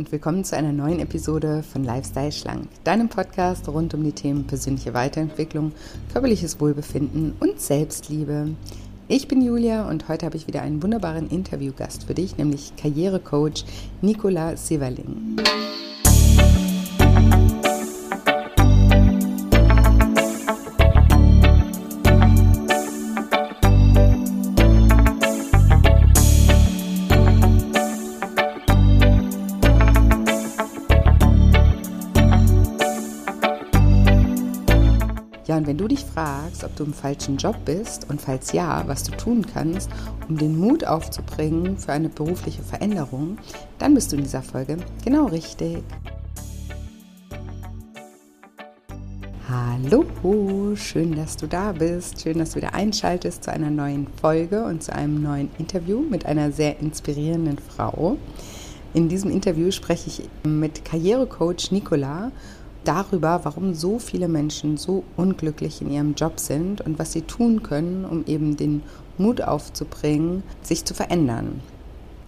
Und 0.00 0.12
willkommen 0.12 0.44
zu 0.44 0.56
einer 0.56 0.72
neuen 0.72 0.98
Episode 0.98 1.62
von 1.62 1.84
Lifestyle 1.84 2.32
Schlank, 2.32 2.68
deinem 2.84 3.10
Podcast 3.10 3.68
rund 3.68 3.92
um 3.92 4.02
die 4.02 4.12
Themen 4.12 4.46
persönliche 4.46 4.94
Weiterentwicklung, 4.94 5.72
körperliches 6.10 6.58
Wohlbefinden 6.58 7.34
und 7.38 7.60
Selbstliebe. 7.60 8.48
Ich 9.08 9.28
bin 9.28 9.42
Julia 9.42 9.86
und 9.86 10.08
heute 10.08 10.24
habe 10.24 10.38
ich 10.38 10.46
wieder 10.46 10.62
einen 10.62 10.82
wunderbaren 10.82 11.28
Interviewgast 11.28 12.04
für 12.04 12.14
dich, 12.14 12.38
nämlich 12.38 12.72
Karrierecoach 12.76 13.66
Nicola 14.00 14.56
Severling. 14.56 15.36
Fragst, 36.20 36.64
ob 36.64 36.76
du 36.76 36.84
im 36.84 36.92
falschen 36.92 37.38
Job 37.38 37.56
bist 37.64 38.10
und 38.10 38.20
falls 38.20 38.52
ja, 38.52 38.82
was 38.86 39.04
du 39.04 39.12
tun 39.12 39.46
kannst, 39.54 39.88
um 40.28 40.36
den 40.36 40.58
Mut 40.58 40.84
aufzubringen 40.84 41.78
für 41.78 41.92
eine 41.92 42.10
berufliche 42.10 42.62
Veränderung, 42.62 43.38
dann 43.78 43.94
bist 43.94 44.12
du 44.12 44.16
in 44.16 44.24
dieser 44.24 44.42
Folge 44.42 44.76
genau 45.02 45.26
richtig. 45.26 45.82
Hallo, 49.48 50.04
schön, 50.76 51.16
dass 51.16 51.38
du 51.38 51.46
da 51.46 51.72
bist. 51.72 52.20
Schön, 52.20 52.38
dass 52.38 52.50
du 52.50 52.56
wieder 52.56 52.74
einschaltest 52.74 53.44
zu 53.44 53.50
einer 53.50 53.70
neuen 53.70 54.06
Folge 54.20 54.64
und 54.64 54.82
zu 54.82 54.94
einem 54.94 55.22
neuen 55.22 55.48
Interview 55.58 56.02
mit 56.02 56.26
einer 56.26 56.52
sehr 56.52 56.80
inspirierenden 56.80 57.56
Frau. 57.58 58.18
In 58.92 59.08
diesem 59.08 59.30
Interview 59.30 59.70
spreche 59.70 60.10
ich 60.10 60.28
mit 60.44 60.84
Karrierecoach 60.84 61.70
Nicola 61.70 62.30
darüber, 62.90 63.40
warum 63.44 63.74
so 63.74 64.00
viele 64.00 64.26
Menschen 64.26 64.76
so 64.76 65.04
unglücklich 65.16 65.80
in 65.80 65.92
ihrem 65.92 66.14
Job 66.14 66.40
sind 66.40 66.80
und 66.80 66.98
was 66.98 67.12
sie 67.12 67.22
tun 67.22 67.62
können, 67.62 68.04
um 68.04 68.24
eben 68.26 68.56
den 68.56 68.82
Mut 69.16 69.42
aufzubringen, 69.42 70.42
sich 70.60 70.84
zu 70.84 70.92
verändern. 70.92 71.60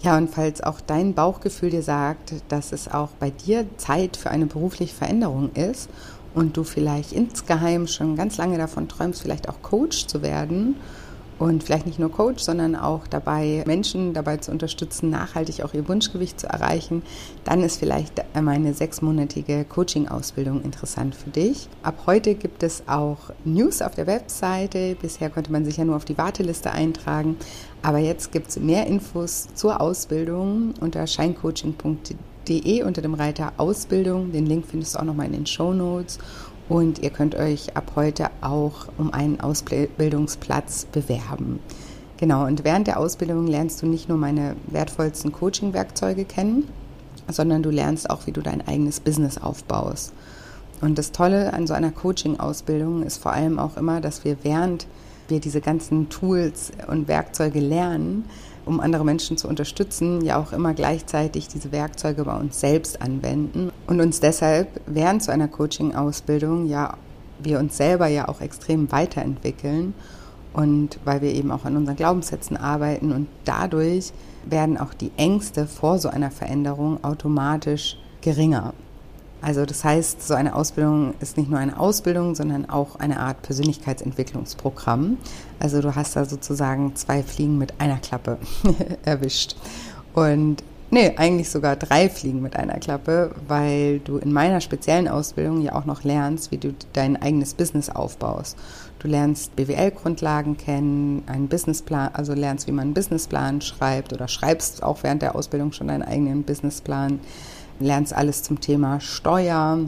Ja, 0.02 0.16
und 0.16 0.30
falls 0.30 0.60
auch 0.60 0.80
dein 0.80 1.14
Bauchgefühl 1.14 1.70
dir 1.70 1.82
sagt, 1.82 2.34
dass 2.48 2.70
es 2.70 2.86
auch 2.86 3.08
bei 3.18 3.30
dir 3.30 3.66
Zeit 3.76 4.16
für 4.16 4.30
eine 4.30 4.46
berufliche 4.46 4.94
Veränderung 4.94 5.50
ist 5.54 5.90
und 6.32 6.56
du 6.56 6.62
vielleicht 6.62 7.12
insgeheim 7.12 7.88
schon 7.88 8.14
ganz 8.14 8.36
lange 8.36 8.56
davon 8.56 8.88
träumst, 8.88 9.22
vielleicht 9.22 9.48
auch 9.48 9.62
Coach 9.62 10.06
zu 10.06 10.22
werden 10.22 10.76
und 11.42 11.64
vielleicht 11.64 11.86
nicht 11.86 11.98
nur 11.98 12.12
Coach, 12.12 12.40
sondern 12.42 12.76
auch 12.76 13.08
dabei, 13.08 13.64
Menschen 13.66 14.12
dabei 14.12 14.36
zu 14.36 14.52
unterstützen, 14.52 15.10
nachhaltig 15.10 15.64
auch 15.64 15.74
ihr 15.74 15.88
Wunschgewicht 15.88 16.38
zu 16.38 16.46
erreichen, 16.46 17.02
dann 17.42 17.64
ist 17.64 17.78
vielleicht 17.78 18.22
meine 18.40 18.74
sechsmonatige 18.74 19.64
Coaching-Ausbildung 19.64 20.62
interessant 20.62 21.16
für 21.16 21.30
dich. 21.30 21.68
Ab 21.82 22.04
heute 22.06 22.36
gibt 22.36 22.62
es 22.62 22.84
auch 22.86 23.18
News 23.44 23.82
auf 23.82 23.96
der 23.96 24.06
Webseite. 24.06 24.96
Bisher 25.00 25.30
konnte 25.30 25.50
man 25.50 25.64
sich 25.64 25.78
ja 25.78 25.84
nur 25.84 25.96
auf 25.96 26.04
die 26.04 26.16
Warteliste 26.16 26.70
eintragen. 26.70 27.36
Aber 27.82 27.98
jetzt 27.98 28.30
gibt 28.30 28.48
es 28.48 28.60
mehr 28.60 28.86
Infos 28.86 29.48
zur 29.54 29.80
Ausbildung 29.80 30.74
unter 30.80 31.04
scheincoaching.de 31.08 32.82
unter 32.84 33.02
dem 33.02 33.14
Reiter 33.14 33.52
Ausbildung. 33.56 34.30
Den 34.30 34.46
Link 34.46 34.66
findest 34.66 34.94
du 34.94 35.00
auch 35.00 35.04
nochmal 35.04 35.26
in 35.26 35.32
den 35.32 35.46
Show 35.46 35.72
Notes. 35.72 36.18
Und 36.72 37.00
ihr 37.00 37.10
könnt 37.10 37.34
euch 37.34 37.76
ab 37.76 37.92
heute 37.96 38.30
auch 38.40 38.86
um 38.96 39.12
einen 39.12 39.40
Ausbildungsplatz 39.40 40.86
bewerben. 40.86 41.60
Genau, 42.16 42.46
und 42.46 42.64
während 42.64 42.86
der 42.86 42.98
Ausbildung 42.98 43.46
lernst 43.46 43.82
du 43.82 43.86
nicht 43.86 44.08
nur 44.08 44.16
meine 44.16 44.56
wertvollsten 44.68 45.32
Coaching-Werkzeuge 45.32 46.24
kennen, 46.24 46.68
sondern 47.28 47.62
du 47.62 47.68
lernst 47.68 48.08
auch, 48.08 48.26
wie 48.26 48.32
du 48.32 48.40
dein 48.40 48.66
eigenes 48.66 49.00
Business 49.00 49.36
aufbaust. 49.36 50.14
Und 50.80 50.96
das 50.96 51.12
Tolle 51.12 51.52
an 51.52 51.66
so 51.66 51.74
einer 51.74 51.90
Coaching-Ausbildung 51.90 53.02
ist 53.02 53.18
vor 53.18 53.32
allem 53.32 53.58
auch 53.58 53.76
immer, 53.76 54.00
dass 54.00 54.24
wir 54.24 54.38
während 54.42 54.86
wir 55.28 55.40
diese 55.40 55.60
ganzen 55.60 56.08
Tools 56.08 56.72
und 56.88 57.06
Werkzeuge 57.06 57.60
lernen, 57.60 58.24
um 58.64 58.80
andere 58.80 59.04
Menschen 59.04 59.36
zu 59.36 59.48
unterstützen, 59.48 60.22
ja 60.24 60.38
auch 60.40 60.52
immer 60.52 60.74
gleichzeitig 60.74 61.48
diese 61.48 61.72
Werkzeuge 61.72 62.24
bei 62.24 62.36
uns 62.36 62.60
selbst 62.60 63.02
anwenden 63.02 63.70
und 63.86 64.00
uns 64.00 64.20
deshalb 64.20 64.80
während 64.86 65.22
so 65.22 65.32
einer 65.32 65.48
Coaching-Ausbildung 65.48 66.66
ja 66.66 66.96
wir 67.44 67.58
uns 67.58 67.76
selber 67.76 68.06
ja 68.06 68.28
auch 68.28 68.40
extrem 68.40 68.92
weiterentwickeln 68.92 69.94
und 70.52 70.98
weil 71.04 71.22
wir 71.22 71.32
eben 71.32 71.50
auch 71.50 71.64
an 71.64 71.76
unseren 71.76 71.96
Glaubenssätzen 71.96 72.56
arbeiten 72.56 73.12
und 73.12 73.28
dadurch 73.44 74.12
werden 74.44 74.78
auch 74.78 74.94
die 74.94 75.12
Ängste 75.16 75.66
vor 75.66 75.98
so 75.98 76.08
einer 76.08 76.30
Veränderung 76.30 77.02
automatisch 77.02 77.96
geringer. 78.20 78.74
Also 79.42 79.66
das 79.66 79.82
heißt, 79.82 80.26
so 80.26 80.34
eine 80.34 80.54
Ausbildung 80.54 81.14
ist 81.20 81.36
nicht 81.36 81.50
nur 81.50 81.58
eine 81.58 81.78
Ausbildung, 81.78 82.36
sondern 82.36 82.70
auch 82.70 82.96
eine 82.96 83.18
Art 83.18 83.42
Persönlichkeitsentwicklungsprogramm. 83.42 85.18
Also 85.58 85.82
du 85.82 85.96
hast 85.96 86.14
da 86.14 86.24
sozusagen 86.24 86.94
zwei 86.94 87.24
Fliegen 87.24 87.58
mit 87.58 87.80
einer 87.80 87.98
Klappe 87.98 88.38
erwischt. 89.04 89.56
Und 90.14 90.62
nee, 90.90 91.12
eigentlich 91.16 91.50
sogar 91.50 91.74
drei 91.74 92.08
Fliegen 92.08 92.40
mit 92.40 92.54
einer 92.54 92.78
Klappe, 92.78 93.34
weil 93.48 93.98
du 93.98 94.18
in 94.18 94.32
meiner 94.32 94.60
speziellen 94.60 95.08
Ausbildung 95.08 95.60
ja 95.60 95.74
auch 95.74 95.86
noch 95.86 96.04
lernst, 96.04 96.52
wie 96.52 96.58
du 96.58 96.72
dein 96.92 97.20
eigenes 97.20 97.54
Business 97.54 97.90
aufbaust. 97.90 98.56
Du 99.00 99.08
lernst 99.08 99.56
BWL-Grundlagen 99.56 100.56
kennen, 100.56 101.24
einen 101.26 101.48
Businessplan, 101.48 102.10
also 102.12 102.34
lernst, 102.34 102.68
wie 102.68 102.72
man 102.72 102.82
einen 102.82 102.94
Businessplan 102.94 103.60
schreibt 103.60 104.12
oder 104.12 104.28
schreibst 104.28 104.84
auch 104.84 105.02
während 105.02 105.22
der 105.22 105.34
Ausbildung 105.34 105.72
schon 105.72 105.88
deinen 105.88 106.04
eigenen 106.04 106.44
Businessplan 106.44 107.18
lernst 107.82 108.14
alles 108.14 108.42
zum 108.42 108.60
Thema 108.60 109.00
Steuer. 109.00 109.78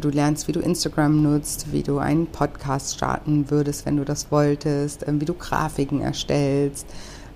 Du 0.00 0.08
lernst, 0.08 0.48
wie 0.48 0.52
du 0.52 0.60
Instagram 0.60 1.22
nutzt, 1.22 1.72
wie 1.72 1.82
du 1.82 1.98
einen 1.98 2.26
Podcast 2.26 2.94
starten 2.94 3.50
würdest, 3.50 3.86
wenn 3.86 3.96
du 3.96 4.04
das 4.04 4.32
wolltest, 4.32 5.06
ähm, 5.06 5.20
wie 5.20 5.24
du 5.24 5.34
Grafiken 5.34 6.00
erstellst 6.00 6.86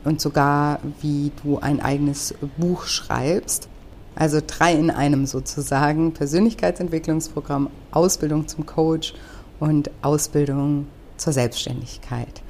und 0.04 0.20
sogar, 0.20 0.80
wie 1.00 1.30
du 1.42 1.58
ein 1.58 1.80
eigenes 1.80 2.34
Buch 2.56 2.86
schreibst. 2.86 3.68
Also 4.16 4.40
drei 4.44 4.74
in 4.74 4.90
einem 4.90 5.26
sozusagen. 5.26 6.12
Persönlichkeitsentwicklungsprogramm, 6.12 7.70
Ausbildung 7.92 8.48
zum 8.48 8.66
Coach 8.66 9.14
und 9.60 9.90
Ausbildung 10.02 10.88
zur 11.16 11.32
Selbstständigkeit. 11.32 12.42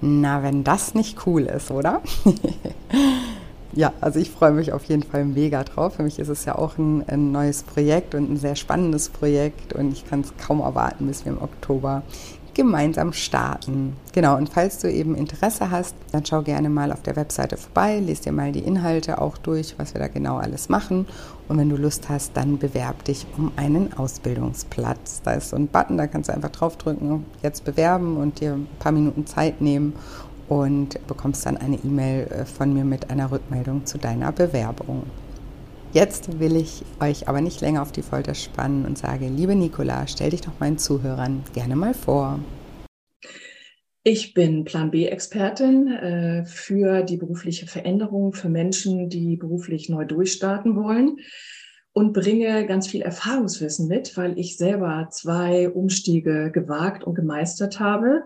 Na, 0.00 0.42
wenn 0.42 0.64
das 0.64 0.94
nicht 0.94 1.26
cool 1.26 1.42
ist, 1.42 1.70
oder? 1.70 2.02
ja, 3.74 3.92
also 4.00 4.18
ich 4.18 4.30
freue 4.30 4.52
mich 4.52 4.72
auf 4.72 4.84
jeden 4.84 5.02
Fall 5.02 5.24
mega 5.24 5.64
drauf. 5.64 5.94
Für 5.96 6.02
mich 6.02 6.18
ist 6.18 6.28
es 6.28 6.44
ja 6.44 6.56
auch 6.56 6.78
ein, 6.78 7.08
ein 7.08 7.32
neues 7.32 7.62
Projekt 7.62 8.14
und 8.14 8.30
ein 8.30 8.36
sehr 8.36 8.56
spannendes 8.56 9.08
Projekt 9.08 9.72
und 9.72 9.92
ich 9.92 10.06
kann 10.06 10.20
es 10.20 10.32
kaum 10.36 10.60
erwarten, 10.60 11.06
bis 11.06 11.24
wir 11.24 11.32
im 11.32 11.42
Oktober 11.42 12.02
gemeinsam 12.54 13.12
starten. 13.12 13.96
Genau, 14.12 14.36
und 14.36 14.50
falls 14.50 14.78
du 14.78 14.90
eben 14.90 15.14
Interesse 15.14 15.70
hast, 15.70 15.94
dann 16.12 16.26
schau 16.26 16.42
gerne 16.42 16.68
mal 16.68 16.92
auf 16.92 17.02
der 17.02 17.16
Webseite 17.16 17.56
vorbei, 17.56 17.98
lest 17.98 18.26
dir 18.26 18.32
mal 18.32 18.52
die 18.52 18.60
Inhalte 18.60 19.20
auch 19.20 19.38
durch, 19.38 19.74
was 19.78 19.94
wir 19.94 20.00
da 20.00 20.08
genau 20.08 20.36
alles 20.36 20.68
machen. 20.68 21.06
Und 21.48 21.58
wenn 21.58 21.70
du 21.70 21.76
Lust 21.76 22.08
hast, 22.08 22.36
dann 22.36 22.58
bewerb 22.58 23.04
dich 23.04 23.26
um 23.36 23.52
einen 23.56 23.92
Ausbildungsplatz. 23.94 25.22
Da 25.22 25.32
ist 25.32 25.50
so 25.50 25.56
ein 25.56 25.68
Button, 25.68 25.96
da 25.96 26.06
kannst 26.06 26.28
du 26.28 26.34
einfach 26.34 26.50
draufdrücken, 26.50 27.24
jetzt 27.42 27.64
bewerben 27.64 28.16
und 28.16 28.40
dir 28.40 28.52
ein 28.52 28.68
paar 28.78 28.92
Minuten 28.92 29.26
Zeit 29.26 29.60
nehmen 29.60 29.94
und 30.48 31.04
bekommst 31.06 31.46
dann 31.46 31.56
eine 31.56 31.76
E-Mail 31.76 32.26
äh, 32.26 32.44
von 32.44 32.72
mir 32.74 32.84
mit 32.84 33.10
einer 33.10 33.30
Rückmeldung 33.30 33.86
zu 33.86 33.98
deiner 33.98 34.32
Bewerbung. 34.32 35.04
Jetzt 35.92 36.40
will 36.40 36.56
ich 36.56 36.84
euch 37.00 37.28
aber 37.28 37.42
nicht 37.42 37.60
länger 37.60 37.82
auf 37.82 37.92
die 37.92 38.02
Folter 38.02 38.34
spannen 38.34 38.86
und 38.86 38.96
sage, 38.96 39.28
liebe 39.28 39.54
Nicola, 39.54 40.06
stell 40.06 40.30
dich 40.30 40.40
doch 40.40 40.58
meinen 40.58 40.78
Zuhörern 40.78 41.42
gerne 41.52 41.76
mal 41.76 41.92
vor. 41.92 42.38
Ich 44.02 44.34
bin 44.34 44.64
Plan 44.64 44.90
B-Expertin 44.90 45.88
äh, 45.88 46.44
für 46.44 47.02
die 47.02 47.18
berufliche 47.18 47.66
Veränderung 47.66 48.32
für 48.32 48.48
Menschen, 48.48 49.10
die 49.10 49.36
beruflich 49.36 49.88
neu 49.88 50.04
durchstarten 50.04 50.76
wollen 50.76 51.18
und 51.92 52.12
bringe 52.12 52.66
ganz 52.66 52.88
viel 52.88 53.02
Erfahrungswissen 53.02 53.86
mit, 53.86 54.16
weil 54.16 54.38
ich 54.38 54.56
selber 54.56 55.08
zwei 55.10 55.68
Umstiege 55.68 56.50
gewagt 56.50 57.04
und 57.04 57.14
gemeistert 57.14 57.78
habe 57.80 58.24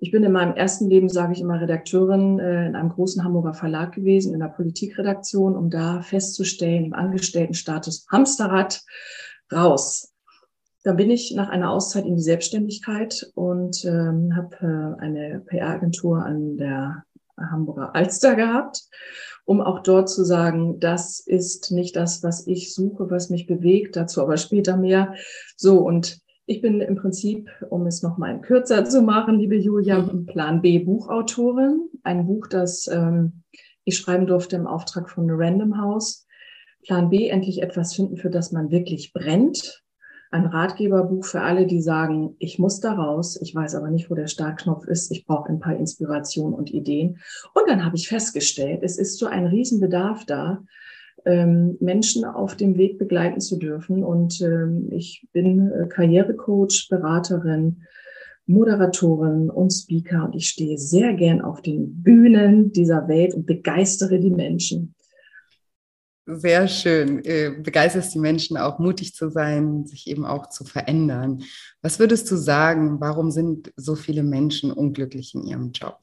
ich 0.00 0.10
bin 0.10 0.24
in 0.24 0.32
meinem 0.32 0.54
ersten 0.56 0.88
Leben, 0.88 1.10
sage 1.10 1.34
ich 1.34 1.40
immer, 1.40 1.60
Redakteurin 1.60 2.38
äh, 2.38 2.66
in 2.66 2.74
einem 2.74 2.88
großen 2.88 3.22
Hamburger 3.22 3.52
Verlag 3.52 3.92
gewesen, 3.92 4.32
in 4.32 4.40
der 4.40 4.48
Politikredaktion, 4.48 5.54
um 5.54 5.68
da 5.68 6.00
festzustellen, 6.00 6.86
im 6.86 6.94
Angestelltenstatus 6.94 8.06
Hamsterrad 8.10 8.82
raus. 9.52 10.14
Dann 10.84 10.96
bin 10.96 11.10
ich 11.10 11.34
nach 11.36 11.50
einer 11.50 11.70
Auszeit 11.70 12.06
in 12.06 12.16
die 12.16 12.22
Selbstständigkeit 12.22 13.30
und 13.34 13.84
ähm, 13.84 14.34
habe 14.34 14.96
äh, 14.98 15.02
eine 15.02 15.40
PR-Agentur 15.40 16.24
an 16.24 16.56
der 16.56 17.04
Hamburger 17.36 17.94
Alster 17.94 18.34
gehabt, 18.36 18.82
um 19.44 19.60
auch 19.60 19.82
dort 19.82 20.08
zu 20.08 20.24
sagen, 20.24 20.80
das 20.80 21.20
ist 21.20 21.72
nicht 21.72 21.96
das, 21.96 22.22
was 22.22 22.46
ich 22.46 22.74
suche, 22.74 23.10
was 23.10 23.28
mich 23.28 23.46
bewegt, 23.46 23.96
dazu 23.96 24.22
aber 24.22 24.38
später 24.38 24.78
mehr. 24.78 25.14
So, 25.56 25.78
und 25.78 26.20
ich 26.50 26.60
bin 26.60 26.80
im 26.80 26.96
Prinzip, 26.96 27.48
um 27.70 27.86
es 27.86 28.02
nochmal 28.02 28.40
kürzer 28.40 28.84
zu 28.84 29.02
machen, 29.02 29.38
liebe 29.38 29.54
Julia, 29.54 30.00
mhm. 30.00 30.26
Plan 30.26 30.60
B 30.60 30.80
Buchautorin. 30.80 31.88
Ein 32.02 32.26
Buch, 32.26 32.48
das 32.48 32.88
ähm, 32.88 33.44
ich 33.84 33.96
schreiben 33.96 34.26
durfte 34.26 34.56
im 34.56 34.66
Auftrag 34.66 35.08
von 35.10 35.30
Random 35.30 35.80
House, 35.80 36.26
Plan 36.84 37.08
B 37.08 37.28
endlich 37.28 37.62
etwas 37.62 37.94
finden, 37.94 38.16
für 38.16 38.30
das 38.30 38.50
man 38.50 38.72
wirklich 38.72 39.12
brennt. 39.12 39.84
Ein 40.32 40.46
Ratgeberbuch 40.46 41.24
für 41.24 41.40
alle, 41.40 41.66
die 41.66 41.80
sagen, 41.80 42.34
ich 42.40 42.58
muss 42.58 42.80
da 42.80 42.94
raus, 42.94 43.38
ich 43.40 43.54
weiß 43.54 43.76
aber 43.76 43.90
nicht, 43.90 44.10
wo 44.10 44.16
der 44.16 44.26
Startknopf 44.26 44.86
ist, 44.86 45.12
ich 45.12 45.26
brauche 45.26 45.48
ein 45.48 45.60
paar 45.60 45.76
Inspirationen 45.76 46.54
und 46.54 46.72
Ideen. 46.72 47.18
Und 47.54 47.68
dann 47.68 47.84
habe 47.84 47.94
ich 47.94 48.08
festgestellt, 48.08 48.80
es 48.82 48.98
ist 48.98 49.18
so 49.18 49.26
ein 49.26 49.46
Riesenbedarf 49.46 50.24
da, 50.26 50.64
ähm, 51.26 51.76
Menschen 51.80 52.24
auf 52.24 52.56
dem 52.56 52.76
Weg 52.76 52.98
begleiten 52.98 53.40
zu 53.40 53.56
dürfen. 53.56 54.04
Und 54.04 54.40
ähm, 54.40 54.88
ich 54.90 55.26
bin 55.32 55.70
äh, 55.70 55.86
Karrierecoach, 55.88 56.88
Beraterin, 56.88 57.82
Moderatorin 58.46 59.48
und 59.48 59.70
Speaker 59.70 60.24
und 60.24 60.34
ich 60.34 60.48
stehe 60.48 60.76
sehr 60.76 61.14
gern 61.14 61.40
auf 61.40 61.62
den 61.62 62.02
Bühnen 62.02 62.72
dieser 62.72 63.06
Welt 63.06 63.34
und 63.34 63.46
begeistere 63.46 64.18
die 64.18 64.30
Menschen. 64.30 64.94
Sehr 66.26 66.68
schön. 66.68 67.24
Äh, 67.24 67.50
begeisterst 67.62 68.14
die 68.14 68.18
Menschen 68.18 68.56
auch 68.56 68.78
mutig 68.78 69.14
zu 69.14 69.30
sein, 69.30 69.86
sich 69.86 70.06
eben 70.06 70.24
auch 70.24 70.48
zu 70.48 70.64
verändern. 70.64 71.42
Was 71.82 71.98
würdest 71.98 72.30
du 72.30 72.36
sagen, 72.36 73.00
warum 73.00 73.30
sind 73.30 73.72
so 73.76 73.96
viele 73.96 74.22
Menschen 74.22 74.70
unglücklich 74.70 75.34
in 75.34 75.44
ihrem 75.44 75.72
Job? 75.72 75.98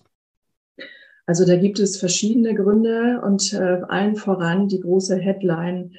Also 1.28 1.46
da 1.46 1.58
gibt 1.58 1.80
es 1.80 1.98
verschiedene 1.98 2.56
Gründe 2.56 3.22
und 3.24 3.54
äh, 3.54 3.82
allen 3.90 4.16
voran 4.16 4.70
die 4.70 4.80
große 4.80 5.18
Headline, 5.18 5.92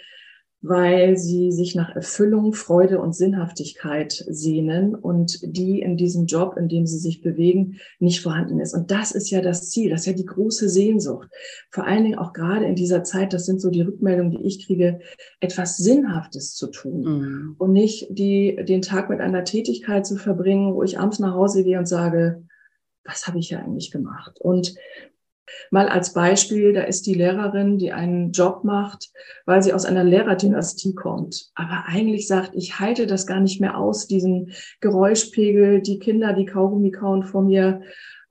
weil 0.62 1.19
sie 1.19 1.52
sich 1.52 1.75
nach 1.75 1.94
Erfüllung, 1.94 2.54
Freude 2.54 2.98
und 2.98 3.14
Sinnhaftigkeit 3.14 4.12
sehnen 4.12 4.94
und 4.94 5.38
die 5.42 5.80
in 5.82 5.98
diesem 5.98 6.25
Job, 6.25 6.56
in 6.56 6.69
dem 6.69 6.86
sie 6.86 6.98
sich 6.98 7.20
bewegen, 7.20 7.78
nicht 8.00 8.22
vorhanden 8.22 8.58
ist. 8.58 8.75
Und 8.75 8.90
das 8.90 9.12
ist 9.12 9.30
ja 9.30 9.42
das 9.42 9.69
Ziel, 9.69 9.90
das 9.90 10.00
ist 10.00 10.06
ja 10.06 10.12
die 10.14 10.25
große 10.25 10.69
Sehnsucht. 10.70 11.28
Vor 11.70 11.86
allen 11.86 12.04
Dingen 12.04 12.19
auch 12.19 12.32
gerade 12.32 12.64
in 12.64 12.75
dieser 12.75 13.04
Zeit, 13.04 13.34
das 13.34 13.44
sind 13.44 13.60
so 13.60 13.70
die 13.70 13.82
Rückmeldungen, 13.82 14.32
die 14.32 14.46
ich 14.46 14.66
kriege, 14.66 14.98
etwas 15.40 15.76
Sinnhaftes 15.76 16.54
zu 16.54 16.69
tun 16.69 17.02
mhm. 17.02 17.54
und 17.58 17.72
nicht 17.72 18.08
die, 18.10 18.56
den 18.66 18.80
Tag 18.80 19.10
mit 19.10 19.20
einer 19.20 19.44
Tätigkeit 19.44 20.06
zu 20.06 20.16
verbringen, 20.16 20.75
wo 20.75 20.82
ich 20.82 20.98
abends 20.98 21.19
nach 21.19 21.34
Hause 21.34 21.64
gehe 21.64 21.78
und 21.78 21.86
sage, 21.86 22.42
was 23.04 23.26
habe 23.26 23.38
ich 23.38 23.50
ja 23.50 23.60
eigentlich 23.60 23.90
gemacht? 23.90 24.40
Und 24.40 24.75
Mal 25.71 25.89
als 25.89 26.12
Beispiel, 26.12 26.73
da 26.73 26.83
ist 26.83 27.06
die 27.06 27.15
Lehrerin, 27.15 27.79
die 27.79 27.93
einen 27.93 28.33
Job 28.33 28.65
macht, 28.65 29.11
weil 29.47 29.62
sie 29.62 29.73
aus 29.73 29.85
einer 29.85 30.05
Lehrerdynastie 30.05 30.95
kommt, 30.95 31.50
aber 31.55 31.85
eigentlich 31.87 32.27
sagt, 32.27 32.53
ich 32.55 32.81
halte 32.81 33.06
das 33.06 33.27
gar 33.27 33.41
nicht 33.41 33.61
mehr 33.61 33.77
aus, 33.77 34.06
diesen 34.06 34.53
Geräuschpegel, 34.81 35.83
die 35.83 35.99
Kinder, 35.99 36.33
die 36.33 36.47
Kaugummi 36.47 36.91
kauen 36.91 37.25
vor 37.25 37.43
mir 37.43 37.81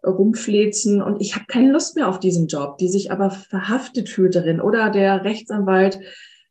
rumflezen 0.05 1.01
und 1.01 1.21
ich 1.21 1.35
habe 1.35 1.45
keine 1.47 1.71
Lust 1.71 1.95
mehr 1.95 2.07
auf 2.07 2.19
diesen 2.19 2.47
Job, 2.47 2.77
die 2.77 2.87
sich 2.87 3.11
aber 3.11 3.29
verhaftet 3.31 4.09
fühlt 4.09 4.35
darin. 4.35 4.61
Oder 4.61 4.89
der 4.89 5.23
Rechtsanwalt, 5.23 5.99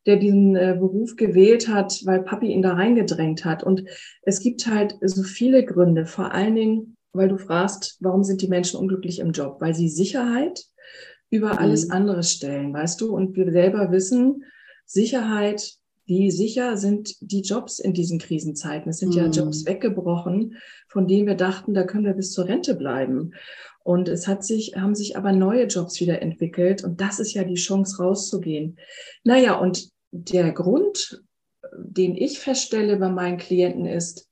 der 0.05 0.17
diesen 0.17 0.57
äh, 0.57 0.77
Beruf 0.79 1.17
gewählt 1.17 1.69
hat, 1.69 2.01
weil 2.05 2.23
Papi 2.23 2.47
ihn 2.49 2.63
da 2.63 2.75
reingedrängt 2.75 3.45
hat. 3.45 3.63
Und 3.63 3.85
es 4.23 4.41
gibt 4.41 4.67
halt 4.67 4.97
so 5.01 5.23
viele 5.23 5.65
Gründe, 5.65 6.07
vor 6.07 6.33
allen 6.33 6.55
Dingen 6.55 6.96
weil 7.17 7.29
du 7.29 7.39
fragst, 7.39 7.97
warum 8.01 8.25
sind 8.25 8.43
die 8.43 8.49
Menschen 8.49 8.79
unglücklich 8.79 9.19
im 9.19 9.33
Job? 9.33 9.57
Weil 9.61 9.75
sie 9.75 9.89
Sicherheit 9.89 10.65
über 11.31 11.55
mhm. 11.55 11.59
alles 11.59 11.91
andere 11.91 12.23
stellen, 12.23 12.73
weißt 12.73 13.01
du? 13.01 13.15
Und 13.15 13.37
wir 13.37 13.51
selber 13.51 13.91
wissen, 13.91 14.45
Sicherheit, 14.85 15.75
wie 16.07 16.31
sicher 16.31 16.77
sind 16.77 17.17
die 17.21 17.41
Jobs 17.41 17.81
in 17.81 17.93
diesen 17.93 18.19
Krisenzeiten? 18.19 18.91
Es 18.91 18.99
sind 18.99 19.11
mhm. 19.11 19.17
ja 19.17 19.27
Jobs 19.27 19.67
weggebrochen, 19.67 20.57
von 20.89 21.09
denen 21.09 21.27
wir 21.27 21.35
dachten, 21.35 21.75
da 21.75 21.83
können 21.85 22.05
wir 22.05 22.15
bis 22.15 22.33
zur 22.33 22.47
Rente 22.47 22.75
bleiben. 22.75 23.33
Und 23.83 24.09
es 24.09 24.27
hat 24.27 24.45
sich, 24.45 24.75
haben 24.77 24.95
sich 24.95 25.17
aber 25.17 25.33
neue 25.33 25.67
Jobs 25.67 26.01
wieder 26.01 26.23
entwickelt. 26.23 26.83
Und 26.85 27.01
das 27.01 27.21
ist 27.21 27.35
ja 27.35 27.45
die 27.45 27.55
Chance, 27.55 28.03
rauszugehen. 28.03 28.79
Naja, 29.25 29.59
und 29.59 29.91
der 30.11 30.53
Grund, 30.53 31.23
den 31.77 32.17
ich 32.17 32.39
feststelle 32.39 32.97
bei 32.97 33.09
meinen 33.09 33.39
Klienten 33.39 33.87
ist, 33.87 34.26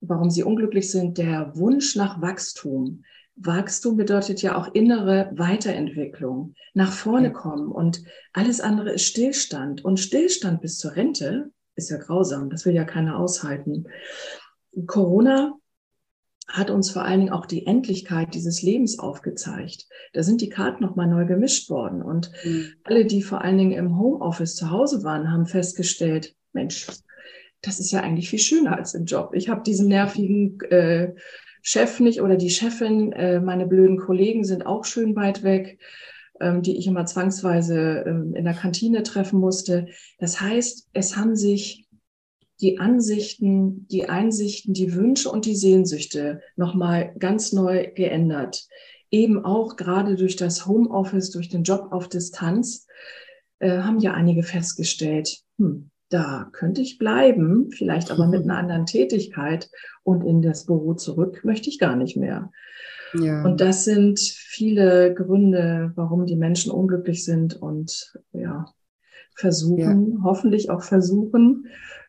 warum 0.00 0.30
sie 0.30 0.42
unglücklich 0.42 0.90
sind, 0.90 1.18
der 1.18 1.56
Wunsch 1.56 1.96
nach 1.96 2.20
Wachstum. 2.20 3.04
Wachstum 3.36 3.96
bedeutet 3.96 4.40
ja 4.42 4.56
auch 4.56 4.72
innere 4.74 5.30
Weiterentwicklung, 5.34 6.54
nach 6.74 6.92
vorne 6.92 7.32
kommen 7.32 7.70
und 7.70 8.02
alles 8.32 8.60
andere 8.60 8.92
ist 8.92 9.04
Stillstand. 9.04 9.84
Und 9.84 10.00
Stillstand 10.00 10.62
bis 10.62 10.78
zur 10.78 10.96
Rente 10.96 11.50
ist 11.74 11.90
ja 11.90 11.98
grausam, 11.98 12.48
das 12.48 12.64
will 12.64 12.74
ja 12.74 12.84
keiner 12.84 13.18
aushalten. 13.18 13.86
Corona 14.86 15.54
hat 16.48 16.70
uns 16.70 16.90
vor 16.90 17.02
allen 17.02 17.20
Dingen 17.20 17.32
auch 17.32 17.46
die 17.46 17.66
Endlichkeit 17.66 18.34
dieses 18.34 18.62
Lebens 18.62 18.98
aufgezeigt. 18.98 19.86
Da 20.12 20.22
sind 20.22 20.40
die 20.40 20.48
Karten 20.48 20.82
nochmal 20.82 21.08
neu 21.08 21.26
gemischt 21.26 21.70
worden. 21.70 22.02
Und 22.02 22.30
mhm. 22.44 22.72
alle, 22.84 23.04
die 23.04 23.22
vor 23.22 23.42
allen 23.42 23.58
Dingen 23.58 23.72
im 23.72 23.98
Homeoffice 23.98 24.54
zu 24.54 24.70
Hause 24.70 25.02
waren, 25.02 25.30
haben 25.32 25.46
festgestellt, 25.46 26.34
Mensch, 26.52 26.86
das 27.66 27.80
ist 27.80 27.90
ja 27.90 28.00
eigentlich 28.00 28.30
viel 28.30 28.38
schöner 28.38 28.76
als 28.76 28.94
im 28.94 29.04
Job. 29.04 29.30
Ich 29.34 29.48
habe 29.48 29.62
diesen 29.62 29.88
nervigen 29.88 30.60
äh, 30.70 31.14
Chef 31.62 31.98
nicht 31.98 32.20
oder 32.20 32.36
die 32.36 32.50
Chefin, 32.50 33.12
äh, 33.12 33.40
meine 33.40 33.66
blöden 33.66 33.98
Kollegen 33.98 34.44
sind 34.44 34.64
auch 34.64 34.84
schön 34.84 35.16
weit 35.16 35.42
weg, 35.42 35.80
ähm, 36.40 36.62
die 36.62 36.76
ich 36.76 36.86
immer 36.86 37.06
zwangsweise 37.06 38.04
ähm, 38.06 38.34
in 38.34 38.44
der 38.44 38.54
Kantine 38.54 39.02
treffen 39.02 39.40
musste. 39.40 39.88
Das 40.18 40.40
heißt, 40.40 40.90
es 40.92 41.16
haben 41.16 41.34
sich 41.34 41.88
die 42.60 42.78
Ansichten, 42.78 43.86
die 43.88 44.08
Einsichten, 44.08 44.74
die 44.74 44.94
Wünsche 44.94 45.28
und 45.28 45.44
die 45.44 45.56
Sehnsüchte 45.56 46.40
nochmal 46.54 47.14
ganz 47.18 47.52
neu 47.52 47.90
geändert. 47.94 48.66
Eben 49.10 49.44
auch 49.44 49.76
gerade 49.76 50.14
durch 50.14 50.36
das 50.36 50.66
Homeoffice, 50.66 51.30
durch 51.30 51.48
den 51.48 51.64
Job 51.64 51.88
auf 51.90 52.08
Distanz, 52.08 52.86
äh, 53.58 53.78
haben 53.78 53.98
ja 53.98 54.14
einige 54.14 54.42
festgestellt, 54.42 55.40
hm, 55.58 55.90
da 56.08 56.48
könnte 56.52 56.82
ich 56.82 56.98
bleiben, 56.98 57.70
vielleicht 57.70 58.10
aber 58.10 58.26
mit 58.26 58.44
einer 58.44 58.58
anderen 58.58 58.86
Tätigkeit 58.86 59.70
und 60.02 60.22
in 60.22 60.42
das 60.42 60.66
Büro 60.66 60.94
zurück 60.94 61.40
möchte 61.44 61.68
ich 61.68 61.78
gar 61.78 61.96
nicht 61.96 62.16
mehr. 62.16 62.50
Ja. 63.14 63.44
Und 63.44 63.60
das 63.60 63.84
sind 63.84 64.20
viele 64.20 65.14
Gründe, 65.14 65.92
warum 65.94 66.26
die 66.26 66.36
Menschen 66.36 66.70
unglücklich 66.70 67.24
sind 67.24 67.54
und 67.54 68.14
ja, 68.32 68.66
versuchen, 69.34 70.12
ja. 70.12 70.24
hoffentlich 70.24 70.70
auch 70.70 70.82
versuchen, 70.82 71.66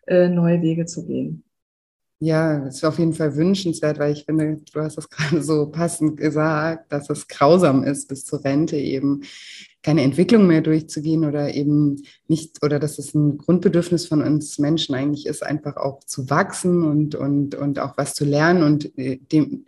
äh, 0.08 0.30
neue 0.30 0.62
Wege 0.62 0.86
zu 0.86 1.06
gehen. 1.06 1.44
Ja, 2.20 2.62
das 2.66 2.77
ist 2.77 2.84
auf 2.84 2.98
jeden 2.98 3.13
Fall 3.13 3.36
wünschenswert, 3.36 4.00
weil 4.00 4.13
ich 4.13 4.25
finde, 4.25 4.58
du 4.74 4.80
hast 4.80 4.98
das 4.98 5.10
gerade 5.10 5.42
so 5.44 5.70
passend 5.70 6.18
gesagt, 6.18 6.92
dass 6.92 7.10
es 7.10 7.27
grausam 7.27 7.84
ist, 7.84 8.08
bis 8.08 8.25
zur 8.25 8.44
Rente 8.44 8.77
eben 8.77 9.22
keine 9.88 10.03
Entwicklung 10.03 10.48
mehr 10.48 10.60
durchzugehen 10.60 11.24
oder 11.24 11.53
eben 11.53 12.03
nicht, 12.27 12.62
oder 12.62 12.77
dass 12.77 13.00
es 13.00 13.13
ein 13.13 13.38
Grundbedürfnis 13.38 14.06
von 14.06 14.22
uns 14.22 14.60
Menschen 14.60 14.94
eigentlich 14.94 15.25
ist, 15.25 15.44
einfach 15.44 15.77
auch 15.77 16.03
zu 16.03 16.29
wachsen 16.29 16.84
und, 16.84 17.15
und, 17.15 17.56
und 17.56 17.79
auch 17.79 17.98
was 17.98 18.13
zu 18.13 18.25
lernen 18.25 18.63
und 18.63 18.98
äh, 18.98 19.15
dem, 19.15 19.63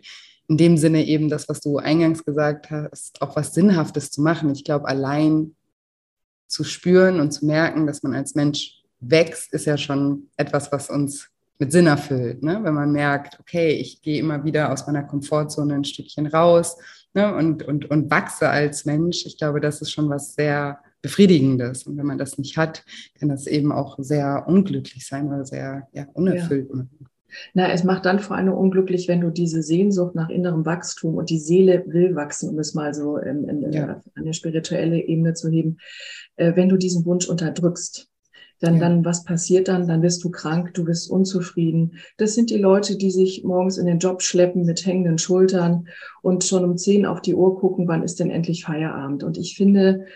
in 0.46 0.58
dem 0.58 0.76
Sinne 0.76 1.06
eben 1.06 1.30
das, 1.30 1.48
was 1.48 1.60
du 1.60 1.78
eingangs 1.78 2.22
gesagt 2.22 2.70
hast, 2.70 3.22
auch 3.22 3.34
was 3.34 3.54
Sinnhaftes 3.54 4.10
zu 4.10 4.20
machen. 4.20 4.52
Ich 4.52 4.62
glaube, 4.62 4.88
allein 4.88 5.56
zu 6.48 6.64
spüren 6.64 7.18
und 7.18 7.32
zu 7.32 7.46
merken, 7.46 7.86
dass 7.86 8.02
man 8.02 8.12
als 8.12 8.34
Mensch 8.34 8.82
wächst, 9.00 9.54
ist 9.54 9.64
ja 9.64 9.78
schon 9.78 10.28
etwas, 10.36 10.70
was 10.70 10.90
uns 10.90 11.29
mit 11.60 11.70
Sinn 11.70 11.86
erfüllt. 11.86 12.42
Ne? 12.42 12.58
Wenn 12.62 12.74
man 12.74 12.90
merkt, 12.90 13.38
okay, 13.38 13.70
ich 13.70 14.02
gehe 14.02 14.18
immer 14.18 14.44
wieder 14.44 14.72
aus 14.72 14.86
meiner 14.86 15.04
Komfortzone 15.04 15.74
ein 15.74 15.84
Stückchen 15.84 16.26
raus 16.26 16.76
ne? 17.14 17.34
und, 17.34 17.62
und, 17.62 17.90
und 17.90 18.10
wachse 18.10 18.48
als 18.48 18.86
Mensch. 18.86 19.26
Ich 19.26 19.38
glaube, 19.38 19.60
das 19.60 19.80
ist 19.80 19.92
schon 19.92 20.08
was 20.08 20.34
sehr 20.34 20.80
Befriedigendes. 21.02 21.84
Und 21.84 21.96
wenn 21.96 22.06
man 22.06 22.18
das 22.18 22.38
nicht 22.38 22.56
hat, 22.56 22.84
kann 23.18 23.28
das 23.28 23.46
eben 23.46 23.72
auch 23.72 23.96
sehr 23.98 24.44
unglücklich 24.48 25.06
sein 25.06 25.28
oder 25.28 25.44
sehr 25.44 25.88
ja, 25.92 26.06
unerfüllt 26.14 26.68
ja. 26.74 26.86
Na, 27.54 27.70
es 27.70 27.84
macht 27.84 28.06
dann 28.06 28.18
vor 28.18 28.36
allem 28.36 28.52
unglücklich, 28.52 29.06
wenn 29.06 29.20
du 29.20 29.30
diese 29.30 29.62
Sehnsucht 29.62 30.16
nach 30.16 30.30
innerem 30.30 30.66
Wachstum 30.66 31.14
und 31.14 31.30
die 31.30 31.38
Seele 31.38 31.84
will 31.86 32.16
wachsen, 32.16 32.50
um 32.50 32.58
es 32.58 32.74
mal 32.74 32.92
so 32.92 33.18
in, 33.18 33.48
in, 33.48 33.72
ja. 33.72 34.00
eine 34.16 34.34
spirituelle 34.34 34.98
Ebene 34.98 35.34
zu 35.34 35.48
heben, 35.48 35.78
äh, 36.36 36.56
wenn 36.56 36.68
du 36.68 36.76
diesen 36.76 37.04
Wunsch 37.04 37.28
unterdrückst 37.28 38.09
dann, 38.60 38.74
ja. 38.74 38.80
dann, 38.80 39.04
was 39.04 39.24
passiert 39.24 39.68
dann? 39.68 39.88
Dann 39.88 40.02
wirst 40.02 40.22
du 40.22 40.30
krank, 40.30 40.74
du 40.74 40.84
bist 40.84 41.10
unzufrieden. 41.10 41.94
Das 42.18 42.34
sind 42.34 42.50
die 42.50 42.58
Leute, 42.58 42.96
die 42.96 43.10
sich 43.10 43.42
morgens 43.42 43.78
in 43.78 43.86
den 43.86 43.98
Job 43.98 44.22
schleppen 44.22 44.64
mit 44.64 44.84
hängenden 44.84 45.18
Schultern 45.18 45.88
und 46.22 46.44
schon 46.44 46.64
um 46.64 46.76
zehn 46.76 47.06
auf 47.06 47.20
die 47.22 47.34
Uhr 47.34 47.58
gucken, 47.58 47.88
wann 47.88 48.02
ist 48.02 48.20
denn 48.20 48.30
endlich 48.30 48.64
Feierabend? 48.64 49.24
Und 49.24 49.38
ich 49.38 49.56
finde, 49.56 50.06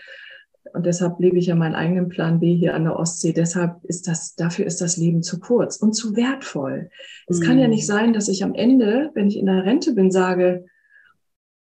und 0.73 0.85
deshalb 0.85 1.19
lebe 1.19 1.37
ich 1.37 1.47
ja 1.47 1.55
meinen 1.55 1.75
eigenen 1.75 2.09
Plan 2.09 2.39
B 2.39 2.53
hier 2.53 2.75
an 2.75 2.83
der 2.83 2.99
Ostsee. 2.99 3.33
Deshalb 3.33 3.83
ist 3.83 4.07
das, 4.07 4.35
dafür 4.35 4.65
ist 4.65 4.81
das 4.81 4.97
Leben 4.97 5.23
zu 5.23 5.39
kurz 5.39 5.77
und 5.77 5.93
zu 5.93 6.15
wertvoll. 6.15 6.89
Es 7.27 7.39
mhm. 7.39 7.43
kann 7.43 7.59
ja 7.59 7.67
nicht 7.67 7.85
sein, 7.85 8.13
dass 8.13 8.27
ich 8.27 8.43
am 8.43 8.53
Ende, 8.53 9.09
wenn 9.13 9.27
ich 9.27 9.37
in 9.37 9.45
der 9.45 9.63
Rente 9.63 9.93
bin, 9.93 10.11
sage, 10.11 10.65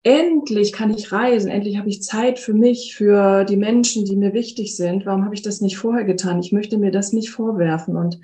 endlich 0.02 0.72
kann 0.72 0.90
ich 0.90 1.12
reisen, 1.12 1.50
endlich 1.50 1.78
habe 1.78 1.88
ich 1.88 2.02
Zeit 2.02 2.38
für 2.38 2.54
mich, 2.54 2.94
für 2.96 3.44
die 3.44 3.56
Menschen, 3.56 4.04
die 4.04 4.16
mir 4.16 4.32
wichtig 4.32 4.76
sind. 4.76 5.06
Warum 5.06 5.24
habe 5.24 5.34
ich 5.34 5.42
das 5.42 5.60
nicht 5.60 5.78
vorher 5.78 6.04
getan? 6.04 6.40
Ich 6.40 6.52
möchte 6.52 6.78
mir 6.78 6.90
das 6.90 7.12
nicht 7.12 7.30
vorwerfen. 7.30 7.96
Und 7.96 8.18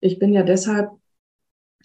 ich 0.00 0.18
bin 0.18 0.32
ja 0.32 0.42
deshalb 0.42 0.90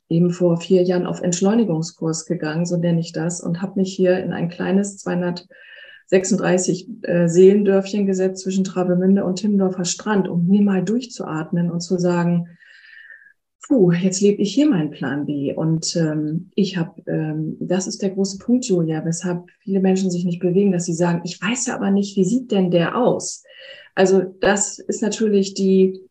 eben 0.10 0.32
vor 0.32 0.58
vier 0.58 0.84
Jahren 0.84 1.06
auf 1.06 1.22
Entschleunigungskurs 1.22 2.26
gegangen, 2.26 2.66
so 2.66 2.78
nenne 2.78 3.00
ich 3.00 3.12
das, 3.12 3.42
und 3.42 3.62
habe 3.62 3.80
mich 3.80 3.94
hier 3.94 4.20
in 4.20 4.34
ein 4.34 4.50
kleines 4.50 4.98
200 4.98 5.48
36 6.08 6.88
äh, 7.04 7.28
Seelendörfchen 7.28 8.06
gesetzt 8.06 8.44
zwischen 8.44 8.64
Travemünde 8.64 9.26
und 9.26 9.38
Timmendorfer 9.38 9.86
Strand, 9.86 10.28
um 10.28 10.46
hier 10.50 10.62
mal 10.62 10.84
durchzuatmen 10.84 11.72
und 11.72 11.82
zu 11.82 11.98
sagen, 11.98 12.48
puh, 13.68 13.92
jetzt 13.92 14.22
lebe 14.22 14.42
ich 14.42 14.54
hier 14.54 14.70
meinen 14.70 14.92
Plan 14.92 15.26
B. 15.26 15.54
Und 15.54 15.96
ähm, 15.96 16.52
ich 16.56 16.78
habe, 16.78 17.02
ähm, 17.08 17.58
das 17.60 17.88
ist 17.88 18.02
der 18.02 18.12
große 18.12 18.38
Punkt, 18.38 18.66
Julia, 18.66 19.04
weshalb 19.06 19.46
viele 19.60 19.80
Menschen 19.80 20.12
sich 20.12 20.26
nicht 20.26 20.40
bewegen, 20.40 20.72
dass 20.72 20.86
sie 20.86 20.94
sagen, 20.94 21.22
ich 21.24 21.42
weiß 21.42 21.68
ja 21.68 21.76
aber 21.76 21.92
nicht, 21.92 22.16
wie 22.16 22.26
sieht 22.26 22.52
denn 22.52 22.72
der 22.72 22.98
aus? 22.98 23.44
Also 23.96 24.22
das 24.40 24.80
ist 24.80 25.02
natürlich 25.02 25.54
die, 25.54 26.02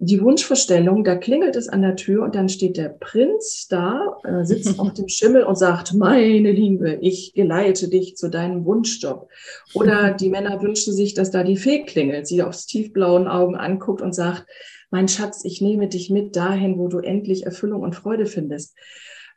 die 0.00 0.22
Wunschvorstellung, 0.22 1.02
da 1.02 1.16
klingelt 1.16 1.56
es 1.56 1.68
an 1.68 1.82
der 1.82 1.96
Tür 1.96 2.22
und 2.22 2.34
dann 2.34 2.48
steht 2.48 2.76
der 2.76 2.88
Prinz 2.88 3.66
da, 3.68 4.16
äh, 4.24 4.44
sitzt 4.44 4.78
auf 4.78 4.92
dem 4.94 5.08
Schimmel 5.08 5.42
und 5.42 5.58
sagt, 5.58 5.94
meine 5.94 6.52
Liebe, 6.52 6.98
ich 7.00 7.32
geleite 7.34 7.88
dich 7.88 8.16
zu 8.16 8.28
deinem 8.28 8.64
Wunschjob. 8.64 9.28
Oder 9.74 10.12
die 10.12 10.30
Männer 10.30 10.62
wünschen 10.62 10.92
sich, 10.92 11.14
dass 11.14 11.30
da 11.30 11.42
die 11.42 11.56
Fee 11.56 11.84
klingelt, 11.84 12.26
sie 12.26 12.42
aufs 12.42 12.66
tiefblauen 12.66 13.28
Augen 13.28 13.56
anguckt 13.56 14.02
und 14.02 14.14
sagt, 14.14 14.46
mein 14.90 15.08
Schatz, 15.08 15.44
ich 15.44 15.60
nehme 15.60 15.88
dich 15.88 16.10
mit 16.10 16.36
dahin, 16.36 16.78
wo 16.78 16.88
du 16.88 16.98
endlich 16.98 17.44
Erfüllung 17.44 17.82
und 17.82 17.94
Freude 17.94 18.26
findest. 18.26 18.76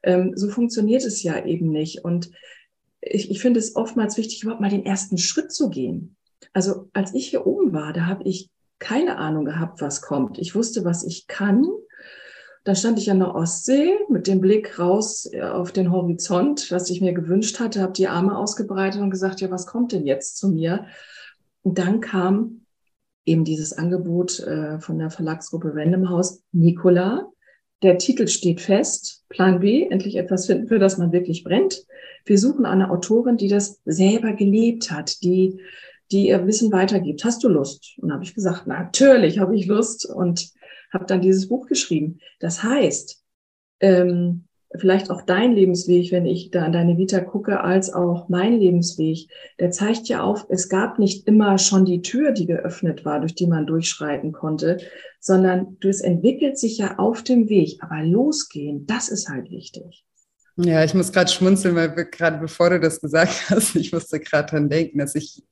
Ähm, 0.03 0.34
so 0.36 0.50
funktioniert 0.50 1.05
es 1.05 1.24
ja 1.24 1.46
eben 1.46 1.72
nicht. 1.72 2.03
Und 2.03 2.31
ich, 3.01 3.29
ich 3.29 3.41
finde 3.41 3.60
es 3.60 3.75
oftmals 3.75 4.17
wichtig, 4.17 4.43
überhaupt 4.43 4.62
mal 4.62 4.70
den 4.70 4.86
ersten 4.86 5.17
Schritt 5.17 5.51
zu 5.51 5.70
gehen. 5.70 6.15
Also 6.53 6.89
als 6.93 7.13
ich 7.13 7.27
hier 7.27 7.46
oben 7.46 7.74
war, 7.74 7.93
da 7.93 8.05
habe 8.05 8.24
ich 8.24 8.50
keine 8.79 9.17
Ahnung 9.17 9.46
gehabt, 9.46 9.81
was 9.81 10.01
kommt. 10.01 10.39
Ich 10.39 10.55
wusste, 10.55 10.84
was 10.84 11.03
ich 11.03 11.27
kann. 11.27 11.65
Dann 12.63 12.75
stand 12.75 13.00
ich 13.00 13.10
an 13.10 13.20
der 13.20 13.34
Ostsee 13.34 13.96
mit 14.10 14.27
dem 14.27 14.39
Blick 14.39 14.77
raus 14.79 15.29
äh, 15.31 15.41
auf 15.41 15.72
den 15.72 15.91
Horizont, 15.91 16.72
was 16.72 16.89
ich 16.89 17.01
mir 17.01 17.13
gewünscht 17.13 17.60
hatte, 17.60 17.81
habe 17.81 17.93
die 17.93 18.08
Arme 18.08 18.38
ausgebreitet 18.38 19.01
und 19.01 19.10
gesagt, 19.10 19.41
ja, 19.41 19.50
was 19.50 19.65
kommt 19.65 19.91
denn 19.91 20.05
jetzt 20.05 20.38
zu 20.38 20.50
mir? 20.50 20.86
Und 21.63 21.79
dann 21.79 22.01
kam 22.01 22.61
eben 23.25 23.44
dieses 23.44 23.74
Angebot 23.74 24.40
äh, 24.40 24.80
von 24.80 24.98
der 25.00 25.10
Verlagsgruppe 25.10 25.74
Random 25.74 26.10
House, 26.10 26.44
Nicola. 26.51 27.28
Der 27.84 27.98
Titel 27.98 28.28
steht 28.28 28.62
fest, 28.62 29.24
Plan 29.30 29.60
B, 29.60 29.88
endlich 29.90 30.16
etwas 30.16 30.46
finden, 30.46 30.68
für 30.68 30.80
das 30.80 30.98
man 30.98 31.12
wirklich 31.12 31.44
brennt. 31.44 31.84
Wir 32.25 32.38
suchen 32.38 32.66
eine 32.66 32.92
Autorin, 32.92 33.38
die 33.38 33.48
das 33.48 33.82
selber 33.86 34.34
gelebt 34.34 34.92
hat, 34.92 35.24
die, 35.24 35.60
die 36.12 36.28
ihr 36.28 36.46
Wissen 36.46 36.72
weitergibt. 36.72 37.24
Hast 37.24 37.44
du 37.44 37.50
Lust? 37.50 37.96
Und 37.98 38.13
habe 38.13 38.24
ich 38.24 38.36
gesagt, 38.36 38.68
natürlich 38.68 39.40
habe 39.40 39.56
ich 39.56 39.66
Lust 39.66 40.06
und 40.06 40.51
habe 40.94 41.06
dann 41.06 41.22
dieses 41.22 41.48
Buch 41.48 41.68
geschrieben. 41.68 42.20
Das 42.40 42.62
heißt, 42.62 43.24
ähm, 43.80 44.46
vielleicht 44.78 45.10
auch 45.10 45.22
dein 45.24 45.54
Lebensweg, 45.54 46.12
wenn 46.12 46.25
ich 46.25 46.51
da 46.51 46.63
an 46.63 46.72
deine 46.72 46.98
Vita 46.98 47.20
gucke, 47.20 47.62
als 47.62 47.94
auch 47.94 48.30
mein 48.30 48.60
Lebensweg, 48.60 49.28
der 49.60 49.72
zeigt 49.72 50.08
ja 50.08 50.24
auf, 50.24 50.46
es 50.50 50.70
gab 50.70 51.00
nicht 51.00 51.28
immer 51.28 51.58
schon 51.58 51.86
die 51.86 52.01
Tür, 52.01 52.32
die 52.32 52.46
geöffnet 52.46 53.04
war, 53.06 53.20
durch 53.20 53.36
die 53.36 53.48
man 53.48 53.68
durchschreiten 53.68 54.32
konnte, 54.32 54.78
sondern 55.20 55.78
es 55.84 56.01
entwickelt 56.01 56.58
sich 56.58 56.78
ja 56.78 56.98
auf 56.98 57.24
dem 57.24 57.50
Weg. 57.50 57.78
Aber 57.82 58.04
losgehen, 58.04 58.86
das 58.88 59.10
ist 59.10 59.30
halt 59.30 59.51
wichtig. 59.51 60.06
Ja, 60.58 60.84
ich 60.84 60.94
muss 60.94 61.12
gerade 61.12 61.32
schmunzeln, 61.32 61.75
weil 61.75 61.90
gerade 62.06 62.38
bevor 62.38 62.70
du 62.70 62.80
das 62.80 63.00
gesagt 63.00 63.50
hast, 63.50 63.75
ich 63.75 63.92
musste 63.92 64.20
gerade 64.20 64.50
dran 64.50 64.70
denken, 64.70 65.00
dass 65.00 65.16
ich 65.16 65.44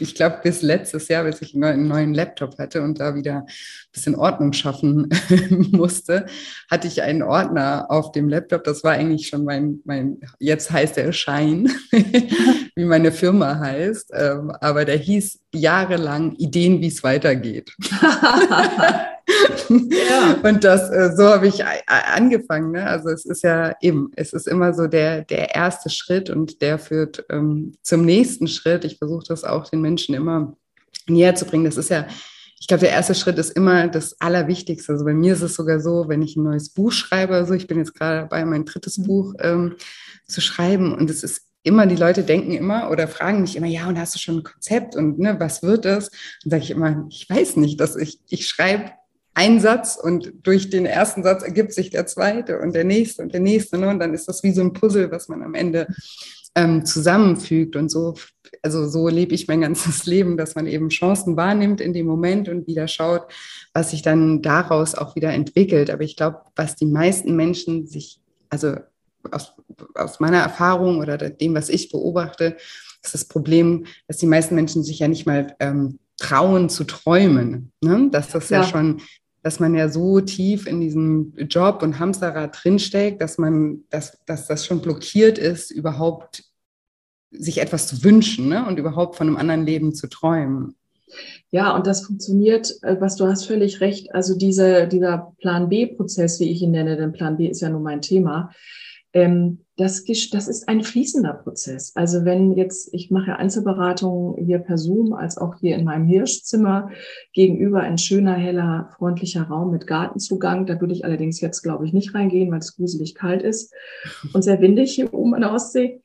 ich 0.00 0.14
glaube, 0.14 0.40
bis 0.42 0.62
letztes 0.62 1.08
Jahr, 1.08 1.24
bis 1.24 1.42
ich 1.42 1.54
einen 1.54 1.88
neuen 1.88 2.14
Laptop 2.14 2.58
hatte 2.58 2.82
und 2.82 3.00
da 3.00 3.14
wieder 3.14 3.38
ein 3.38 3.46
bisschen 3.92 4.14
Ordnung 4.14 4.52
schaffen 4.54 5.08
musste, 5.72 6.26
hatte 6.70 6.88
ich 6.88 7.02
einen 7.02 7.22
Ordner 7.22 7.86
auf 7.90 8.12
dem 8.12 8.28
Laptop. 8.28 8.64
Das 8.64 8.82
war 8.82 8.92
eigentlich 8.92 9.28
schon 9.28 9.44
mein, 9.44 9.80
mein 9.84 10.20
jetzt 10.38 10.70
heißt 10.70 10.96
er 10.96 11.12
Schein, 11.12 11.70
wie 11.90 12.84
meine 12.84 13.12
Firma 13.12 13.58
heißt. 13.58 14.10
Ähm, 14.14 14.52
aber 14.60 14.86
der 14.86 14.96
hieß 14.96 15.40
jahrelang 15.54 16.34
Ideen, 16.36 16.80
wie 16.80 16.88
es 16.88 17.02
weitergeht. 17.02 17.76
ja. 19.68 20.38
Und 20.42 20.64
das, 20.64 20.90
äh, 20.90 21.12
so 21.16 21.24
habe 21.24 21.48
ich 21.48 21.64
angefangen. 21.86 22.72
Ne? 22.72 22.86
Also 22.86 23.08
es 23.10 23.24
ist 23.24 23.42
ja 23.42 23.74
eben, 23.80 24.10
es 24.16 24.32
ist 24.32 24.46
immer 24.46 24.74
so 24.74 24.86
der, 24.86 25.22
der 25.22 25.54
erste 25.54 25.90
Schritt 25.90 26.30
und 26.30 26.62
der 26.62 26.78
führt 26.78 27.24
ähm, 27.30 27.74
zum 27.82 28.04
nächsten 28.04 28.48
Schritt. 28.48 28.84
Ich 28.84 28.98
versuche 28.98 29.24
das 29.26 29.44
auch 29.44 29.68
den 29.68 29.80
Menschen 29.80 30.14
immer 30.14 30.56
näher 31.06 31.34
zu 31.34 31.44
bringen. 31.44 31.64
Das 31.64 31.76
ist 31.76 31.90
ja, 31.90 32.06
ich 32.60 32.66
glaube, 32.66 32.80
der 32.80 32.90
erste 32.90 33.14
Schritt 33.14 33.38
ist 33.38 33.50
immer 33.50 33.88
das 33.88 34.20
Allerwichtigste. 34.20 34.92
Also 34.92 35.04
bei 35.04 35.14
mir 35.14 35.32
ist 35.32 35.42
es 35.42 35.54
sogar 35.54 35.80
so, 35.80 36.08
wenn 36.08 36.22
ich 36.22 36.36
ein 36.36 36.44
neues 36.44 36.70
Buch 36.70 36.92
schreibe, 36.92 37.34
also 37.34 37.54
ich 37.54 37.66
bin 37.66 37.78
jetzt 37.78 37.94
gerade 37.94 38.22
dabei, 38.22 38.44
mein 38.44 38.64
drittes 38.64 38.98
mhm. 38.98 39.04
Buch 39.04 39.34
ähm, 39.40 39.76
zu 40.26 40.40
schreiben 40.40 40.94
und 40.94 41.08
es 41.10 41.22
ist 41.22 41.42
immer, 41.62 41.86
die 41.86 41.96
Leute 41.96 42.22
denken 42.22 42.52
immer 42.52 42.90
oder 42.90 43.08
fragen 43.08 43.40
mich 43.40 43.56
immer, 43.56 43.66
ja, 43.66 43.88
und 43.88 43.98
hast 43.98 44.14
du 44.14 44.18
schon 44.18 44.38
ein 44.38 44.42
Konzept 44.44 44.96
und 44.96 45.18
ne, 45.18 45.36
was 45.38 45.62
wird 45.62 45.84
das? 45.84 46.08
Und 46.44 46.50
sage 46.50 46.62
ich 46.62 46.70
immer, 46.70 47.06
ich 47.10 47.28
weiß 47.28 47.56
nicht, 47.56 47.80
dass 47.80 47.96
ich, 47.96 48.20
ich 48.28 48.48
schreibe 48.48 48.92
einen 49.38 49.60
Satz 49.60 49.96
und 49.96 50.32
durch 50.42 50.68
den 50.68 50.84
ersten 50.84 51.22
Satz 51.22 51.44
ergibt 51.44 51.72
sich 51.72 51.90
der 51.90 52.06
zweite 52.06 52.58
und 52.58 52.74
der 52.74 52.82
nächste 52.82 53.22
und 53.22 53.32
der 53.32 53.40
nächste. 53.40 53.78
Ne? 53.78 53.88
Und 53.88 54.00
dann 54.00 54.12
ist 54.12 54.26
das 54.26 54.42
wie 54.42 54.50
so 54.50 54.62
ein 54.62 54.72
Puzzle, 54.72 55.12
was 55.12 55.28
man 55.28 55.44
am 55.44 55.54
Ende 55.54 55.86
ähm, 56.56 56.84
zusammenfügt. 56.84 57.76
Und 57.76 57.88
so, 57.88 58.14
also 58.62 58.88
so 58.88 59.06
lebe 59.06 59.36
ich 59.36 59.46
mein 59.46 59.60
ganzes 59.60 60.06
Leben, 60.06 60.36
dass 60.36 60.56
man 60.56 60.66
eben 60.66 60.88
Chancen 60.88 61.36
wahrnimmt 61.36 61.80
in 61.80 61.92
dem 61.92 62.06
Moment 62.06 62.48
und 62.48 62.66
wieder 62.66 62.88
schaut, 62.88 63.32
was 63.72 63.92
sich 63.92 64.02
dann 64.02 64.42
daraus 64.42 64.96
auch 64.96 65.14
wieder 65.14 65.32
entwickelt. 65.32 65.88
Aber 65.88 66.02
ich 66.02 66.16
glaube, 66.16 66.40
was 66.56 66.74
die 66.74 66.86
meisten 66.86 67.36
Menschen 67.36 67.86
sich, 67.86 68.20
also 68.50 68.74
aus, 69.30 69.52
aus 69.94 70.18
meiner 70.18 70.38
Erfahrung 70.38 70.98
oder 70.98 71.16
dem, 71.16 71.54
was 71.54 71.68
ich 71.68 71.92
beobachte, 71.92 72.56
ist 73.04 73.14
das 73.14 73.26
Problem, 73.26 73.86
dass 74.08 74.16
die 74.16 74.26
meisten 74.26 74.56
Menschen 74.56 74.82
sich 74.82 74.98
ja 74.98 75.06
nicht 75.06 75.26
mal 75.26 75.54
ähm, 75.60 76.00
trauen 76.16 76.68
zu 76.68 76.82
träumen. 76.82 77.70
Ne? 77.80 78.08
Dass 78.10 78.30
das 78.30 78.48
ja. 78.50 78.62
ja. 78.62 78.66
schon 78.66 79.00
dass 79.42 79.60
man 79.60 79.74
ja 79.74 79.88
so 79.88 80.20
tief 80.20 80.66
in 80.66 80.80
diesem 80.80 81.32
Job 81.48 81.82
und 81.82 81.98
Hamsterrad 81.98 82.58
drinsteckt, 82.62 83.22
dass 83.22 83.38
man, 83.38 83.84
dass, 83.90 84.18
dass 84.26 84.46
das 84.46 84.66
schon 84.66 84.80
blockiert 84.80 85.38
ist, 85.38 85.70
überhaupt 85.70 86.44
sich 87.30 87.58
etwas 87.58 87.86
zu 87.86 88.02
wünschen 88.04 88.48
ne? 88.48 88.66
und 88.66 88.78
überhaupt 88.78 89.16
von 89.16 89.28
einem 89.28 89.36
anderen 89.36 89.66
Leben 89.66 89.94
zu 89.94 90.08
träumen. 90.08 90.74
Ja, 91.50 91.74
und 91.74 91.86
das 91.86 92.04
funktioniert, 92.04 92.74
äh, 92.82 93.00
was 93.00 93.16
du 93.16 93.26
hast 93.26 93.46
völlig 93.46 93.80
recht. 93.80 94.14
Also 94.14 94.36
diese, 94.36 94.86
dieser 94.86 95.32
Plan 95.38 95.68
B-Prozess, 95.68 96.40
wie 96.40 96.50
ich 96.50 96.62
ihn 96.62 96.72
nenne, 96.72 96.96
denn 96.96 97.12
Plan 97.12 97.36
B 97.36 97.46
ist 97.46 97.60
ja 97.60 97.70
nun 97.70 97.82
mein 97.82 98.02
Thema, 98.02 98.52
ähm, 99.12 99.60
das, 99.78 100.04
das 100.04 100.48
ist 100.48 100.68
ein 100.68 100.82
fließender 100.82 101.34
Prozess. 101.34 101.92
Also 101.94 102.24
wenn 102.24 102.54
jetzt, 102.54 102.92
ich 102.92 103.12
mache 103.12 103.36
Einzelberatungen 103.36 104.44
hier 104.44 104.58
per 104.58 104.76
Zoom, 104.76 105.12
als 105.12 105.38
auch 105.38 105.54
hier 105.60 105.76
in 105.76 105.84
meinem 105.84 106.04
Hirschzimmer 106.04 106.90
gegenüber 107.32 107.80
ein 107.80 107.96
schöner, 107.96 108.34
heller, 108.34 108.90
freundlicher 108.96 109.44
Raum 109.44 109.70
mit 109.70 109.86
Gartenzugang. 109.86 110.66
Da 110.66 110.80
würde 110.80 110.94
ich 110.94 111.04
allerdings 111.04 111.40
jetzt, 111.40 111.62
glaube 111.62 111.86
ich, 111.86 111.92
nicht 111.92 112.12
reingehen, 112.12 112.50
weil 112.50 112.58
es 112.58 112.74
gruselig 112.74 113.14
kalt 113.14 113.42
ist 113.42 113.72
und 114.34 114.42
sehr 114.42 114.60
windig 114.60 114.92
hier 114.94 115.14
oben 115.14 115.34
an 115.34 115.42
der 115.42 115.52
Ostsee. 115.52 116.02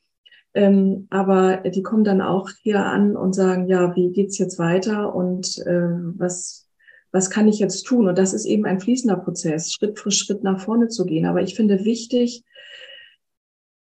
Ähm, 0.54 1.08
aber 1.10 1.58
die 1.58 1.82
kommen 1.82 2.04
dann 2.04 2.22
auch 2.22 2.52
hier 2.62 2.86
an 2.86 3.18
und 3.18 3.34
sagen, 3.34 3.68
ja, 3.68 3.96
wie 3.96 4.12
geht's 4.12 4.38
jetzt 4.38 4.60
weiter 4.60 5.16
und 5.16 5.58
äh, 5.66 5.90
was, 6.16 6.70
was 7.12 7.32
kann 7.32 7.48
ich 7.48 7.58
jetzt 7.58 7.88
tun? 7.88 8.08
Und 8.08 8.20
das 8.20 8.34
ist 8.34 8.46
eben 8.46 8.66
ein 8.66 8.80
fließender 8.80 9.16
Prozess, 9.16 9.72
Schritt 9.72 9.98
für 9.98 10.12
Schritt 10.12 10.44
nach 10.44 10.60
vorne 10.60 10.90
zu 10.90 11.06
gehen. 11.06 11.26
Aber 11.26 11.42
ich 11.42 11.56
finde 11.56 11.86
wichtig, 11.86 12.44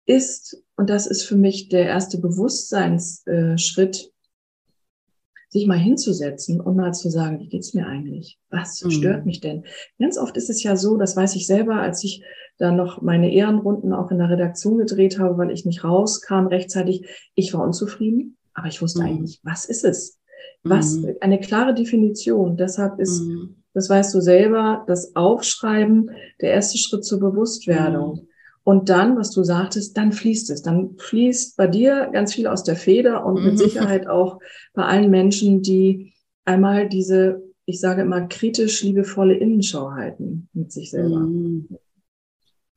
ist, 0.05 0.63
und 0.75 0.89
das 0.89 1.07
ist 1.07 1.23
für 1.23 1.35
mich 1.35 1.69
der 1.69 1.85
erste 1.85 2.17
Bewusstseinsschritt, 2.17 4.11
sich 5.51 5.67
mal 5.67 5.77
hinzusetzen 5.77 6.61
und 6.61 6.77
mal 6.77 6.93
zu 6.93 7.09
sagen, 7.09 7.39
wie 7.39 7.49
geht's 7.49 7.73
mir 7.73 7.85
eigentlich? 7.85 8.39
Was 8.49 8.81
mhm. 8.83 8.91
stört 8.91 9.25
mich 9.25 9.41
denn? 9.41 9.65
Ganz 9.99 10.17
oft 10.17 10.37
ist 10.37 10.49
es 10.49 10.63
ja 10.63 10.77
so, 10.77 10.97
das 10.97 11.17
weiß 11.17 11.35
ich 11.35 11.45
selber, 11.45 11.75
als 11.75 12.03
ich 12.05 12.23
dann 12.57 12.77
noch 12.77 13.01
meine 13.01 13.33
Ehrenrunden 13.33 13.91
auch 13.91 14.11
in 14.11 14.17
der 14.17 14.29
Redaktion 14.29 14.77
gedreht 14.77 15.19
habe, 15.19 15.37
weil 15.37 15.51
ich 15.51 15.65
nicht 15.65 15.83
rauskam 15.83 16.47
rechtzeitig. 16.47 17.05
Ich 17.35 17.53
war 17.53 17.65
unzufrieden, 17.65 18.37
aber 18.53 18.67
ich 18.67 18.81
wusste 18.81 19.01
mhm. 19.01 19.07
eigentlich, 19.07 19.41
was 19.43 19.65
ist 19.65 19.83
es? 19.83 20.19
Was, 20.63 20.95
mhm. 20.95 21.15
eine 21.19 21.39
klare 21.39 21.73
Definition. 21.73 22.55
Deshalb 22.55 22.99
ist, 22.99 23.21
mhm. 23.21 23.63
das 23.73 23.89
weißt 23.89 24.13
du 24.13 24.21
selber, 24.21 24.85
das 24.87 25.15
Aufschreiben 25.17 26.11
der 26.39 26.51
erste 26.51 26.77
Schritt 26.77 27.03
zur 27.03 27.19
Bewusstwerdung. 27.19 28.27
Und 28.63 28.89
dann, 28.89 29.17
was 29.17 29.31
du 29.31 29.43
sagtest, 29.43 29.97
dann 29.97 30.11
fließt 30.11 30.49
es. 30.51 30.61
Dann 30.61 30.95
fließt 30.97 31.57
bei 31.57 31.67
dir 31.67 32.09
ganz 32.13 32.33
viel 32.33 32.47
aus 32.47 32.63
der 32.63 32.75
Feder 32.75 33.25
und 33.25 33.43
mit 33.43 33.53
mhm. 33.53 33.57
Sicherheit 33.57 34.07
auch 34.07 34.39
bei 34.73 34.83
allen 34.83 35.09
Menschen, 35.09 35.61
die 35.61 36.13
einmal 36.45 36.87
diese, 36.87 37.41
ich 37.65 37.79
sage 37.79 38.03
immer, 38.03 38.27
kritisch 38.27 38.83
liebevolle 38.83 39.35
Innenschau 39.35 39.91
halten 39.91 40.47
mit 40.53 40.71
sich 40.71 40.91
selber. 40.91 41.21
Mhm. 41.21 41.69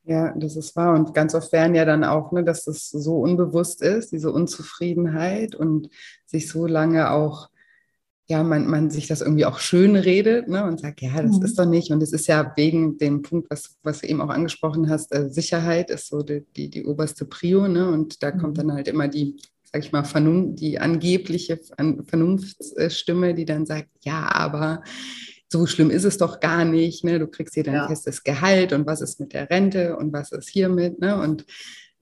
Ja, 0.07 0.33
das 0.37 0.55
ist 0.55 0.75
wahr. 0.75 0.93
Und 0.95 1.13
ganz 1.13 1.33
oft 1.33 1.51
werden 1.51 1.75
ja 1.75 1.83
dann 1.83 2.03
auch, 2.03 2.31
ne, 2.31 2.43
dass 2.43 2.65
das 2.65 2.89
so 2.89 3.17
unbewusst 3.17 3.81
ist, 3.81 4.11
diese 4.11 4.31
Unzufriedenheit 4.31 5.55
und 5.55 5.89
sich 6.25 6.47
so 6.47 6.67
lange 6.67 7.11
auch 7.11 7.49
ja, 8.27 8.43
man, 8.43 8.67
man 8.67 8.89
sich 8.89 9.07
das 9.07 9.21
irgendwie 9.21 9.45
auch 9.45 9.59
schön 9.59 9.95
redet 9.95 10.47
ne, 10.47 10.63
und 10.63 10.79
sagt, 10.79 11.01
ja, 11.01 11.21
das 11.21 11.37
mhm. 11.37 11.45
ist 11.45 11.59
doch 11.59 11.65
nicht. 11.65 11.91
Und 11.91 12.01
es 12.01 12.11
ist 12.11 12.27
ja 12.27 12.53
wegen 12.55 12.97
dem 12.97 13.21
Punkt, 13.21 13.49
was, 13.51 13.77
was 13.83 14.01
du 14.01 14.07
eben 14.07 14.21
auch 14.21 14.29
angesprochen 14.29 14.89
hast, 14.89 15.13
äh, 15.13 15.29
Sicherheit 15.29 15.91
ist 15.91 16.07
so 16.07 16.23
die, 16.23 16.43
die, 16.55 16.69
die 16.69 16.85
oberste 16.85 17.25
Prio. 17.25 17.67
Ne, 17.67 17.89
und 17.89 18.23
da 18.23 18.33
mhm. 18.33 18.39
kommt 18.39 18.57
dann 18.57 18.73
halt 18.73 18.87
immer 18.87 19.07
die, 19.07 19.35
sag 19.63 19.83
ich 19.83 19.91
mal, 19.91 20.03
Vernunft, 20.03 20.59
die 20.59 20.79
angebliche 20.79 21.59
Vernunftsstimme, 22.07 23.35
die 23.35 23.45
dann 23.45 23.67
sagt, 23.67 23.89
ja, 24.03 24.27
aber 24.33 24.81
so 25.51 25.67
schlimm 25.67 25.91
ist 25.91 26.03
es 26.03 26.17
doch 26.17 26.39
gar 26.39 26.65
nicht. 26.65 27.03
Ne? 27.03 27.19
Du 27.19 27.27
kriegst 27.27 27.53
hier 27.53 27.63
dein 27.63 27.75
ja. 27.75 27.87
festes 27.87 28.23
Gehalt 28.23 28.73
und 28.73 28.87
was 28.87 29.01
ist 29.01 29.19
mit 29.19 29.33
der 29.33 29.49
Rente 29.49 29.95
und 29.97 30.11
was 30.11 30.31
ist 30.31 30.49
hiermit. 30.49 30.99
Ne? 30.99 31.21
Und 31.21 31.45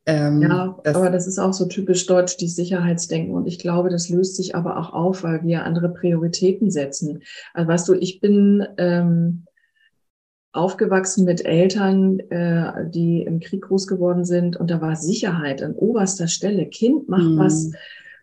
ähm, 0.06 0.42
ja, 0.42 0.78
das, 0.84 0.96
aber 0.96 1.10
das 1.10 1.28
ist 1.28 1.40
auch 1.40 1.54
so 1.54 1.66
typisch 1.66 2.06
deutsch, 2.06 2.38
die 2.38 2.50
Sicherheitsdenken. 2.50 3.34
Und 3.34 3.48
ich 3.48 3.60
glaube, 3.60 3.90
das 3.90 4.10
löst 4.10 4.36
sich 4.36 4.56
aber 4.56 4.78
auch 4.78 4.92
auf, 4.94 5.24
weil 5.24 5.44
wir 5.44 5.64
andere 5.64 5.90
Prioritäten 5.90 6.70
setzen. 6.72 7.22
Also 7.54 7.68
weißt 7.70 7.88
du, 7.88 7.94
ich 7.94 8.20
bin 8.20 8.68
ähm, 8.78 9.46
aufgewachsen 10.52 11.26
mit 11.26 11.46
Eltern, 11.46 12.20
äh, 12.20 12.90
die 12.90 13.22
im 13.22 13.40
Krieg 13.40 13.64
groß 13.64 13.88
geworden 13.88 14.26
sind 14.26 14.58
und 14.58 14.70
da 14.70 14.82
war 14.82 14.96
Sicherheit 14.96 15.64
an 15.64 15.74
oberster 15.74 16.28
Stelle. 16.28 16.68
Kind 16.68 17.08
macht 17.08 17.24
mhm. 17.24 17.40
was, 17.40 17.72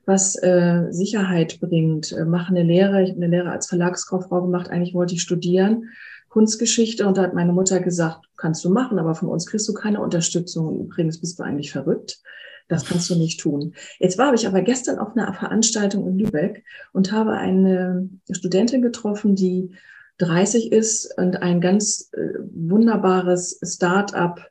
was 0.04 0.36
äh, 0.42 0.86
Sicherheit 0.90 1.60
bringt. 1.60 2.12
Äh, 2.12 2.26
mach 2.26 2.50
eine 2.50 2.62
Lehre. 2.62 3.02
Ich 3.02 3.10
habe 3.10 3.22
eine 3.22 3.36
Lehre 3.36 3.50
als 3.50 3.66
Verlagskauffrau 3.66 4.42
gemacht. 4.42 4.70
Eigentlich 4.70 4.94
wollte 4.94 5.14
ich 5.14 5.22
studieren. 5.22 5.88
Kunstgeschichte 6.30 7.06
und 7.06 7.18
da 7.18 7.22
hat 7.22 7.34
meine 7.34 7.52
Mutter 7.52 7.80
gesagt, 7.80 8.26
kannst 8.36 8.64
du 8.64 8.70
machen, 8.70 8.98
aber 8.98 9.14
von 9.14 9.28
uns 9.28 9.46
kriegst 9.46 9.68
du 9.68 9.74
keine 9.74 10.00
Unterstützung. 10.00 10.80
Übrigens 10.80 11.20
bist 11.20 11.38
du 11.38 11.42
eigentlich 11.42 11.72
verrückt. 11.72 12.22
Das 12.68 12.86
kannst 12.86 13.10
du 13.10 13.16
nicht 13.16 13.40
tun. 13.40 13.74
Jetzt 13.98 14.16
war 14.16 14.32
ich 14.32 14.46
aber 14.46 14.62
gestern 14.62 15.00
auf 15.00 15.16
einer 15.16 15.34
Veranstaltung 15.34 16.06
in 16.06 16.18
Lübeck 16.18 16.64
und 16.92 17.10
habe 17.10 17.32
eine 17.32 18.08
Studentin 18.30 18.80
getroffen, 18.80 19.34
die 19.34 19.72
30 20.18 20.70
ist 20.70 21.18
und 21.18 21.42
ein 21.42 21.60
ganz 21.60 22.10
äh, 22.12 22.38
wunderbares 22.54 23.58
Start-up, 23.64 24.50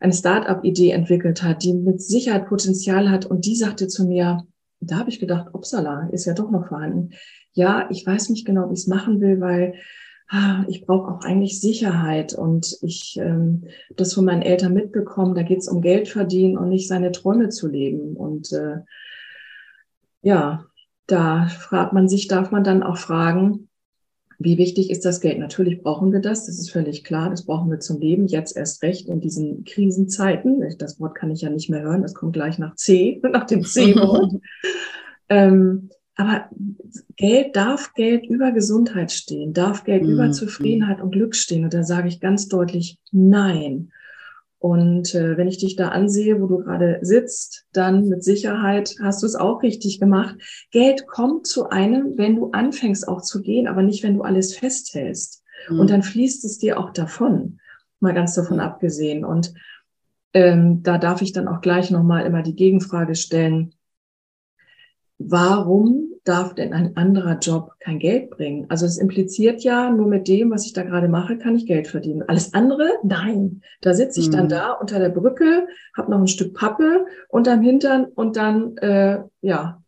eine 0.00 0.12
Start-up-Idee 0.12 0.90
entwickelt 0.90 1.42
hat, 1.42 1.62
die 1.62 1.72
mit 1.72 2.02
Sicherheit 2.02 2.46
Potenzial 2.46 3.10
hat. 3.10 3.24
Und 3.24 3.46
die 3.46 3.56
sagte 3.56 3.88
zu 3.88 4.04
mir, 4.04 4.46
da 4.80 4.98
habe 4.98 5.08
ich 5.08 5.18
gedacht, 5.18 5.54
Upsala 5.54 6.10
ist 6.12 6.26
ja 6.26 6.34
doch 6.34 6.50
noch 6.50 6.68
vorhanden. 6.68 7.12
Ja, 7.52 7.88
ich 7.90 8.06
weiß 8.06 8.28
nicht 8.28 8.44
genau, 8.44 8.68
wie 8.68 8.74
ich 8.74 8.80
es 8.80 8.86
machen 8.86 9.22
will, 9.22 9.40
weil 9.40 9.76
ich 10.66 10.84
brauche 10.84 11.12
auch 11.12 11.20
eigentlich 11.20 11.60
Sicherheit 11.60 12.34
und 12.34 12.78
ich 12.82 13.16
ähm, 13.20 13.64
das 13.94 14.14
von 14.14 14.24
meinen 14.24 14.42
Eltern 14.42 14.74
mitbekommen, 14.74 15.36
da 15.36 15.42
geht 15.42 15.58
es 15.58 15.68
um 15.68 15.80
Geld 15.80 16.08
verdienen 16.08 16.58
und 16.58 16.68
nicht 16.68 16.88
seine 16.88 17.12
Träume 17.12 17.48
zu 17.48 17.68
leben. 17.68 18.16
Und 18.16 18.52
äh, 18.52 18.78
ja, 20.22 20.66
da 21.06 21.46
fragt 21.46 21.92
man 21.92 22.08
sich, 22.08 22.26
darf 22.26 22.50
man 22.50 22.64
dann 22.64 22.82
auch 22.82 22.96
fragen, 22.96 23.68
wie 24.38 24.58
wichtig 24.58 24.90
ist 24.90 25.04
das 25.04 25.20
Geld? 25.20 25.38
Natürlich 25.38 25.82
brauchen 25.82 26.12
wir 26.12 26.20
das, 26.20 26.46
das 26.46 26.58
ist 26.58 26.70
völlig 26.70 27.04
klar, 27.04 27.30
das 27.30 27.46
brauchen 27.46 27.70
wir 27.70 27.78
zum 27.78 28.00
Leben, 28.00 28.26
jetzt 28.26 28.56
erst 28.56 28.82
recht 28.82 29.08
in 29.08 29.20
diesen 29.20 29.64
Krisenzeiten. 29.64 30.76
Das 30.78 31.00
Wort 31.00 31.14
kann 31.14 31.30
ich 31.30 31.42
ja 31.42 31.50
nicht 31.50 31.70
mehr 31.70 31.82
hören, 31.82 32.02
das 32.02 32.14
kommt 32.14 32.32
gleich 32.32 32.58
nach 32.58 32.74
C, 32.74 33.20
nach 33.30 33.46
dem 33.46 33.64
C-Wort. 33.64 34.34
ähm, 35.28 35.88
aber 36.16 36.48
Geld 37.16 37.56
darf 37.56 37.92
Geld 37.94 38.26
über 38.26 38.50
Gesundheit 38.50 39.12
stehen, 39.12 39.52
darf 39.52 39.84
Geld 39.84 40.02
mhm. 40.02 40.10
über 40.10 40.32
Zufriedenheit 40.32 41.00
und 41.00 41.10
Glück 41.10 41.36
stehen. 41.36 41.64
Und 41.64 41.74
da 41.74 41.82
sage 41.82 42.08
ich 42.08 42.20
ganz 42.20 42.48
deutlich 42.48 42.98
Nein. 43.12 43.92
Und 44.58 45.14
äh, 45.14 45.36
wenn 45.36 45.48
ich 45.48 45.58
dich 45.58 45.76
da 45.76 45.88
ansehe, 45.88 46.40
wo 46.40 46.46
du 46.46 46.58
gerade 46.58 46.98
sitzt, 47.02 47.66
dann 47.72 48.08
mit 48.08 48.24
Sicherheit 48.24 48.96
hast 49.02 49.22
du 49.22 49.26
es 49.26 49.36
auch 49.36 49.62
richtig 49.62 50.00
gemacht. 50.00 50.36
Geld 50.70 51.06
kommt 51.06 51.46
zu 51.46 51.68
einem, 51.68 52.16
wenn 52.16 52.36
du 52.36 52.50
anfängst 52.50 53.06
auch 53.06 53.20
zu 53.20 53.42
gehen, 53.42 53.68
aber 53.68 53.82
nicht, 53.82 54.02
wenn 54.02 54.16
du 54.16 54.22
alles 54.22 54.56
festhältst. 54.56 55.44
Mhm. 55.68 55.80
Und 55.80 55.90
dann 55.90 56.02
fließt 56.02 56.44
es 56.46 56.58
dir 56.58 56.80
auch 56.80 56.90
davon, 56.90 57.60
mal 58.00 58.14
ganz 58.14 58.34
davon 58.34 58.58
abgesehen. 58.58 59.24
Und 59.24 59.52
ähm, 60.32 60.82
da 60.82 60.96
darf 60.96 61.20
ich 61.20 61.32
dann 61.32 61.48
auch 61.48 61.60
gleich 61.60 61.90
nochmal 61.90 62.24
immer 62.24 62.42
die 62.42 62.56
Gegenfrage 62.56 63.14
stellen. 63.14 63.72
Warum 65.18 66.10
darf 66.24 66.54
denn 66.54 66.74
ein 66.74 66.96
anderer 66.96 67.38
Job 67.38 67.72
kein 67.80 67.98
Geld 67.98 68.30
bringen? 68.30 68.66
Also 68.68 68.84
es 68.84 68.98
impliziert 68.98 69.62
ja, 69.62 69.90
nur 69.90 70.08
mit 70.08 70.28
dem, 70.28 70.50
was 70.50 70.66
ich 70.66 70.74
da 70.74 70.82
gerade 70.82 71.08
mache, 71.08 71.38
kann 71.38 71.56
ich 71.56 71.66
Geld 71.66 71.88
verdienen. 71.88 72.22
Alles 72.28 72.52
andere? 72.52 72.88
Nein. 73.02 73.62
Da 73.80 73.94
sitze 73.94 74.20
ich 74.20 74.28
mhm. 74.28 74.32
dann 74.32 74.48
da 74.48 74.72
unter 74.72 74.98
der 74.98 75.08
Brücke, 75.08 75.68
habe 75.96 76.10
noch 76.10 76.18
ein 76.18 76.28
Stück 76.28 76.54
Pappe 76.54 77.06
unterm 77.28 77.62
Hintern 77.62 78.04
und 78.04 78.36
dann, 78.36 78.76
äh, 78.78 79.20
ja, 79.40 79.82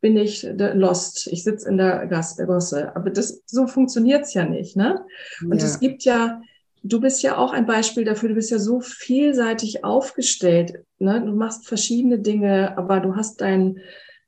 bin 0.00 0.16
ich 0.16 0.48
lost. 0.56 1.26
Ich 1.26 1.44
sitze 1.44 1.68
in 1.68 1.76
der 1.76 2.06
Gosse. 2.06 2.96
Aber 2.96 3.10
das, 3.10 3.42
so 3.44 3.66
funktioniert's 3.66 4.32
ja 4.32 4.46
nicht. 4.46 4.76
Ne? 4.76 5.04
Und 5.42 5.58
ja. 5.58 5.64
es 5.66 5.78
gibt 5.78 6.04
ja, 6.04 6.40
du 6.82 7.00
bist 7.02 7.22
ja 7.22 7.36
auch 7.36 7.52
ein 7.52 7.66
Beispiel 7.66 8.04
dafür, 8.04 8.30
du 8.30 8.34
bist 8.34 8.50
ja 8.50 8.58
so 8.58 8.80
vielseitig 8.80 9.84
aufgestellt. 9.84 10.84
Ne? 10.98 11.20
Du 11.20 11.32
machst 11.32 11.68
verschiedene 11.68 12.18
Dinge, 12.18 12.78
aber 12.78 13.00
du 13.00 13.14
hast 13.14 13.42
dein 13.42 13.80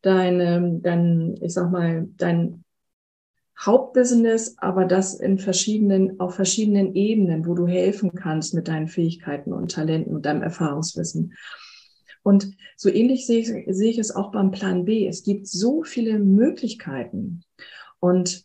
dein, 0.02 0.82
dein, 0.82 1.36
ich 1.40 1.54
sag 1.54 1.70
mal, 1.70 2.08
dein 2.16 2.64
Hauptbusiness, 3.58 4.56
aber 4.58 4.84
das 4.84 5.14
in 5.14 5.38
verschiedenen, 5.38 6.18
auf 6.18 6.34
verschiedenen 6.34 6.94
Ebenen, 6.94 7.46
wo 7.46 7.54
du 7.54 7.66
helfen 7.66 8.12
kannst 8.14 8.54
mit 8.54 8.68
deinen 8.68 8.88
Fähigkeiten 8.88 9.52
und 9.52 9.70
Talenten 9.70 10.14
und 10.14 10.26
deinem 10.26 10.42
Erfahrungswissen. 10.42 11.34
Und 12.24 12.56
so 12.76 12.88
ähnlich 12.88 13.26
sehe 13.26 13.40
ich, 13.40 13.52
sehe 13.76 13.90
ich 13.90 13.98
es 13.98 14.14
auch 14.14 14.32
beim 14.32 14.50
Plan 14.50 14.84
B. 14.84 15.06
Es 15.06 15.22
gibt 15.22 15.46
so 15.46 15.82
viele 15.82 16.18
Möglichkeiten. 16.18 17.44
Und 18.00 18.44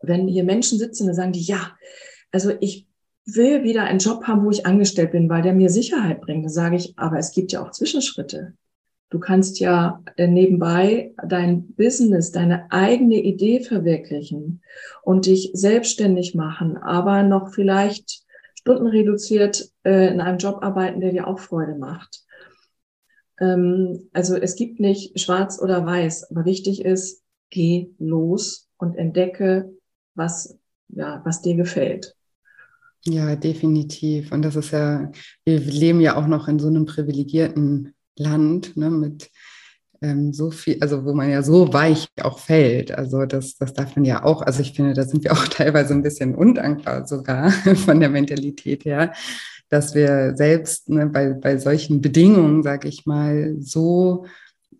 wenn 0.00 0.28
hier 0.28 0.44
Menschen 0.44 0.78
sitzen, 0.78 1.06
dann 1.06 1.16
sagen 1.16 1.32
die, 1.32 1.42
ja, 1.42 1.76
also 2.30 2.52
ich 2.60 2.86
will 3.26 3.64
wieder 3.64 3.84
einen 3.84 3.98
Job 3.98 4.24
haben, 4.24 4.44
wo 4.44 4.50
ich 4.50 4.66
angestellt 4.66 5.12
bin, 5.12 5.28
weil 5.28 5.42
der 5.42 5.54
mir 5.54 5.70
Sicherheit 5.70 6.20
bringt. 6.20 6.44
Dann 6.44 6.52
sage 6.52 6.76
ich, 6.76 6.98
aber 6.98 7.18
es 7.18 7.32
gibt 7.32 7.52
ja 7.52 7.62
auch 7.62 7.70
Zwischenschritte. 7.70 8.54
Du 9.10 9.18
kannst 9.18 9.58
ja 9.58 10.02
äh, 10.16 10.28
nebenbei 10.28 11.12
dein 11.26 11.74
Business, 11.74 12.30
deine 12.30 12.70
eigene 12.70 13.16
Idee 13.16 13.60
verwirklichen 13.60 14.62
und 15.02 15.26
dich 15.26 15.50
selbstständig 15.52 16.36
machen, 16.36 16.76
aber 16.76 17.24
noch 17.24 17.52
vielleicht 17.52 18.22
stundenreduziert 18.54 19.68
äh, 19.84 20.12
in 20.12 20.20
einem 20.20 20.38
Job 20.38 20.62
arbeiten, 20.62 21.00
der 21.00 21.10
dir 21.10 21.26
auch 21.26 21.40
Freude 21.40 21.74
macht. 21.76 22.24
Ähm, 23.40 24.08
also 24.12 24.36
es 24.36 24.54
gibt 24.54 24.78
nicht 24.78 25.18
schwarz 25.18 25.60
oder 25.60 25.84
weiß, 25.84 26.30
aber 26.30 26.44
wichtig 26.44 26.84
ist, 26.84 27.24
geh 27.50 27.90
los 27.98 28.68
und 28.78 28.96
entdecke, 28.96 29.72
was, 30.14 30.56
ja, 30.88 31.20
was 31.24 31.42
dir 31.42 31.56
gefällt. 31.56 32.14
Ja, 33.06 33.34
definitiv. 33.34 34.30
Und 34.30 34.42
das 34.42 34.56
ist 34.56 34.70
ja, 34.70 35.10
wir 35.44 35.58
leben 35.58 36.00
ja 36.00 36.16
auch 36.16 36.26
noch 36.26 36.46
in 36.46 36.58
so 36.58 36.68
einem 36.68 36.84
privilegierten 36.84 37.94
Land 38.16 38.76
ne, 38.76 38.90
mit 38.90 39.30
ähm, 40.02 40.32
so 40.32 40.50
viel, 40.50 40.78
also 40.80 41.04
wo 41.04 41.12
man 41.12 41.30
ja 41.30 41.42
so 41.42 41.72
weich 41.72 42.08
auch 42.22 42.38
fällt. 42.38 42.92
Also 42.92 43.26
das, 43.26 43.56
das 43.56 43.74
darf 43.74 43.96
man 43.96 44.04
ja 44.04 44.24
auch, 44.24 44.42
also 44.42 44.60
ich 44.60 44.72
finde, 44.72 44.94
da 44.94 45.04
sind 45.04 45.24
wir 45.24 45.32
auch 45.32 45.44
teilweise 45.48 45.94
ein 45.94 46.02
bisschen 46.02 46.34
undankbar 46.34 47.06
sogar 47.06 47.50
von 47.84 48.00
der 48.00 48.08
Mentalität 48.08 48.84
her, 48.84 49.12
dass 49.68 49.94
wir 49.94 50.34
selbst 50.36 50.88
ne, 50.88 51.06
bei, 51.06 51.34
bei 51.34 51.58
solchen 51.58 52.00
Bedingungen, 52.00 52.62
sage 52.62 52.88
ich 52.88 53.06
mal, 53.06 53.56
so 53.60 54.24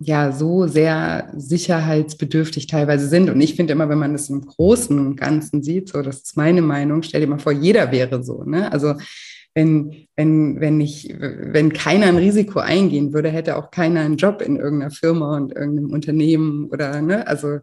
ja 0.02 0.32
so 0.32 0.66
sehr 0.66 1.30
sicherheitsbedürftig 1.36 2.66
teilweise 2.66 3.06
sind. 3.06 3.28
Und 3.28 3.40
ich 3.40 3.54
finde 3.54 3.74
immer, 3.74 3.90
wenn 3.90 3.98
man 3.98 4.12
das 4.12 4.30
im 4.30 4.46
Großen 4.46 4.98
und 4.98 5.16
Ganzen 5.16 5.62
sieht, 5.62 5.90
so, 5.90 6.00
das 6.00 6.22
ist 6.22 6.36
meine 6.38 6.62
Meinung, 6.62 7.02
stell 7.02 7.20
dir 7.20 7.26
mal 7.26 7.38
vor, 7.38 7.52
jeder 7.52 7.92
wäre 7.92 8.24
so. 8.24 8.42
Ne? 8.44 8.72
Also 8.72 8.94
wenn, 9.54 10.06
wenn, 10.16 10.60
wenn, 10.60 10.80
ich, 10.80 11.14
wenn 11.18 11.72
keiner 11.72 12.06
ein 12.06 12.16
Risiko 12.16 12.60
eingehen 12.60 13.12
würde, 13.12 13.30
hätte 13.30 13.56
auch 13.56 13.70
keiner 13.70 14.00
einen 14.00 14.16
Job 14.16 14.42
in 14.42 14.56
irgendeiner 14.56 14.92
Firma 14.92 15.36
und 15.36 15.52
irgendeinem 15.52 15.90
Unternehmen 15.90 16.66
oder, 16.70 17.02
ne, 17.02 17.26
also 17.26 17.58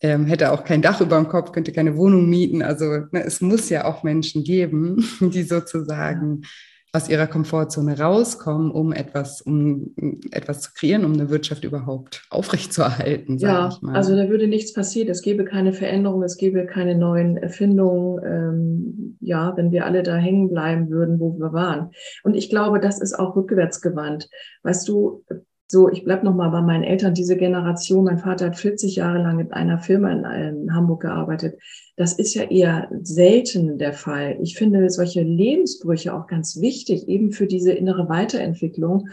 ähm, 0.00 0.26
hätte 0.26 0.52
auch 0.52 0.64
kein 0.64 0.82
Dach 0.82 1.00
über 1.00 1.16
dem 1.16 1.28
Kopf, 1.28 1.52
könnte 1.52 1.72
keine 1.72 1.96
Wohnung 1.96 2.30
mieten. 2.30 2.62
Also 2.62 2.84
ne, 3.10 3.24
es 3.24 3.40
muss 3.40 3.68
ja 3.68 3.84
auch 3.84 4.02
Menschen 4.02 4.44
geben, 4.44 5.04
die 5.20 5.42
sozusagen 5.42 6.42
aus 6.92 7.08
ihrer 7.08 7.26
Komfortzone 7.26 7.98
rauskommen, 7.98 8.70
um 8.70 8.92
etwas, 8.92 9.42
um 9.42 9.94
etwas 10.30 10.62
zu 10.62 10.70
kreieren, 10.72 11.04
um 11.04 11.12
eine 11.12 11.28
Wirtschaft 11.28 11.64
überhaupt 11.64 12.26
aufrechtzuerhalten. 12.30 13.36
Ja, 13.38 13.70
also 13.92 14.16
da 14.16 14.28
würde 14.28 14.48
nichts 14.48 14.72
passieren. 14.72 15.10
Es 15.10 15.22
gäbe 15.22 15.44
keine 15.44 15.72
Veränderung, 15.72 16.22
es 16.22 16.38
gäbe 16.38 16.66
keine 16.66 16.96
neuen 16.96 17.36
Erfindungen. 17.36 18.24
Ähm, 18.24 19.16
ja, 19.20 19.54
wenn 19.56 19.70
wir 19.70 19.84
alle 19.84 20.02
da 20.02 20.16
hängen 20.16 20.48
bleiben 20.48 20.90
würden, 20.90 21.20
wo 21.20 21.38
wir 21.38 21.52
waren. 21.52 21.90
Und 22.22 22.34
ich 22.34 22.48
glaube, 22.48 22.80
das 22.80 23.00
ist 23.00 23.18
auch 23.18 23.36
rückwärtsgewandt. 23.36 24.28
Weißt 24.62 24.88
du, 24.88 25.24
so, 25.70 25.90
ich 25.90 26.02
bleib 26.02 26.22
noch 26.22 26.34
mal 26.34 26.48
bei 26.48 26.62
meinen 26.62 26.82
Eltern, 26.82 27.12
diese 27.12 27.36
Generation, 27.36 28.04
mein 28.04 28.18
Vater 28.18 28.46
hat 28.46 28.56
40 28.56 28.96
Jahre 28.96 29.18
lang 29.18 29.38
in 29.38 29.52
einer 29.52 29.78
Firma 29.78 30.10
in, 30.10 30.24
in, 30.24 30.74
Hamburg 30.74 31.02
gearbeitet. 31.02 31.60
Das 31.98 32.12
ist 32.12 32.34
ja 32.34 32.44
eher 32.44 32.88
selten 33.02 33.76
der 33.76 33.92
Fall. 33.92 34.38
Ich 34.40 34.56
finde 34.56 34.88
solche 34.88 35.20
Lebensbrüche 35.20 36.14
auch 36.14 36.28
ganz 36.28 36.60
wichtig, 36.60 37.08
eben 37.08 37.32
für 37.32 37.48
diese 37.48 37.72
innere 37.72 38.08
Weiterentwicklung, 38.08 39.08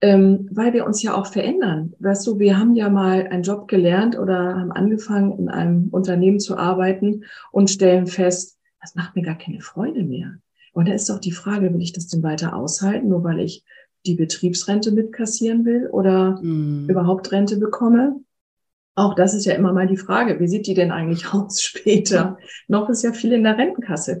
ähm, 0.00 0.48
weil 0.50 0.72
wir 0.72 0.86
uns 0.86 1.02
ja 1.02 1.14
auch 1.14 1.26
verändern. 1.26 1.92
Weißt 1.98 2.26
du, 2.26 2.38
wir 2.38 2.58
haben 2.58 2.74
ja 2.74 2.88
mal 2.88 3.26
einen 3.26 3.42
Job 3.42 3.68
gelernt 3.68 4.18
oder 4.18 4.56
haben 4.56 4.72
angefangen, 4.72 5.38
in 5.38 5.48
einem 5.50 5.88
Unternehmen 5.90 6.40
zu 6.40 6.56
arbeiten 6.56 7.24
und 7.52 7.68
stellen 7.68 8.06
fest, 8.06 8.56
das 8.80 8.94
macht 8.94 9.14
mir 9.14 9.22
gar 9.22 9.36
keine 9.36 9.60
Freude 9.60 10.02
mehr. 10.02 10.38
Und 10.72 10.88
da 10.88 10.94
ist 10.94 11.10
doch 11.10 11.18
die 11.18 11.32
Frage, 11.32 11.74
will 11.74 11.82
ich 11.82 11.92
das 11.92 12.06
denn 12.06 12.22
weiter 12.22 12.56
aushalten, 12.56 13.08
nur 13.08 13.22
weil 13.22 13.40
ich 13.40 13.64
die 14.06 14.14
Betriebsrente 14.14 14.92
mitkassieren 14.92 15.66
will 15.66 15.88
oder 15.92 16.40
mhm. 16.40 16.88
überhaupt 16.88 17.32
Rente 17.32 17.58
bekomme. 17.58 18.16
Auch 18.98 19.14
das 19.14 19.32
ist 19.32 19.44
ja 19.44 19.54
immer 19.54 19.72
mal 19.72 19.86
die 19.86 19.96
Frage, 19.96 20.40
wie 20.40 20.48
sieht 20.48 20.66
die 20.66 20.74
denn 20.74 20.90
eigentlich 20.90 21.26
aus 21.32 21.62
später? 21.62 22.36
Noch 22.66 22.88
ist 22.88 23.04
ja 23.04 23.12
viel 23.12 23.32
in 23.32 23.44
der 23.44 23.56
Rentenkasse. 23.56 24.20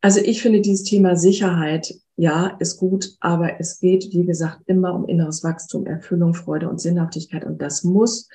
Also 0.00 0.20
ich 0.20 0.42
finde 0.42 0.60
dieses 0.60 0.82
Thema 0.82 1.14
Sicherheit, 1.14 1.94
ja, 2.16 2.48
ist 2.58 2.78
gut, 2.78 3.12
aber 3.20 3.60
es 3.60 3.78
geht, 3.78 4.08
wie 4.10 4.26
gesagt, 4.26 4.62
immer 4.66 4.92
um 4.92 5.06
inneres 5.06 5.44
Wachstum, 5.44 5.86
Erfüllung, 5.86 6.34
Freude 6.34 6.68
und 6.68 6.80
Sinnhaftigkeit. 6.80 7.44
Und 7.44 7.62
das 7.62 7.84
muss 7.84 8.28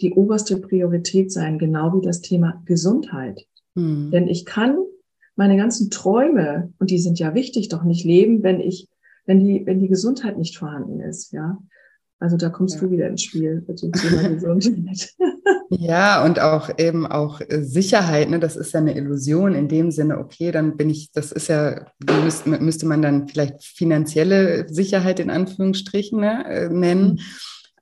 die 0.00 0.12
oberste 0.12 0.60
Priorität 0.60 1.32
sein, 1.32 1.58
genau 1.58 1.92
wie 1.94 2.06
das 2.06 2.20
Thema 2.20 2.62
Gesundheit. 2.64 3.44
Mhm. 3.74 4.12
Denn 4.12 4.28
ich 4.28 4.44
kann 4.44 4.76
meine 5.34 5.56
ganzen 5.56 5.90
Träume, 5.90 6.72
und 6.78 6.90
die 6.90 6.98
sind 7.00 7.18
ja 7.18 7.34
wichtig, 7.34 7.68
doch 7.68 7.82
nicht 7.82 8.04
leben, 8.04 8.44
wenn 8.44 8.60
ich, 8.60 8.88
wenn 9.26 9.40
die, 9.40 9.66
wenn 9.66 9.80
die 9.80 9.88
Gesundheit 9.88 10.38
nicht 10.38 10.58
vorhanden 10.58 11.00
ist, 11.00 11.32
ja. 11.32 11.58
Also 12.24 12.38
da 12.38 12.48
kommst 12.48 12.76
ja. 12.76 12.80
du 12.80 12.90
wieder 12.90 13.06
ins 13.06 13.22
Spiel 13.22 13.62
mit 13.68 13.82
dem 13.82 13.92
Thema 13.92 14.28
Gesundheit. 14.30 15.10
Ja, 15.68 16.24
und 16.24 16.40
auch 16.40 16.70
eben 16.78 17.06
auch 17.06 17.42
äh, 17.42 17.62
Sicherheit, 17.62 18.30
ne? 18.30 18.38
das 18.38 18.56
ist 18.56 18.72
ja 18.72 18.80
eine 18.80 18.96
Illusion 18.96 19.54
in 19.54 19.68
dem 19.68 19.90
Sinne, 19.90 20.18
okay, 20.18 20.50
dann 20.50 20.78
bin 20.78 20.88
ich, 20.88 21.12
das 21.12 21.32
ist 21.32 21.48
ja, 21.48 21.84
müsste, 22.60 22.86
man 22.86 23.02
dann 23.02 23.28
vielleicht 23.28 23.62
finanzielle 23.62 24.66
Sicherheit 24.72 25.20
in 25.20 25.28
Anführungsstrichen 25.28 26.20
ne, 26.20 26.46
äh, 26.46 26.68
nennen. 26.70 27.14
Mhm. 27.14 27.18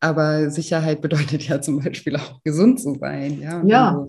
Aber 0.01 0.51
Sicherheit 0.51 1.03
bedeutet 1.03 1.47
ja 1.47 1.61
zum 1.61 1.81
Beispiel 1.81 2.17
auch 2.17 2.43
gesund 2.43 2.81
zu 2.81 2.97
sein. 2.99 3.41
Ja. 3.41 3.63
ja 3.65 4.07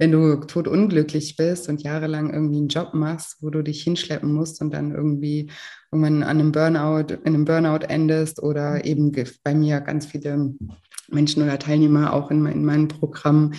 wenn 0.00 0.12
du 0.12 0.36
totunglücklich 0.36 1.36
bist 1.36 1.68
und 1.68 1.82
jahrelang 1.82 2.32
irgendwie 2.32 2.56
einen 2.56 2.68
Job 2.68 2.94
machst, 2.94 3.36
wo 3.42 3.50
du 3.50 3.62
dich 3.62 3.82
hinschleppen 3.82 4.32
musst 4.32 4.62
und 4.62 4.72
dann 4.72 4.92
irgendwie 4.92 5.50
irgendwann 5.92 6.22
an 6.22 6.40
einem 6.40 6.52
Burnout, 6.52 7.12
in 7.12 7.34
einem 7.34 7.44
Burnout 7.44 7.84
endest 7.86 8.42
oder 8.42 8.86
eben 8.86 9.12
bei 9.44 9.54
mir 9.54 9.80
ganz 9.82 10.06
viele 10.06 10.54
Menschen 11.10 11.42
oder 11.42 11.58
Teilnehmer 11.58 12.14
auch 12.14 12.30
in, 12.30 12.46
in 12.46 12.64
meinem 12.64 12.88
Programm, 12.88 13.52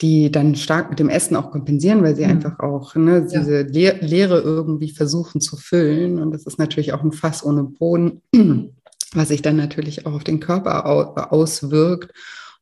die 0.00 0.30
dann 0.30 0.54
stark 0.54 0.90
mit 0.90 1.00
dem 1.00 1.08
Essen 1.08 1.34
auch 1.34 1.50
kompensieren, 1.50 2.04
weil 2.04 2.14
sie 2.14 2.24
mhm. 2.24 2.30
einfach 2.30 2.60
auch 2.60 2.94
ne, 2.94 3.26
diese 3.28 3.66
ja. 3.72 3.92
Leere 4.00 4.40
irgendwie 4.42 4.92
versuchen 4.92 5.40
zu 5.40 5.56
füllen. 5.56 6.22
Und 6.22 6.30
das 6.30 6.46
ist 6.46 6.60
natürlich 6.60 6.92
auch 6.92 7.02
ein 7.02 7.10
Fass 7.10 7.44
ohne 7.44 7.64
Boden, 7.64 8.22
was 9.12 9.28
sich 9.28 9.42
dann 9.42 9.56
natürlich 9.56 10.06
auch 10.06 10.12
auf 10.12 10.24
den 10.24 10.38
Körper 10.38 10.86
auswirkt. 11.32 12.12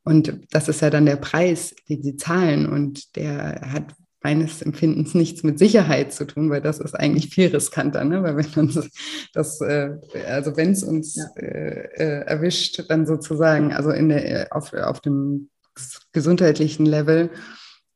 Und 0.09 0.41
das 0.53 0.71
ist 0.71 0.81
ja 0.81 0.89
dann 0.89 1.05
der 1.05 1.17
Preis, 1.17 1.77
den 1.87 2.03
sie 2.03 2.17
zahlen. 2.17 2.67
Und 2.67 3.15
der 3.15 3.61
hat 3.61 3.95
meines 4.23 4.63
Empfindens 4.63 5.13
nichts 5.13 5.43
mit 5.43 5.59
Sicherheit 5.59 6.15
zu 6.15 6.27
tun, 6.27 6.49
weil 6.49 6.63
das 6.63 6.79
ist 6.79 6.95
eigentlich 6.95 7.29
viel 7.29 7.49
riskanter, 7.49 8.05
ne? 8.05 8.23
weil 8.23 8.39
wenn 8.39 8.69
uns 8.69 8.89
das, 9.35 9.61
äh, 9.61 9.91
also 10.27 10.57
wenn 10.57 10.71
es 10.71 10.83
uns 10.83 11.17
ja. 11.17 11.27
äh, 11.37 11.89
äh, 11.97 12.25
erwischt, 12.25 12.83
dann 12.89 13.07
sozusagen, 13.07 13.75
also 13.75 13.91
in 13.91 14.09
der, 14.09 14.49
auf, 14.51 14.73
auf 14.73 15.01
dem 15.01 15.51
gesundheitlichen 16.13 16.87
Level, 16.87 17.29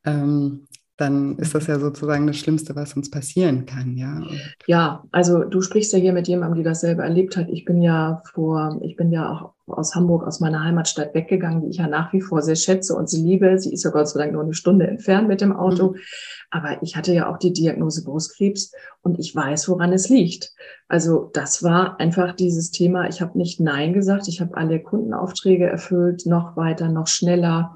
ähm, 0.05 0.67
dann 0.97 1.39
ist 1.39 1.55
das 1.55 1.65
ja 1.65 1.79
sozusagen 1.79 2.27
das 2.27 2.37
Schlimmste, 2.37 2.75
was 2.75 2.93
uns 2.93 3.09
passieren 3.09 3.65
kann, 3.65 3.97
ja. 3.97 4.17
Und 4.17 4.55
ja, 4.67 5.03
also 5.11 5.43
du 5.43 5.63
sprichst 5.63 5.91
ja 5.93 5.97
hier 5.97 6.13
mit 6.13 6.27
jemandem, 6.27 6.59
die 6.59 6.63
das 6.63 6.81
selber 6.81 7.05
erlebt 7.05 7.35
hat. 7.35 7.49
Ich 7.49 7.65
bin 7.65 7.81
ja 7.81 8.21
vor, 8.31 8.79
ich 8.83 8.95
bin 8.95 9.11
ja 9.11 9.31
auch 9.31 9.52
aus 9.67 9.95
Hamburg, 9.95 10.25
aus 10.27 10.39
meiner 10.39 10.63
Heimatstadt 10.63 11.13
weggegangen, 11.13 11.61
die 11.61 11.69
ich 11.69 11.77
ja 11.77 11.87
nach 11.87 12.11
wie 12.13 12.21
vor 12.21 12.41
sehr 12.41 12.55
schätze 12.55 12.95
und 12.95 13.09
sie 13.09 13.21
liebe. 13.21 13.57
Sie 13.59 13.73
ist 13.73 13.83
ja 13.83 13.91
Gott 13.91 14.09
sei 14.09 14.19
Dank 14.19 14.33
nur 14.33 14.43
eine 14.43 14.53
Stunde 14.53 14.87
entfernt 14.87 15.27
mit 15.27 15.41
dem 15.41 15.55
Auto. 15.55 15.91
Mhm. 15.91 15.97
Aber 16.51 16.83
ich 16.83 16.95
hatte 16.95 17.13
ja 17.13 17.31
auch 17.31 17.37
die 17.37 17.53
Diagnose 17.53 18.03
Brustkrebs 18.03 18.73
und 19.01 19.19
ich 19.19 19.35
weiß, 19.35 19.69
woran 19.69 19.93
es 19.93 20.09
liegt. 20.09 20.53
Also 20.87 21.29
das 21.33 21.63
war 21.63 21.99
einfach 21.99 22.35
dieses 22.35 22.71
Thema. 22.71 23.07
Ich 23.07 23.21
habe 23.21 23.37
nicht 23.37 23.59
Nein 23.59 23.93
gesagt. 23.93 24.27
Ich 24.27 24.41
habe 24.41 24.55
alle 24.57 24.81
Kundenaufträge 24.81 25.65
erfüllt, 25.65 26.25
noch 26.25 26.57
weiter, 26.57 26.89
noch 26.89 27.07
schneller 27.07 27.75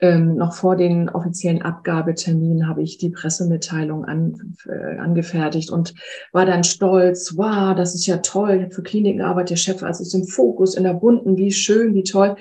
ähm, 0.00 0.36
noch 0.36 0.54
vor 0.54 0.76
den 0.76 1.08
offiziellen 1.08 1.62
Abgabeterminen 1.62 2.68
habe 2.68 2.82
ich 2.82 2.98
die 2.98 3.10
Pressemitteilung 3.10 4.04
an, 4.04 4.56
äh, 4.66 4.98
angefertigt 4.98 5.70
und 5.70 5.94
war 6.32 6.46
dann 6.46 6.64
stolz, 6.64 7.34
wow, 7.36 7.74
das 7.74 7.94
ist 7.94 8.06
ja 8.06 8.18
toll, 8.18 8.54
ich 8.56 8.62
habe 8.62 8.74
für 8.74 8.82
Kliniken 8.82 9.18
gearbeitet, 9.18 9.50
der 9.50 9.56
Chef 9.56 9.82
also 9.82 10.02
ist 10.02 10.14
im 10.14 10.24
Fokus, 10.24 10.74
in 10.74 10.84
der 10.84 10.94
bunten, 10.94 11.36
wie 11.36 11.52
schön, 11.52 11.94
wie 11.94 12.04
toll. 12.04 12.36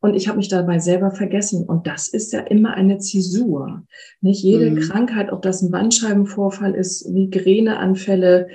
Und 0.00 0.14
ich 0.14 0.26
habe 0.26 0.38
mich 0.38 0.48
dabei 0.48 0.80
selber 0.80 1.12
vergessen. 1.12 1.64
Und 1.64 1.86
das 1.86 2.08
ist 2.08 2.32
ja 2.32 2.40
immer 2.40 2.74
eine 2.74 2.98
Zäsur. 2.98 3.84
Nicht 4.20 4.42
jede 4.42 4.70
mhm. 4.70 4.80
Krankheit, 4.80 5.30
ob 5.30 5.42
das 5.42 5.62
ein 5.62 5.70
Bandscheibenvorfall 5.70 6.74
ist, 6.74 7.08
Migräneanfälle, 7.08 8.48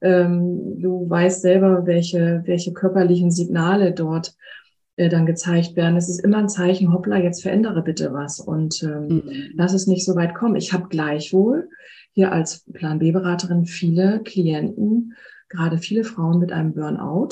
ähm, 0.00 0.80
du 0.80 1.08
weißt 1.08 1.42
selber, 1.42 1.86
welche, 1.86 2.42
welche 2.46 2.72
körperlichen 2.72 3.30
Signale 3.30 3.92
dort 3.92 4.34
äh, 4.96 5.08
dann 5.08 5.26
gezeigt 5.26 5.76
werden. 5.76 5.96
Es 5.96 6.08
ist 6.08 6.20
immer 6.20 6.38
ein 6.38 6.48
Zeichen, 6.48 6.92
hoppla, 6.92 7.18
jetzt 7.18 7.42
verändere 7.42 7.82
bitte 7.82 8.12
was 8.12 8.40
und 8.40 8.82
ähm, 8.82 9.08
mhm. 9.08 9.50
lass 9.54 9.74
es 9.74 9.86
nicht 9.86 10.04
so 10.04 10.16
weit 10.16 10.34
kommen. 10.34 10.56
Ich 10.56 10.72
habe 10.72 10.88
gleichwohl 10.88 11.68
hier 12.12 12.32
als 12.32 12.64
Plan 12.72 12.98
B-Beraterin 12.98 13.66
viele 13.66 14.22
Klienten, 14.22 15.14
gerade 15.50 15.78
viele 15.78 16.02
Frauen 16.02 16.38
mit 16.38 16.50
einem 16.50 16.72
Burnout, 16.72 17.28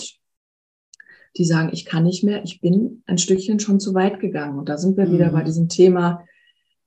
die 1.39 1.45
sagen, 1.45 1.71
ich 1.73 1.87
kann 1.87 2.05
nicht 2.05 2.23
mehr, 2.23 2.45
ich 2.45 2.61
bin 2.61 3.03
ein 3.07 3.19
Stückchen 3.19 3.59
schon 3.59 3.81
zu 3.81 3.95
weit 3.95 4.21
gegangen. 4.21 4.59
Und 4.59 4.69
da 4.69 4.77
sind 4.77 4.97
wir 4.99 5.07
mhm. 5.07 5.13
wieder 5.13 5.31
bei 5.31 5.43
diesem 5.43 5.69
Thema, 5.69 6.25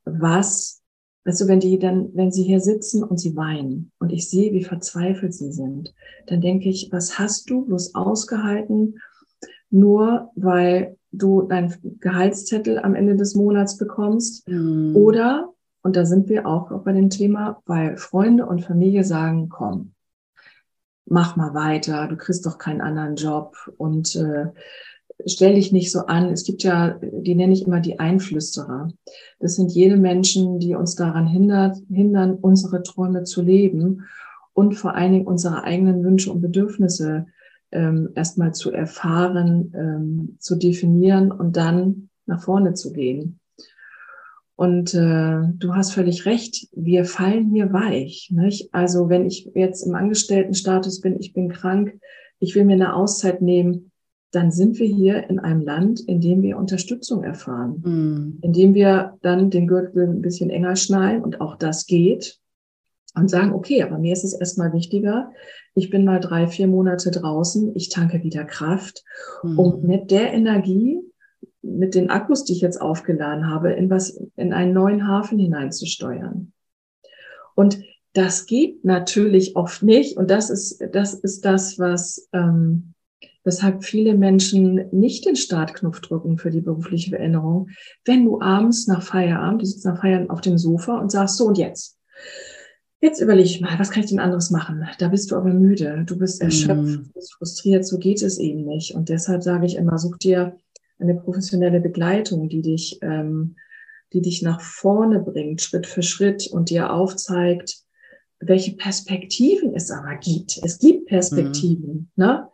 was, 0.04 0.80
weißt 1.24 1.40
du, 1.40 1.48
wenn 1.48 1.60
die 1.60 1.78
dann, 1.78 2.10
wenn 2.14 2.30
sie 2.30 2.44
hier 2.44 2.60
sitzen 2.60 3.02
und 3.02 3.18
sie 3.18 3.34
weinen 3.34 3.90
und 3.98 4.12
ich 4.12 4.30
sehe, 4.30 4.52
wie 4.52 4.64
verzweifelt 4.64 5.34
sie 5.34 5.50
sind, 5.50 5.92
dann 6.26 6.40
denke 6.40 6.68
ich, 6.68 6.88
was 6.92 7.18
hast 7.18 7.50
du 7.50 7.64
bloß 7.66 7.94
ausgehalten 7.96 9.00
nur 9.70 10.30
weil 10.34 10.96
du 11.10 11.42
deinen 11.42 11.74
Gehaltszettel 12.00 12.78
am 12.78 12.94
Ende 12.94 13.16
des 13.16 13.34
Monats 13.34 13.78
bekommst. 13.78 14.48
Mhm. 14.48 14.94
Oder, 14.96 15.52
und 15.82 15.96
da 15.96 16.04
sind 16.04 16.28
wir 16.28 16.46
auch 16.46 16.70
bei 16.82 16.92
dem 16.92 17.10
Thema, 17.10 17.62
weil 17.66 17.96
Freunde 17.96 18.46
und 18.46 18.64
Familie 18.64 19.04
sagen, 19.04 19.48
komm, 19.48 19.92
mach 21.06 21.36
mal 21.36 21.54
weiter, 21.54 22.06
du 22.08 22.16
kriegst 22.16 22.44
doch 22.44 22.58
keinen 22.58 22.80
anderen 22.80 23.16
Job 23.16 23.56
und 23.78 24.14
äh, 24.16 24.46
stell 25.26 25.54
dich 25.54 25.72
nicht 25.72 25.90
so 25.90 26.00
an. 26.00 26.30
Es 26.30 26.44
gibt 26.44 26.62
ja, 26.62 26.98
die 27.00 27.34
nenne 27.34 27.52
ich 27.52 27.66
immer 27.66 27.80
die 27.80 27.98
Einflüsterer. 27.98 28.92
Das 29.40 29.56
sind 29.56 29.72
jene 29.72 29.96
Menschen, 29.96 30.58
die 30.58 30.74
uns 30.74 30.94
daran 30.94 31.26
hindert, 31.26 31.78
hindern, 31.88 32.34
unsere 32.34 32.82
Träume 32.82 33.24
zu 33.24 33.42
leben 33.42 34.06
und 34.52 34.74
vor 34.74 34.94
allen 34.94 35.12
Dingen 35.12 35.26
unsere 35.26 35.64
eigenen 35.64 36.04
Wünsche 36.04 36.30
und 36.30 36.40
Bedürfnisse 36.40 37.26
ähm, 37.72 38.10
erstmal 38.14 38.54
zu 38.54 38.72
erfahren, 38.72 39.72
ähm, 39.74 40.36
zu 40.38 40.56
definieren 40.56 41.30
und 41.32 41.56
dann 41.56 42.08
nach 42.26 42.42
vorne 42.42 42.74
zu 42.74 42.92
gehen. 42.92 43.40
Und 44.56 44.92
äh, 44.92 45.40
du 45.54 45.74
hast 45.74 45.92
völlig 45.92 46.26
recht, 46.26 46.68
wir 46.72 47.04
fallen 47.04 47.52
hier 47.52 47.72
weich. 47.72 48.30
Nicht? 48.32 48.74
Also 48.74 49.08
wenn 49.08 49.24
ich 49.26 49.50
jetzt 49.54 49.86
im 49.86 49.94
Angestelltenstatus 49.94 51.00
bin, 51.00 51.16
ich 51.20 51.32
bin 51.32 51.48
krank, 51.48 52.00
ich 52.40 52.54
will 52.54 52.64
mir 52.64 52.74
eine 52.74 52.94
Auszeit 52.94 53.40
nehmen, 53.40 53.92
dann 54.32 54.50
sind 54.50 54.78
wir 54.78 54.86
hier 54.86 55.30
in 55.30 55.38
einem 55.38 55.62
Land, 55.62 56.00
in 56.00 56.20
dem 56.20 56.42
wir 56.42 56.58
Unterstützung 56.58 57.22
erfahren, 57.22 57.82
mm. 57.82 58.38
in 58.42 58.52
dem 58.52 58.74
wir 58.74 59.16
dann 59.22 59.48
den 59.50 59.66
Gürtel 59.66 60.06
ein 60.06 60.22
bisschen 60.22 60.50
enger 60.50 60.76
schnallen 60.76 61.22
und 61.22 61.40
auch 61.40 61.56
das 61.56 61.86
geht 61.86 62.38
und 63.14 63.28
sagen, 63.28 63.52
okay, 63.52 63.82
aber 63.82 63.98
mir 63.98 64.12
ist 64.12 64.24
es 64.24 64.38
erstmal 64.38 64.72
wichtiger, 64.72 65.32
ich 65.74 65.90
bin 65.90 66.04
mal 66.04 66.20
drei, 66.20 66.46
vier 66.46 66.66
Monate 66.66 67.10
draußen, 67.10 67.74
ich 67.74 67.88
tanke 67.88 68.22
wieder 68.22 68.44
Kraft, 68.44 69.04
mhm. 69.42 69.58
um 69.58 69.82
mit 69.82 70.10
der 70.10 70.32
Energie, 70.32 71.00
mit 71.62 71.94
den 71.94 72.10
Akkus, 72.10 72.44
die 72.44 72.52
ich 72.52 72.60
jetzt 72.60 72.80
aufgeladen 72.80 73.48
habe, 73.48 73.72
in 73.72 73.90
was, 73.90 74.20
in 74.36 74.52
einen 74.52 74.72
neuen 74.72 75.06
Hafen 75.06 75.38
hineinzusteuern. 75.38 76.52
Und 77.54 77.80
das 78.12 78.46
geht 78.46 78.84
natürlich 78.84 79.56
oft 79.56 79.82
nicht. 79.82 80.16
Und 80.16 80.30
das 80.30 80.50
ist, 80.50 80.82
das 80.92 81.14
ist 81.14 81.44
das, 81.44 81.78
was, 81.78 82.28
ähm, 82.32 82.94
weshalb 83.44 83.84
viele 83.84 84.16
Menschen 84.16 84.88
nicht 84.92 85.26
den 85.26 85.36
Startknopf 85.36 86.00
drücken 86.00 86.38
für 86.38 86.50
die 86.50 86.60
berufliche 86.60 87.10
Veränderung. 87.10 87.68
Wenn 88.04 88.24
du 88.24 88.40
abends 88.40 88.86
nach 88.86 89.02
Feierabend, 89.02 89.62
du 89.62 89.66
sitzt 89.66 89.84
nach 89.84 90.00
Feierabend 90.00 90.30
auf 90.30 90.40
dem 90.40 90.58
Sofa 90.58 90.98
und 90.98 91.10
sagst, 91.10 91.36
so 91.36 91.46
und 91.46 91.58
jetzt 91.58 91.98
Jetzt 93.00 93.20
überlege 93.20 93.48
ich 93.48 93.60
mal, 93.60 93.78
was 93.78 93.90
kann 93.90 94.02
ich 94.02 94.10
denn 94.10 94.18
anderes 94.18 94.50
machen? 94.50 94.84
Da 94.98 95.08
bist 95.08 95.30
du 95.30 95.36
aber 95.36 95.52
müde, 95.52 96.02
du 96.04 96.18
bist 96.18 96.42
erschöpft, 96.42 96.82
mm. 96.82 97.04
du 97.04 97.12
bist 97.14 97.34
frustriert, 97.34 97.86
so 97.86 97.98
geht 97.98 98.22
es 98.22 98.38
eben 98.38 98.64
nicht. 98.64 98.94
Und 98.94 99.08
deshalb 99.08 99.44
sage 99.44 99.66
ich 99.66 99.76
immer, 99.76 99.98
such 99.98 100.18
dir 100.18 100.56
eine 100.98 101.14
professionelle 101.14 101.80
Begleitung, 101.80 102.48
die 102.48 102.60
dich, 102.60 102.98
ähm, 103.02 103.54
die 104.12 104.20
dich 104.20 104.42
nach 104.42 104.60
vorne 104.60 105.20
bringt, 105.20 105.62
Schritt 105.62 105.86
für 105.86 106.02
Schritt 106.02 106.48
und 106.48 106.70
dir 106.70 106.92
aufzeigt, 106.92 107.84
welche 108.40 108.72
Perspektiven 108.72 109.74
es 109.74 109.92
aber 109.92 110.16
gibt. 110.16 110.58
Es 110.64 110.78
gibt 110.78 111.06
Perspektiven, 111.06 112.10
mm. 112.16 112.20
ne? 112.20 112.48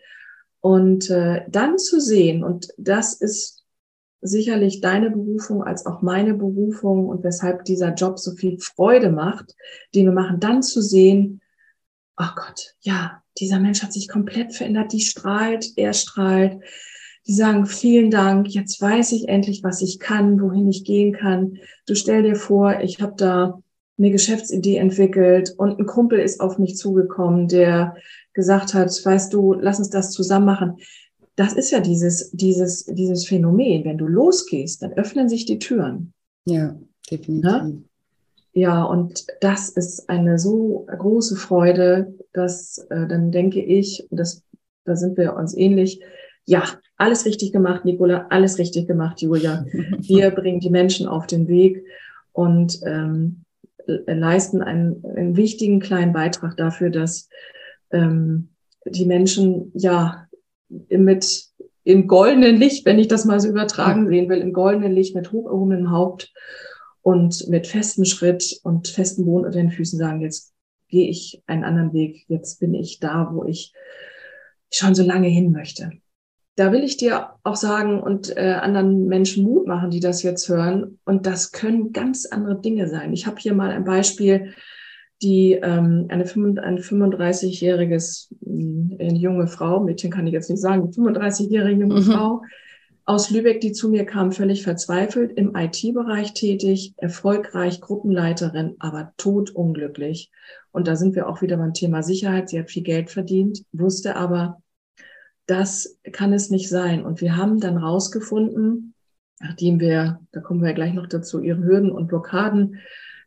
Und 0.61 1.11
äh, 1.11 1.43
dann 1.51 1.79
zu 1.79 2.01
sehen, 2.01 2.43
und 2.43 2.69
das 2.79 3.15
ist 3.15 3.64
sicherlich 4.25 4.81
deine 4.81 5.11
Berufung 5.11 5.63
als 5.63 5.85
auch 5.85 6.01
meine 6.01 6.35
Berufung 6.35 7.07
und 7.07 7.23
weshalb 7.23 7.65
dieser 7.67 7.93
Job 7.93 8.19
so 8.19 8.33
viel 8.33 8.59
Freude 8.59 9.11
macht, 9.11 9.55
den 9.95 10.07
wir 10.07 10.13
machen, 10.13 10.41
dann 10.41 10.63
zu 10.63 10.81
sehen, 10.81 11.43
oh 12.17 12.31
Gott, 12.35 12.75
ja, 12.81 13.23
dieser 13.39 13.61
Mensch 13.61 13.83
hat 13.83 13.93
sich 13.93 14.09
komplett 14.09 14.55
verändert, 14.55 14.93
die 14.93 15.01
strahlt, 15.01 15.73
er 15.77 15.93
strahlt. 15.93 16.63
Die 17.27 17.35
sagen, 17.35 17.67
vielen 17.67 18.11
Dank, 18.11 18.49
jetzt 18.49 18.81
weiß 18.81 19.13
ich 19.13 19.29
endlich, 19.29 19.63
was 19.63 19.81
ich 19.81 19.99
kann, 19.99 20.41
wohin 20.41 20.69
ich 20.69 20.85
gehen 20.85 21.13
kann. 21.13 21.59
Du 21.87 21.95
stell 21.95 22.23
dir 22.23 22.37
vor, 22.37 22.81
ich 22.81 23.01
habe 23.01 23.15
da 23.17 23.63
eine 23.99 24.11
Geschäftsidee 24.11 24.77
entwickelt 24.77 25.55
und 25.57 25.79
ein 25.79 25.87
Kumpel 25.87 26.19
ist 26.19 26.41
auf 26.41 26.59
mich 26.59 26.77
zugekommen, 26.77 27.49
der 27.49 27.97
gesagt 28.33 28.75
hat, 28.75 28.91
weißt 28.91 29.33
du, 29.33 29.55
lass 29.55 29.79
uns 29.79 29.91
das 29.91 30.11
zusammen 30.11 30.47
machen. 30.47 30.77
Das 31.37 31.53
ist 31.55 31.71
ja 31.71 31.81
dieses, 31.81 32.31
dieses, 32.31 32.85
dieses 32.85 33.27
Phänomen. 33.27 33.85
Wenn 33.85 33.99
du 33.99 34.07
losgehst, 34.07 34.83
dann 34.83 34.93
öffnen 34.93 35.29
sich 35.29 35.47
die 35.47 35.59
Türen. 35.59 36.13
Ja, 36.45 36.77
definitiv. 37.11 37.51
Ja? 37.51 37.71
Ja, 38.57 38.85
und 38.85 39.27
das 39.41 39.69
ist 39.69 40.09
eine 40.09 40.39
so 40.39 40.87
große 40.87 41.35
Freude, 41.35 42.15
dass 42.33 42.79
äh, 42.89 43.09
dann 43.09 43.33
denke 43.33 43.61
ich, 43.61 44.07
das, 44.13 44.45
da 44.85 44.95
sind 44.95 45.17
wir 45.19 45.35
uns 45.35 45.57
ähnlich, 45.57 46.01
ja, 46.47 46.63
alles 46.97 47.27
richtig 47.27 47.53
gemacht, 47.53 47.85
Nicola, 47.85 48.27
alles 48.31 48.59
richtig 48.59 48.87
gemacht, 48.87 49.21
Julia. 49.21 49.65
Wir 50.01 50.31
bringen 50.31 50.61
die 50.61 50.71
Menschen 50.71 51.09
auf 51.09 51.27
den 51.27 51.49
Weg 51.49 51.85
und 52.33 52.79
ähm, 52.87 53.45
leisten 53.87 54.63
einen, 54.63 55.05
einen 55.05 55.37
wichtigen 55.37 55.81
kleinen 55.81 56.13
Beitrag 56.13 56.57
dafür, 56.57 56.91
dass 56.91 57.29
ähm, 57.91 58.51
die 58.87 59.07
Menschen 59.07 59.73
ja 59.75 60.29
mit 60.91 61.45
im 61.85 62.07
goldenen 62.07 62.57
Licht, 62.57 62.87
wenn 62.87 62.99
ich 62.99 63.09
das 63.09 63.25
mal 63.25 63.41
so 63.41 63.49
übertragen 63.49 64.09
sehen 64.09 64.29
will, 64.29 64.39
im 64.39 64.53
goldenen 64.53 64.93
Licht 64.93 65.15
mit 65.15 65.33
hoch 65.33 65.47
erhobenem 65.47 65.91
Haupt 65.91 66.33
und 67.03 67.49
mit 67.49 67.67
festem 67.67 68.05
Schritt 68.07 68.59
und 68.63 68.89
festem 68.89 69.27
Boden 69.27 69.45
unter 69.45 69.59
den 69.59 69.71
Füßen 69.71 69.99
sagen, 69.99 70.23
jetzt 70.23 70.55
gehe 70.89 71.09
ich 71.09 71.43
einen 71.47 71.65
anderen 71.65 71.93
Weg, 71.93 72.25
jetzt 72.29 72.61
bin 72.61 72.73
ich 72.73 73.01
da, 73.01 73.31
wo 73.33 73.45
ich 73.45 73.73
schon 74.73 74.95
so 74.95 75.05
lange 75.05 75.29
hin 75.29 75.53
möchte. 75.53 75.93
Da 76.57 76.73
will 76.73 76.85
ich 76.85 76.97
dir 76.97 77.31
auch 77.43 77.57
sagen 77.57 78.01
und 78.01 78.37
äh, 78.37 78.59
anderen 78.61 79.07
Menschen 79.07 79.45
Mut 79.45 79.67
machen, 79.67 79.91
die 79.91 80.01
das 80.01 80.23
jetzt 80.23 80.49
hören. 80.49 81.01
Und 81.05 81.27
das 81.27 81.51
können 81.51 81.93
ganz 81.93 82.27
andere 82.27 82.61
Dinge 82.61 82.89
sein. 82.89 83.13
Ich 83.13 83.27
habe 83.27 83.41
hier 83.41 83.55
mal 83.55 83.71
ein 83.71 83.85
Beispiel, 83.85 84.55
die 85.23 85.53
ähm, 85.53 86.07
eine, 86.09 86.25
ein 86.25 86.79
35-jähriges 86.79 88.33
äh, 88.99 89.15
junge 89.15 89.47
Frau, 89.47 89.81
Mädchen 89.81 90.11
kann 90.11 90.27
ich 90.27 90.33
jetzt 90.33 90.51
nicht 90.51 90.61
sagen, 90.61 90.91
35-jährige 90.91 91.81
junge 91.81 92.01
mhm. 92.01 92.03
Frau, 92.03 92.43
aus 93.07 93.31
Lübeck, 93.31 93.61
die 93.61 93.73
zu 93.73 93.91
mir 93.91 94.07
kam, 94.07 94.33
völlig 94.33 94.63
verzweifelt, 94.63 95.33
im 95.37 95.55
IT-Bereich 95.55 96.33
tätig, 96.33 96.95
erfolgreich, 96.97 97.81
Gruppenleiterin, 97.81 98.77
aber 98.79 99.13
totunglücklich. 99.19 100.31
Und 100.73 100.89
da 100.89 100.97
sind 100.97 101.15
wir 101.15 101.29
auch 101.29 101.43
wieder 101.43 101.59
beim 101.59 101.75
Thema 101.75 102.03
Sicherheit. 102.03 102.49
Sie 102.49 102.59
hat 102.59 102.71
viel 102.71 102.83
Geld 102.83 103.11
verdient, 103.11 103.63
wusste 103.73 104.17
aber, 104.17 104.63
das 105.47 105.99
kann 106.13 106.33
es 106.33 106.49
nicht 106.49 106.71
sein. 106.71 107.05
Und 107.05 107.21
wir 107.21 107.37
haben 107.37 107.61
dann 107.61 107.77
rausgefunden, 107.77 108.95
nachdem 109.39 109.81
wir, 109.81 110.21
da 110.33 110.41
kommen 110.41 110.63
wir 110.63 110.69
ja 110.69 110.75
gleich 110.75 110.95
noch 110.95 111.07
dazu, 111.07 111.41
ihre 111.41 111.63
Hürden 111.63 111.91
und 111.91 112.07
Blockaden 112.07 112.81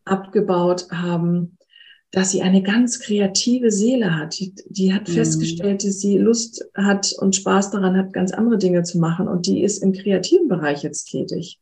abgebaut 0.05 0.87
haben, 0.91 1.57
dass 2.11 2.31
sie 2.31 2.41
eine 2.41 2.63
ganz 2.63 2.99
kreative 2.99 3.71
Seele 3.71 4.15
hat. 4.15 4.39
Die, 4.39 4.53
die 4.67 4.93
hat 4.93 5.07
mhm. 5.07 5.13
festgestellt, 5.13 5.83
dass 5.83 5.99
sie 5.99 6.17
Lust 6.17 6.65
hat 6.73 7.13
und 7.19 7.35
Spaß 7.35 7.71
daran 7.71 7.97
hat, 7.97 8.13
ganz 8.13 8.31
andere 8.31 8.57
Dinge 8.57 8.83
zu 8.83 8.97
machen. 8.97 9.27
Und 9.27 9.45
die 9.45 9.61
ist 9.61 9.83
im 9.83 9.93
kreativen 9.93 10.47
Bereich 10.47 10.83
jetzt 10.83 11.05
tätig. 11.05 11.59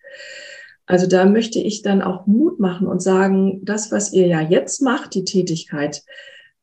Also 0.86 1.08
da 1.08 1.26
möchte 1.26 1.60
ich 1.60 1.82
dann 1.82 2.04
auch 2.04 2.28
Mut 2.28 2.60
machen 2.60 2.86
und 2.86 3.02
sagen, 3.02 3.62
das, 3.64 3.92
was 3.92 4.14
ihr 4.14 4.28
ja 4.28 4.42
jetzt 4.42 4.82
macht, 4.84 5.16
die 5.16 5.24
Tätigkeit, 5.24 6.04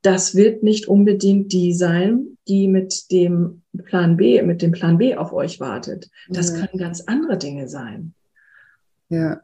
das 0.02 0.36
wird 0.36 0.62
nicht 0.62 0.86
unbedingt 0.86 1.52
die 1.52 1.72
sein, 1.72 2.38
die 2.46 2.68
mit 2.68 3.10
dem 3.10 3.62
Plan 3.84 4.16
B, 4.16 4.42
mit 4.42 4.62
dem 4.62 4.72
Plan 4.72 4.98
B 4.98 5.16
auf 5.16 5.32
euch 5.32 5.58
wartet. 5.58 6.08
Das 6.28 6.50
ja. 6.50 6.66
können 6.66 6.78
ganz 6.78 7.02
andere 7.02 7.36
Dinge 7.36 7.68
sein. 7.68 8.14
Ja, 9.08 9.40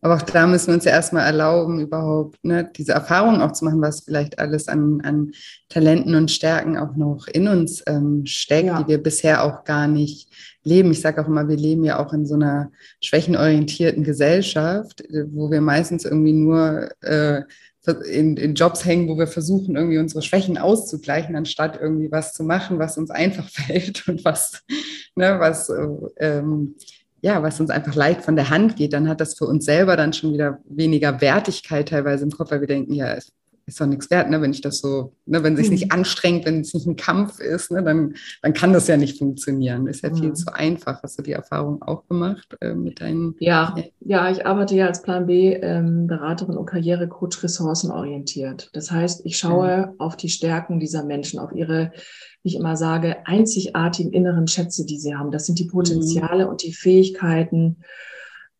aber 0.00 0.16
auch 0.16 0.22
da 0.22 0.46
müssen 0.46 0.68
wir 0.68 0.74
uns 0.74 0.84
ja 0.84 0.92
erstmal 0.92 1.26
erlauben, 1.26 1.80
überhaupt 1.80 2.38
ne, 2.44 2.70
diese 2.76 2.92
Erfahrung 2.92 3.40
auch 3.40 3.52
zu 3.52 3.64
machen, 3.64 3.80
was 3.80 4.00
vielleicht 4.00 4.38
alles 4.38 4.68
an, 4.68 5.00
an 5.02 5.32
Talenten 5.68 6.14
und 6.14 6.30
Stärken 6.30 6.78
auch 6.78 6.94
noch 6.94 7.26
in 7.26 7.48
uns 7.48 7.82
ähm, 7.86 8.24
steckt, 8.24 8.66
ja. 8.66 8.82
die 8.82 8.88
wir 8.88 9.02
bisher 9.02 9.42
auch 9.42 9.64
gar 9.64 9.88
nicht 9.88 10.30
leben. 10.62 10.92
Ich 10.92 11.00
sage 11.00 11.20
auch 11.20 11.26
immer, 11.26 11.48
wir 11.48 11.56
leben 11.56 11.84
ja 11.84 11.98
auch 11.98 12.12
in 12.12 12.26
so 12.26 12.34
einer 12.34 12.70
schwächenorientierten 13.00 14.04
Gesellschaft, 14.04 15.02
wo 15.32 15.50
wir 15.50 15.60
meistens 15.60 16.04
irgendwie 16.04 16.32
nur 16.32 16.90
äh, 17.00 17.42
in, 18.10 18.36
in, 18.36 18.54
Jobs 18.54 18.84
hängen, 18.84 19.08
wo 19.08 19.18
wir 19.18 19.26
versuchen, 19.26 19.74
irgendwie 19.74 19.98
unsere 19.98 20.22
Schwächen 20.22 20.58
auszugleichen, 20.58 21.34
anstatt 21.36 21.78
irgendwie 21.80 22.12
was 22.12 22.34
zu 22.34 22.44
machen, 22.44 22.78
was 22.78 22.98
uns 22.98 23.10
einfach 23.10 23.48
fällt 23.50 24.06
und 24.08 24.24
was, 24.24 24.62
ne, 25.14 25.36
was 25.40 25.70
äh, 25.70 25.86
ähm, 26.18 26.74
ja, 27.20 27.42
was 27.42 27.60
uns 27.60 27.70
einfach 27.70 27.94
leicht 27.94 28.22
von 28.22 28.36
der 28.36 28.50
Hand 28.50 28.76
geht, 28.76 28.92
dann 28.92 29.08
hat 29.08 29.20
das 29.20 29.34
für 29.34 29.46
uns 29.46 29.64
selber 29.64 29.96
dann 29.96 30.12
schon 30.12 30.32
wieder 30.32 30.58
weniger 30.68 31.20
Wertigkeit 31.20 31.88
teilweise 31.88 32.24
im 32.24 32.30
Kopf, 32.30 32.50
weil 32.50 32.60
wir 32.60 32.68
denken, 32.68 32.94
ja, 32.94 33.12
ist, 33.12 33.32
ist 33.68 33.80
doch 33.80 33.86
nichts 33.86 34.10
wert, 34.10 34.30
ne, 34.30 34.40
wenn 34.40 34.52
ich 34.52 34.62
das 34.62 34.78
so, 34.78 35.12
ne, 35.26 35.42
wenn 35.42 35.52
es 35.54 35.60
sich 35.60 35.70
nicht 35.70 35.92
anstrengt, 35.92 36.46
wenn 36.46 36.60
es 36.60 36.72
nicht 36.72 36.86
ein 36.86 36.96
Kampf 36.96 37.38
ist, 37.38 37.70
ne, 37.70 37.82
dann, 37.82 38.14
dann 38.40 38.54
kann 38.54 38.72
das 38.72 38.88
ja 38.88 38.96
nicht 38.96 39.18
funktionieren. 39.18 39.86
Ist 39.86 40.02
ja 40.02 40.10
mhm. 40.10 40.16
viel 40.16 40.32
zu 40.32 40.54
einfach. 40.54 41.02
Hast 41.02 41.18
du 41.18 41.22
die 41.22 41.32
Erfahrung 41.32 41.82
auch 41.82 42.06
gemacht 42.08 42.56
äh, 42.60 42.74
mit 42.74 43.00
deinen? 43.00 43.34
Ja, 43.40 43.76
ja, 44.00 44.30
ich 44.30 44.46
arbeite 44.46 44.74
ja 44.74 44.86
als 44.86 45.02
Plan 45.02 45.26
B 45.26 45.52
ähm, 45.52 46.06
Beraterin 46.06 46.56
und 46.56 46.66
Karrierecoach 46.66 47.42
ressourcenorientiert. 47.42 48.70
Das 48.72 48.90
heißt, 48.90 49.26
ich 49.26 49.36
schaue 49.36 49.88
mhm. 49.88 50.00
auf 50.00 50.16
die 50.16 50.30
Stärken 50.30 50.80
dieser 50.80 51.04
Menschen, 51.04 51.38
auf 51.38 51.52
ihre 51.52 51.92
wie 52.42 52.50
ich 52.50 52.56
immer 52.56 52.76
sage, 52.76 53.26
einzigartigen 53.26 54.12
inneren 54.12 54.46
Schätze, 54.46 54.86
die 54.86 54.98
sie 54.98 55.14
haben. 55.14 55.30
Das 55.30 55.46
sind 55.46 55.58
die 55.58 55.66
Potenziale 55.66 56.44
mhm. 56.44 56.50
und 56.50 56.62
die 56.62 56.72
Fähigkeiten 56.72 57.78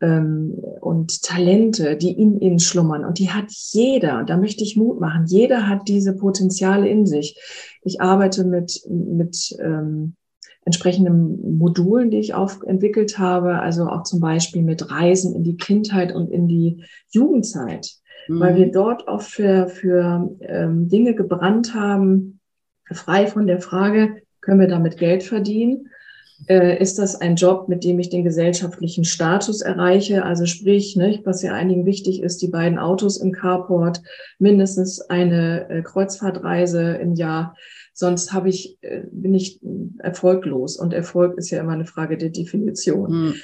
ähm, 0.01 0.55
und 0.81 1.23
Talente, 1.23 1.97
die 1.97 2.13
in 2.13 2.41
ihnen 2.41 2.59
schlummern. 2.59 3.05
Und 3.05 3.19
die 3.19 3.31
hat 3.31 3.47
jeder. 3.51 4.19
Und 4.19 4.31
da 4.31 4.37
möchte 4.37 4.65
ich 4.65 4.77
Mut 4.77 5.01
machen. 5.01 5.27
Jeder 5.27 5.69
hat 5.69 5.89
diese 5.89 6.15
Potenziale 6.15 6.89
in 6.89 7.07
sich. 7.07 7.41
Ich 7.83 8.01
arbeite 8.01 8.45
mit, 8.45 8.83
mit 8.89 9.57
ähm, 9.61 10.15
entsprechenden 10.65 11.57
Modulen, 11.57 12.11
die 12.11 12.19
ich 12.19 12.35
auf, 12.35 12.63
entwickelt 12.63 13.19
habe, 13.19 13.61
also 13.61 13.89
auch 13.89 14.03
zum 14.03 14.21
Beispiel 14.21 14.63
mit 14.63 14.91
Reisen 14.91 15.35
in 15.35 15.43
die 15.43 15.57
Kindheit 15.57 16.15
und 16.15 16.31
in 16.31 16.47
die 16.47 16.85
Jugendzeit, 17.09 17.91
mhm. 18.29 18.41
weil 18.41 18.57
wir 18.57 18.71
dort 18.71 19.09
oft 19.09 19.31
für, 19.31 19.69
für 19.69 20.31
ähm, 20.41 20.89
Dinge 20.89 21.15
gebrannt 21.15 21.75
haben, 21.75 22.38
frei 22.93 23.27
von 23.27 23.47
der 23.47 23.61
Frage, 23.61 24.23
können 24.41 24.61
wir 24.61 24.69
damit 24.69 24.97
Geld 24.97 25.23
verdienen? 25.23 25.91
Äh, 26.47 26.81
ist 26.81 26.99
das 26.99 27.17
ein 27.17 27.35
Job, 27.35 27.69
mit 27.69 27.83
dem 27.83 27.99
ich 27.99 28.11
den 28.11 28.23
gesellschaftlichen 28.23 29.05
Status 29.05 29.61
erreiche? 29.61 30.25
Also 30.25 30.47
sprich, 30.47 30.95
ne, 30.95 31.21
was 31.25 31.43
ja 31.43 31.53
einigen 31.53 31.85
wichtig 31.85 32.23
ist, 32.23 32.41
die 32.43 32.49
beiden 32.49 32.79
Autos 32.79 33.17
im 33.17 33.33
Carport, 33.33 34.01
mindestens 34.39 35.01
eine 35.01 35.69
äh, 35.69 35.83
Kreuzfahrtreise 35.83 36.93
im 36.95 37.15
Jahr. 37.15 37.57
Sonst 37.93 38.33
habe 38.33 38.49
ich, 38.49 38.79
äh, 38.83 39.03
bin 39.11 39.35
ich 39.35 39.61
erfolglos. 39.99 40.77
Und 40.77 40.95
Erfolg 40.95 41.37
ist 41.37 41.51
ja 41.51 41.61
immer 41.61 41.73
eine 41.73 41.87
Frage 41.87 42.17
der 42.17 42.31
Definition. 42.31 43.11
Mhm. 43.11 43.35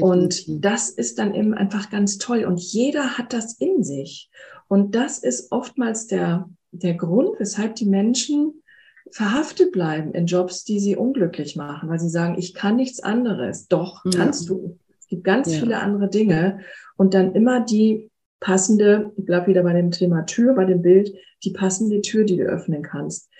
Und 0.00 0.44
das 0.48 0.90
ist 0.90 1.18
dann 1.18 1.34
eben 1.34 1.52
einfach 1.52 1.90
ganz 1.90 2.16
toll. 2.16 2.44
Und 2.44 2.60
jeder 2.60 3.18
hat 3.18 3.32
das 3.32 3.54
in 3.54 3.82
sich. 3.82 4.30
Und 4.68 4.94
das 4.94 5.18
ist 5.18 5.52
oftmals 5.52 6.06
der, 6.06 6.48
der 6.72 6.94
Grund, 6.94 7.38
weshalb 7.38 7.74
die 7.74 7.86
Menschen 7.86 8.62
verhaftet 9.12 9.72
bleiben 9.72 10.12
in 10.12 10.26
Jobs, 10.26 10.64
die 10.64 10.80
sie 10.80 10.96
unglücklich 10.96 11.56
machen, 11.56 11.88
weil 11.88 11.98
sie 11.98 12.08
sagen, 12.08 12.36
ich 12.38 12.54
kann 12.54 12.76
nichts 12.76 13.00
anderes. 13.00 13.68
Doch, 13.68 14.04
ja. 14.04 14.10
kannst 14.14 14.48
du. 14.48 14.78
Es 15.00 15.06
gibt 15.08 15.24
ganz 15.24 15.52
ja. 15.52 15.60
viele 15.60 15.78
andere 15.78 16.08
Dinge 16.08 16.60
und 16.96 17.14
dann 17.14 17.34
immer 17.34 17.64
die 17.64 18.10
passende, 18.40 19.12
ich 19.16 19.24
bleibe 19.24 19.48
wieder 19.48 19.62
bei 19.62 19.72
dem 19.72 19.90
Thema 19.90 20.26
Tür, 20.26 20.54
bei 20.54 20.64
dem 20.64 20.82
Bild, 20.82 21.12
die 21.44 21.52
passende 21.52 22.00
Tür, 22.00 22.24
die 22.24 22.36
du 22.36 22.44
öffnen 22.44 22.82
kannst. 22.82 23.30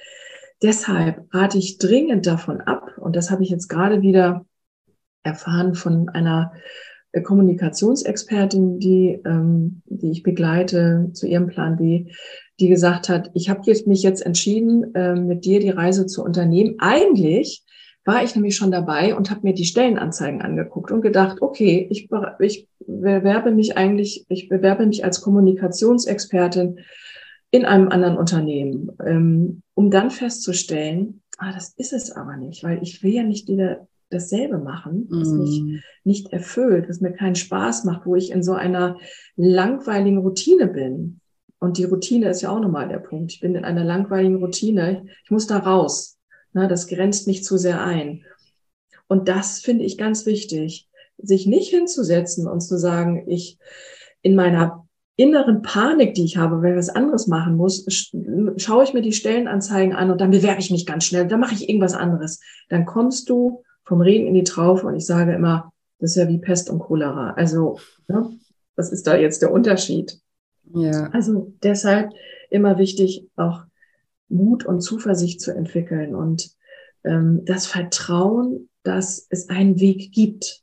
Deshalb 0.63 1.33
rate 1.33 1.59
ich 1.59 1.79
dringend 1.79 2.27
davon 2.27 2.61
ab, 2.61 2.99
und 2.99 3.15
das 3.15 3.31
habe 3.31 3.43
ich 3.43 3.51
jetzt 3.51 3.69
gerade 3.69 4.03
wieder 4.03 4.45
erfahren 5.23 5.75
von 5.75 6.09
einer 6.09 6.53
Kommunikationsexpertin, 7.23 8.79
die, 8.79 9.21
ähm, 9.25 9.83
die 9.87 10.11
ich 10.11 10.23
begleite 10.23 11.11
zu 11.13 11.27
ihrem 11.27 11.47
Plan 11.47 11.77
B, 11.77 12.13
die 12.61 12.69
gesagt 12.69 13.09
hat, 13.09 13.31
ich 13.35 13.49
habe 13.49 13.63
mich 13.87 14.03
jetzt 14.03 14.25
entschieden, 14.25 14.95
äh, 14.95 15.15
mit 15.15 15.45
dir 15.45 15.61
die 15.61 15.71
Reise 15.71 16.07
zu 16.07 16.25
unternehmen. 16.25 16.77
Eigentlich 16.79 17.65
war 18.05 18.25
ich 18.25 18.35
nämlich 18.35 18.57
schon 18.57 18.71
dabei 18.71 19.15
und 19.15 19.31
habe 19.31 19.43
mir 19.43 19.53
die 19.53 19.67
Stellenanzeigen 19.67 20.41
angeguckt 20.41 20.91
und 20.91 21.03
gedacht, 21.03 21.43
okay, 21.43 21.87
ich, 21.91 22.09
ich 22.41 22.69
bewerbe 22.87 23.51
mich 23.51 23.77
eigentlich, 23.77 24.25
ich 24.29 24.49
bewerbe 24.49 24.87
mich 24.87 25.05
als 25.05 25.21
Kommunikationsexpertin 25.21 26.81
in 27.51 27.65
einem 27.65 27.89
anderen 27.89 28.17
Unternehmen, 28.17 28.91
ähm, 29.05 29.63
um 29.75 29.91
dann 29.91 30.11
festzustellen, 30.11 31.23
ah, 31.39 31.53
das 31.53 31.75
ist 31.77 31.93
es 31.93 32.11
aber 32.11 32.37
nicht, 32.37 32.65
weil 32.65 32.83
ich 32.83 33.03
will 33.03 33.13
ja 33.13 33.23
nicht 33.23 33.49
wieder 33.49 33.87
dasselbe 34.11 34.59
machen, 34.59 35.07
was 35.11 35.29
mm. 35.29 35.39
mich 35.39 35.83
nicht 36.05 36.33
erfüllt, 36.33 36.89
was 36.89 37.01
mir 37.01 37.13
keinen 37.13 37.35
Spaß 37.35 37.85
macht, 37.85 38.07
wo 38.07 38.17
ich 38.17 38.31
in 38.31 38.43
so 38.43 38.55
einer 38.55 38.97
langweiligen 39.37 40.19
Routine 40.19 40.67
bin. 40.67 41.21
Und 41.61 41.79
die 41.79 41.85
Routine 41.85 42.29
ist 42.29 42.43
ja 42.43 42.51
auch 42.51 42.61
nochmal 42.61 42.89
der 42.89 42.99
Punkt. 42.99 43.33
Ich 43.33 43.41
bin 43.41 43.55
in 43.55 43.65
einer 43.65 43.85
langweiligen 43.85 44.37
Routine. 44.37 45.07
Ich 45.25 45.31
muss 45.31 45.47
da 45.47 45.59
raus. 45.59 46.19
Na, 46.53 46.67
das 46.67 46.87
grenzt 46.87 47.27
mich 47.27 47.45
zu 47.45 47.59
sehr 47.59 47.83
ein. 47.83 48.25
Und 49.09 49.29
das 49.29 49.61
finde 49.61 49.85
ich 49.85 49.99
ganz 49.99 50.27
wichtig, 50.27 50.89
sich 51.19 51.47
nicht 51.47 51.71
hinzusetzen 51.71 52.47
und 52.47 52.61
zu 52.61 52.79
sagen, 52.79 53.25
ich 53.29 53.59
in 54.23 54.35
meiner 54.35 54.87
inneren 55.17 55.63
Panik, 55.63 56.15
die 56.15 56.25
ich 56.25 56.37
habe, 56.37 56.63
wenn 56.63 56.73
ich 56.73 56.79
was 56.79 56.91
anderes 56.91 57.27
machen 57.27 57.57
muss, 57.57 57.85
schaue 58.57 58.85
ich 58.85 58.95
mir 58.95 59.03
die 59.03 59.13
Stellenanzeigen 59.13 59.95
an 59.95 60.13
und 60.13 60.21
dann 60.21 60.31
bewerbe 60.31 60.61
ich 60.61 60.71
mich 60.71 60.87
ganz 60.87 61.05
schnell, 61.05 61.27
dann 61.27 61.41
mache 61.41 61.55
ich 61.55 61.69
irgendwas 61.69 61.95
anderes. 61.95 62.41
Dann 62.69 62.87
kommst 62.87 63.29
du 63.29 63.65
vom 63.85 64.01
Regen 64.01 64.29
in 64.29 64.35
die 64.35 64.45
Traufe 64.45 64.87
und 64.87 64.95
ich 64.95 65.07
sage 65.07 65.35
immer, 65.35 65.73
das 65.99 66.11
ist 66.11 66.17
ja 66.17 66.29
wie 66.29 66.39
Pest 66.39 66.71
und 66.71 66.79
Cholera. 66.79 67.33
Also, 67.33 67.81
ne, 68.07 68.31
was 68.77 68.93
ist 68.93 69.09
da 69.09 69.17
jetzt 69.17 69.43
der 69.43 69.51
Unterschied? 69.51 70.21
Ja. 70.75 71.09
Also 71.11 71.53
deshalb 71.63 72.13
immer 72.51 72.79
wichtig, 72.79 73.27
auch 73.37 73.65
Mut 74.29 74.65
und 74.67 74.81
Zuversicht 74.81 75.41
zu 75.41 75.55
entwickeln 75.55 76.15
und 76.15 76.51
ähm, 77.05 77.43
das 77.45 77.67
Vertrauen, 77.67 78.69
dass 78.83 79.27
es 79.31 79.49
einen 79.49 79.81
Weg 79.81 80.13
gibt. 80.13 80.63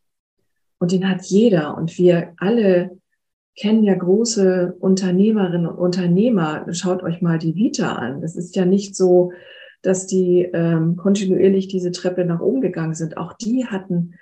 Und 0.77 0.91
den 0.91 1.09
hat 1.09 1.23
jeder. 1.23 1.77
Und 1.77 1.97
wir 1.97 2.33
alle 2.37 2.97
kennen 3.55 3.83
ja 3.83 3.95
große 3.95 4.75
Unternehmerinnen 4.79 5.67
und 5.67 5.77
Unternehmer. 5.77 6.65
Schaut 6.73 7.01
euch 7.03 7.21
mal 7.21 7.39
die 7.39 7.55
Vita 7.55 7.93
an. 7.93 8.21
Das 8.21 8.35
ist 8.35 8.55
ja 8.55 8.65
nicht 8.65 8.95
so, 8.95 9.31
dass 9.81 10.07
die 10.07 10.49
ähm, 10.53 10.95
kontinuierlich 10.95 11.67
diese 11.67 11.91
Treppe 11.91 12.25
nach 12.25 12.41
oben 12.41 12.61
gegangen 12.61 12.95
sind. 12.95 13.17
Auch 13.17 13.33
die 13.33 13.65
hatten 13.65 14.15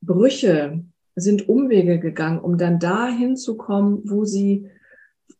Brüche, 0.00 0.84
sind 1.16 1.48
Umwege 1.48 1.98
gegangen, 1.98 2.38
um 2.40 2.58
dann 2.58 2.78
dahin 2.78 3.36
zu 3.36 3.56
kommen, 3.56 4.02
wo 4.04 4.24
sie, 4.24 4.68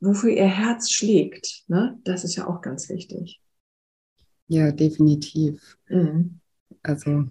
wofür 0.00 0.30
ihr 0.30 0.46
Herz 0.46 0.90
schlägt. 0.90 1.64
Ne? 1.68 1.98
Das 2.04 2.24
ist 2.24 2.36
ja 2.36 2.46
auch 2.46 2.60
ganz 2.60 2.88
wichtig. 2.88 3.40
Ja, 4.48 4.72
definitiv. 4.72 5.78
Mhm. 5.88 6.40
Also 6.82 7.24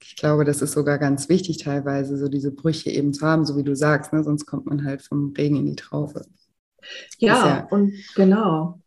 ich 0.00 0.16
glaube, 0.16 0.44
das 0.44 0.62
ist 0.62 0.72
sogar 0.72 0.98
ganz 0.98 1.28
wichtig 1.28 1.58
teilweise, 1.58 2.16
so 2.18 2.28
diese 2.28 2.52
Brüche 2.52 2.90
eben 2.90 3.12
zu 3.12 3.26
haben, 3.26 3.46
so 3.46 3.56
wie 3.56 3.64
du 3.64 3.74
sagst, 3.74 4.12
ne? 4.12 4.22
sonst 4.22 4.46
kommt 4.46 4.66
man 4.66 4.84
halt 4.84 5.02
vom 5.02 5.32
Regen 5.36 5.56
in 5.56 5.66
die 5.66 5.76
Traufe. 5.76 6.26
Ja, 7.18 7.46
ja 7.46 7.66
und 7.70 7.92
genau. 8.14 8.81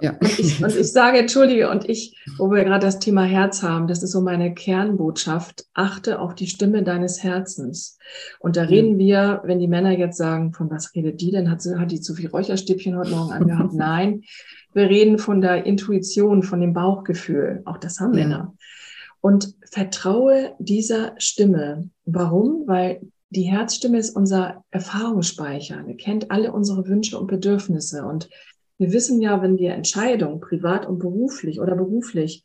Ja. 0.00 0.12
Und 0.12 0.38
ich, 0.38 0.62
und 0.62 0.76
ich 0.76 0.92
sage, 0.92 1.18
entschuldige, 1.18 1.70
und 1.70 1.88
ich, 1.88 2.16
wo 2.38 2.50
wir 2.50 2.64
gerade 2.64 2.86
das 2.86 3.00
Thema 3.00 3.24
Herz 3.24 3.62
haben, 3.62 3.88
das 3.88 4.02
ist 4.02 4.12
so 4.12 4.20
meine 4.20 4.54
Kernbotschaft, 4.54 5.66
achte 5.74 6.20
auf 6.20 6.36
die 6.36 6.46
Stimme 6.46 6.84
deines 6.84 7.24
Herzens. 7.24 7.98
Und 8.38 8.56
da 8.56 8.62
reden 8.62 8.98
wir, 8.98 9.40
wenn 9.44 9.58
die 9.58 9.66
Männer 9.66 9.90
jetzt 9.90 10.16
sagen, 10.16 10.52
von 10.52 10.70
was 10.70 10.94
redet 10.94 11.20
die 11.20 11.32
denn? 11.32 11.50
Hat, 11.50 11.62
sie, 11.62 11.78
hat 11.78 11.90
die 11.90 12.00
zu 12.00 12.14
viel 12.14 12.28
Räucherstäbchen 12.28 12.96
heute 12.96 13.10
Morgen 13.10 13.32
angehabt? 13.32 13.72
Nein, 13.74 14.22
wir 14.72 14.88
reden 14.88 15.18
von 15.18 15.40
der 15.40 15.66
Intuition, 15.66 16.44
von 16.44 16.60
dem 16.60 16.74
Bauchgefühl. 16.74 17.62
Auch 17.64 17.78
das 17.78 17.98
haben 17.98 18.14
ja. 18.14 18.24
Männer. 18.24 18.54
Und 19.20 19.54
vertraue 19.68 20.54
dieser 20.60 21.14
Stimme. 21.18 21.90
Warum? 22.04 22.62
Weil 22.66 23.00
die 23.30 23.42
Herzstimme 23.42 23.98
ist 23.98 24.14
unser 24.14 24.64
Erfahrungsspeicher. 24.70 25.82
Er 25.86 25.96
kennt 25.96 26.30
alle 26.30 26.52
unsere 26.52 26.86
Wünsche 26.86 27.18
und 27.18 27.26
Bedürfnisse. 27.26 28.04
Und 28.04 28.28
wir 28.78 28.92
wissen 28.92 29.20
ja, 29.20 29.42
wenn 29.42 29.58
wir 29.58 29.74
Entscheidungen, 29.74 30.40
privat 30.40 30.86
und 30.86 30.98
beruflich 30.98 31.60
oder 31.60 31.74
beruflich, 31.74 32.44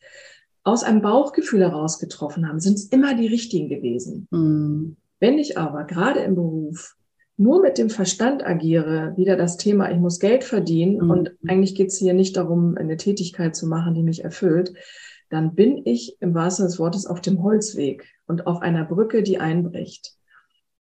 aus 0.64 0.84
einem 0.84 1.02
Bauchgefühl 1.02 1.62
heraus 1.62 2.00
getroffen 2.00 2.48
haben, 2.48 2.60
sind 2.60 2.76
es 2.76 2.86
immer 2.86 3.16
die 3.16 3.28
richtigen 3.28 3.70
gewesen. 3.70 4.28
Mhm. 4.32 4.98
Wenn 5.20 5.38
ich 5.38 5.58
aber 5.58 5.84
gerade 5.84 6.22
im 6.22 6.36
Beruf 6.36 6.96
nur 7.38 7.62
mit 7.62 7.78
dem 7.78 7.90
Verstand 7.90 8.46
agiere, 8.46 9.14
wieder 9.18 9.36
das 9.36 9.58
Thema, 9.58 9.92
ich 9.92 9.98
muss 9.98 10.20
Geld 10.20 10.44
verdienen 10.44 11.04
mhm. 11.04 11.10
und 11.10 11.32
eigentlich 11.48 11.76
geht 11.76 11.88
es 11.88 11.98
hier 11.98 12.14
nicht 12.14 12.38
darum, 12.38 12.78
eine 12.78 12.98
Tätigkeit 12.98 13.56
zu 13.56 13.68
machen, 13.68 13.94
die 13.94 14.04
mich 14.04 14.24
erfüllt, 14.24 14.74
dann 15.30 15.56
bin 15.56 15.82
ich 15.86 16.18
im 16.20 16.34
wahrsten 16.34 16.64
Sinne 16.64 16.70
des 16.70 16.80
Wortes 16.80 17.06
auf 17.08 17.22
dem 17.22 17.44
Holzweg 17.44 18.06
und 18.28 18.48
auf 18.48 18.62
einer 18.62 18.86
Brücke, 18.86 19.24
die 19.24 19.40
einbricht. 19.40 20.14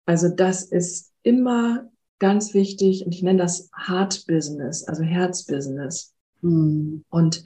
Also 0.07 0.29
das 0.29 0.65
ist 0.65 1.13
immer 1.23 1.91
ganz 2.19 2.55
wichtig 2.55 3.05
und 3.05 3.15
ich 3.15 3.23
nenne 3.23 3.39
das 3.39 3.71
Heart 3.87 4.27
Business, 4.27 4.85
also 4.85 5.03
Herzbusiness. 5.03 6.15
Mhm. 6.43 7.05
Und 7.11 7.45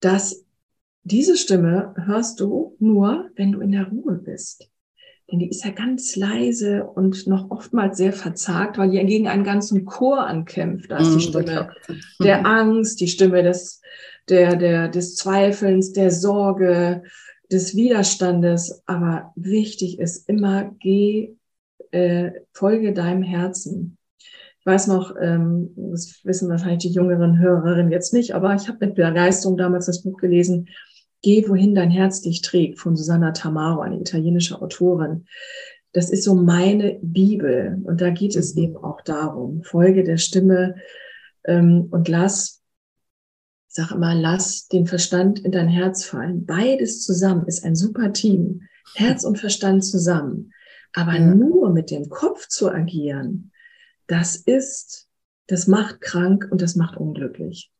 das, 0.00 0.44
diese 1.02 1.36
Stimme 1.36 1.94
hörst 2.04 2.40
du 2.40 2.76
nur, 2.78 3.30
wenn 3.36 3.52
du 3.52 3.60
in 3.60 3.72
der 3.72 3.88
Ruhe 3.88 4.14
bist. 4.14 4.68
Denn 5.30 5.40
die 5.40 5.48
ist 5.48 5.64
ja 5.64 5.72
ganz 5.72 6.14
leise 6.14 6.84
und 6.84 7.26
noch 7.26 7.50
oftmals 7.50 7.96
sehr 7.96 8.12
verzagt, 8.12 8.78
weil 8.78 8.90
die 8.90 9.04
gegen 9.04 9.26
einen 9.26 9.42
ganzen 9.42 9.84
Chor 9.84 10.24
ankämpft. 10.24 10.90
Da 10.90 10.98
ist 10.98 11.10
die 11.10 11.14
hm, 11.14 11.20
Stimme 11.20 11.70
der 12.22 12.46
Angst, 12.46 13.00
die 13.00 13.08
Stimme 13.08 13.42
des, 13.42 13.80
der, 14.28 14.54
der, 14.54 14.88
des 14.88 15.16
Zweifelns, 15.16 15.92
der 15.92 16.12
Sorge, 16.12 17.02
des 17.50 17.74
Widerstandes. 17.74 18.82
Aber 18.86 19.32
wichtig 19.34 19.98
ist 19.98 20.28
immer, 20.28 20.70
geh, 20.78 21.35
äh, 21.96 22.32
folge 22.52 22.92
deinem 22.92 23.22
Herzen. 23.22 23.96
Ich 24.60 24.66
weiß 24.66 24.88
noch, 24.88 25.14
ähm, 25.20 25.70
das 25.76 26.20
wissen 26.24 26.48
wahrscheinlich 26.48 26.82
die 26.82 26.92
jüngeren 26.92 27.38
Hörerinnen 27.38 27.92
jetzt 27.92 28.12
nicht, 28.12 28.34
aber 28.34 28.54
ich 28.54 28.68
habe 28.68 28.84
mit 28.84 28.96
Begeisterung 28.96 29.56
damals 29.56 29.86
das 29.86 30.02
Buch 30.02 30.18
gelesen, 30.18 30.68
Geh, 31.22 31.48
wohin 31.48 31.74
dein 31.74 31.90
Herz 31.90 32.20
dich 32.20 32.42
trägt, 32.42 32.78
von 32.78 32.94
Susanna 32.94 33.32
Tamaro, 33.32 33.80
eine 33.80 33.98
italienische 33.98 34.62
Autorin. 34.62 35.26
Das 35.92 36.10
ist 36.10 36.24
so 36.24 36.34
meine 36.34 36.98
Bibel. 37.02 37.80
Und 37.84 38.00
da 38.00 38.10
geht 38.10 38.36
es 38.36 38.56
eben 38.56 38.76
auch 38.76 39.00
darum, 39.00 39.62
folge 39.64 40.04
der 40.04 40.18
Stimme 40.18 40.76
ähm, 41.44 41.88
und 41.90 42.06
lass, 42.08 42.62
ich 43.68 43.74
sage 43.74 43.94
immer, 43.94 44.14
lass 44.14 44.68
den 44.68 44.86
Verstand 44.86 45.40
in 45.40 45.52
dein 45.52 45.68
Herz 45.68 46.04
fallen. 46.04 46.46
Beides 46.46 47.02
zusammen 47.02 47.46
ist 47.46 47.64
ein 47.64 47.74
super 47.74 48.12
Team. 48.12 48.62
Herz 48.94 49.24
und 49.24 49.38
Verstand 49.38 49.84
zusammen. 49.84 50.52
Aber 50.96 51.12
ja. 51.12 51.20
nur 51.20 51.70
mit 51.70 51.90
dem 51.90 52.08
Kopf 52.08 52.48
zu 52.48 52.70
agieren, 52.70 53.52
das 54.06 54.36
ist, 54.36 55.08
das 55.46 55.66
macht 55.66 56.00
krank 56.00 56.48
und 56.50 56.62
das 56.62 56.74
macht 56.74 56.96
unglücklich. 56.96 57.70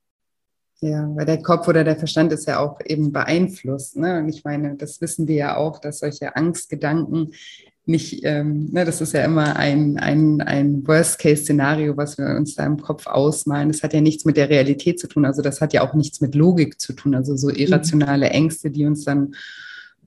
Ja, 0.80 1.10
weil 1.16 1.24
der 1.24 1.42
Kopf 1.42 1.66
oder 1.66 1.82
der 1.82 1.96
Verstand 1.96 2.30
ist 2.32 2.46
ja 2.46 2.58
auch 2.58 2.78
eben 2.84 3.12
beeinflusst. 3.12 3.96
Ne? 3.96 4.18
Und 4.18 4.28
ich 4.28 4.44
meine, 4.44 4.76
das 4.76 5.00
wissen 5.00 5.26
wir 5.26 5.34
ja 5.34 5.56
auch, 5.56 5.78
dass 5.80 6.00
solche 6.00 6.36
Angstgedanken 6.36 7.32
nicht, 7.86 8.22
ähm, 8.24 8.68
ne, 8.72 8.84
das 8.84 9.00
ist 9.00 9.14
ja 9.14 9.24
immer 9.24 9.56
ein, 9.56 9.96
ein, 9.98 10.42
ein 10.42 10.86
Worst-Case-Szenario, 10.86 11.96
was 11.96 12.18
wir 12.18 12.26
uns 12.36 12.54
da 12.56 12.66
im 12.66 12.82
Kopf 12.82 13.06
ausmalen. 13.06 13.70
Das 13.70 13.82
hat 13.82 13.94
ja 13.94 14.02
nichts 14.02 14.26
mit 14.26 14.36
der 14.36 14.50
Realität 14.50 14.98
zu 14.98 15.06
tun. 15.06 15.24
Also 15.24 15.40
das 15.40 15.62
hat 15.62 15.72
ja 15.72 15.88
auch 15.88 15.94
nichts 15.94 16.20
mit 16.20 16.34
Logik 16.34 16.78
zu 16.80 16.92
tun. 16.92 17.14
Also 17.14 17.36
so 17.36 17.48
irrationale 17.48 18.28
Ängste, 18.28 18.70
die 18.70 18.84
uns 18.84 19.04
dann 19.04 19.34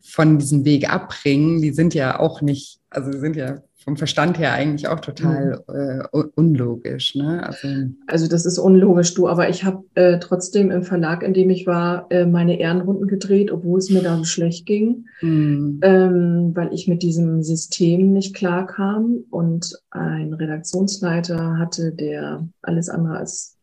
von 0.10 0.40
diesem 0.40 0.66
Weg 0.66 0.92
abbringen, 0.92 1.62
die 1.62 1.72
sind 1.72 1.94
ja 1.94 2.20
auch 2.20 2.42
nicht, 2.42 2.80
also 2.90 3.12
sind 3.12 3.36
ja 3.36 3.62
vom 3.84 3.96
Verstand 3.96 4.38
her 4.38 4.54
eigentlich 4.54 4.88
auch 4.88 5.00
total 5.00 5.64
mhm. 5.68 6.02
äh, 6.14 6.24
unlogisch. 6.36 7.16
Ne? 7.16 7.44
Also, 7.44 7.68
also 8.08 8.28
das 8.28 8.46
ist 8.46 8.60
unlogisch, 8.60 9.14
du, 9.14 9.28
aber 9.28 9.50
ich 9.50 9.64
habe 9.64 9.84
äh, 9.96 10.20
trotzdem 10.20 10.70
im 10.70 10.84
Verlag, 10.84 11.24
in 11.24 11.34
dem 11.34 11.50
ich 11.50 11.66
war, 11.66 12.06
äh, 12.12 12.26
meine 12.26 12.60
Ehrenrunden 12.60 13.08
gedreht, 13.08 13.52
obwohl 13.52 13.80
es 13.80 13.90
mir 13.90 14.04
dann 14.04 14.26
schlecht 14.26 14.66
ging, 14.66 15.06
mhm. 15.22 15.80
ähm, 15.82 16.52
weil 16.54 16.74
ich 16.74 16.88
mit 16.88 17.02
diesem 17.02 17.42
System 17.42 18.12
nicht 18.12 18.36
klar 18.36 18.68
kam 18.68 19.24
und 19.30 19.74
ein 19.92 20.34
Redaktionsleiter 20.34 21.58
hatte, 21.58 21.92
der 21.92 22.48
alles 22.62 22.90
andere 22.90 23.18
als 23.18 23.58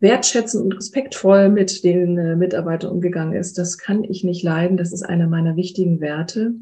wertschätzend 0.00 0.64
und 0.64 0.76
respektvoll 0.76 1.48
mit 1.50 1.84
den 1.84 2.18
äh, 2.18 2.36
Mitarbeitern 2.36 2.90
umgegangen 2.90 3.34
ist. 3.34 3.58
Das 3.58 3.78
kann 3.78 4.02
ich 4.04 4.24
nicht 4.24 4.42
leiden. 4.42 4.76
Das 4.76 4.92
ist 4.92 5.02
einer 5.02 5.28
meiner 5.28 5.56
wichtigen 5.56 6.00
Werte. 6.00 6.54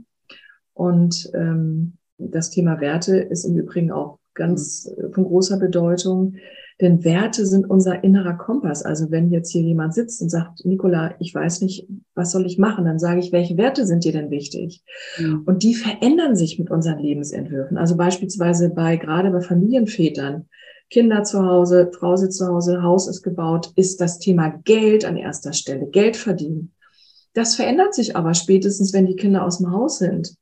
Und 0.75 1.31
ähm, 1.35 1.95
das 2.19 2.51
Thema 2.51 2.81
Werte 2.81 3.17
ist 3.17 3.45
im 3.45 3.57
Übrigen 3.57 3.91
auch 3.91 4.19
ganz 4.35 4.91
äh, 4.97 5.11
von 5.11 5.25
großer 5.25 5.59
Bedeutung, 5.59 6.35
denn 6.81 7.05
Werte 7.05 7.45
sind 7.45 7.69
unser 7.69 8.05
innerer 8.05 8.35
Kompass. 8.35 8.85
Also 8.85 9.11
wenn 9.11 9.31
jetzt 9.31 9.51
hier 9.51 9.63
jemand 9.63 9.95
sitzt 9.95 10.23
und 10.23 10.29
sagt, 10.29 10.65
Nicola, 10.65 11.15
ich 11.19 11.35
weiß 11.35 11.61
nicht, 11.63 11.89
was 12.15 12.31
soll 12.31 12.47
ich 12.47 12.57
machen, 12.57 12.85
dann 12.85 13.01
sage 13.01 13.19
ich, 13.19 13.33
welche 13.33 13.57
Werte 13.57 13.85
sind 13.85 14.05
dir 14.05 14.13
denn 14.13 14.31
wichtig? 14.31 14.85
Mhm. 15.19 15.43
Und 15.45 15.65
die 15.65 15.75
verändern 15.75 16.37
sich 16.37 16.59
mit 16.59 16.71
unseren 16.71 17.01
Lebensentwürfen. 17.01 17.77
Also 17.77 17.97
beispielsweise 17.97 18.71
bei, 18.71 18.97
gerade 18.97 19.31
bei 19.31 19.41
Familienvätern, 19.41 20.47
Kinder 20.91 21.23
zu 21.25 21.45
Hause, 21.45 21.91
Frau 21.99 22.17
sitzt 22.17 22.39
zu 22.39 22.47
Hause, 22.47 22.83
Haus 22.83 23.09
ist 23.09 23.23
gebaut, 23.23 23.73
ist 23.77 24.01
das 24.01 24.19
Thema 24.19 24.49
Geld 24.65 25.05
an 25.05 25.17
erster 25.17 25.53
Stelle, 25.53 25.87
Geld 25.87 26.17
verdienen. 26.17 26.73
Das 27.35 27.57
verändert 27.57 27.95
sich 27.95 28.17
aber 28.17 28.35
spätestens, 28.35 28.93
wenn 28.93 29.07
die 29.07 29.17
Kinder 29.17 29.45
aus 29.45 29.59
dem 29.59 29.71
Haus 29.71 29.99
sind 29.99 30.37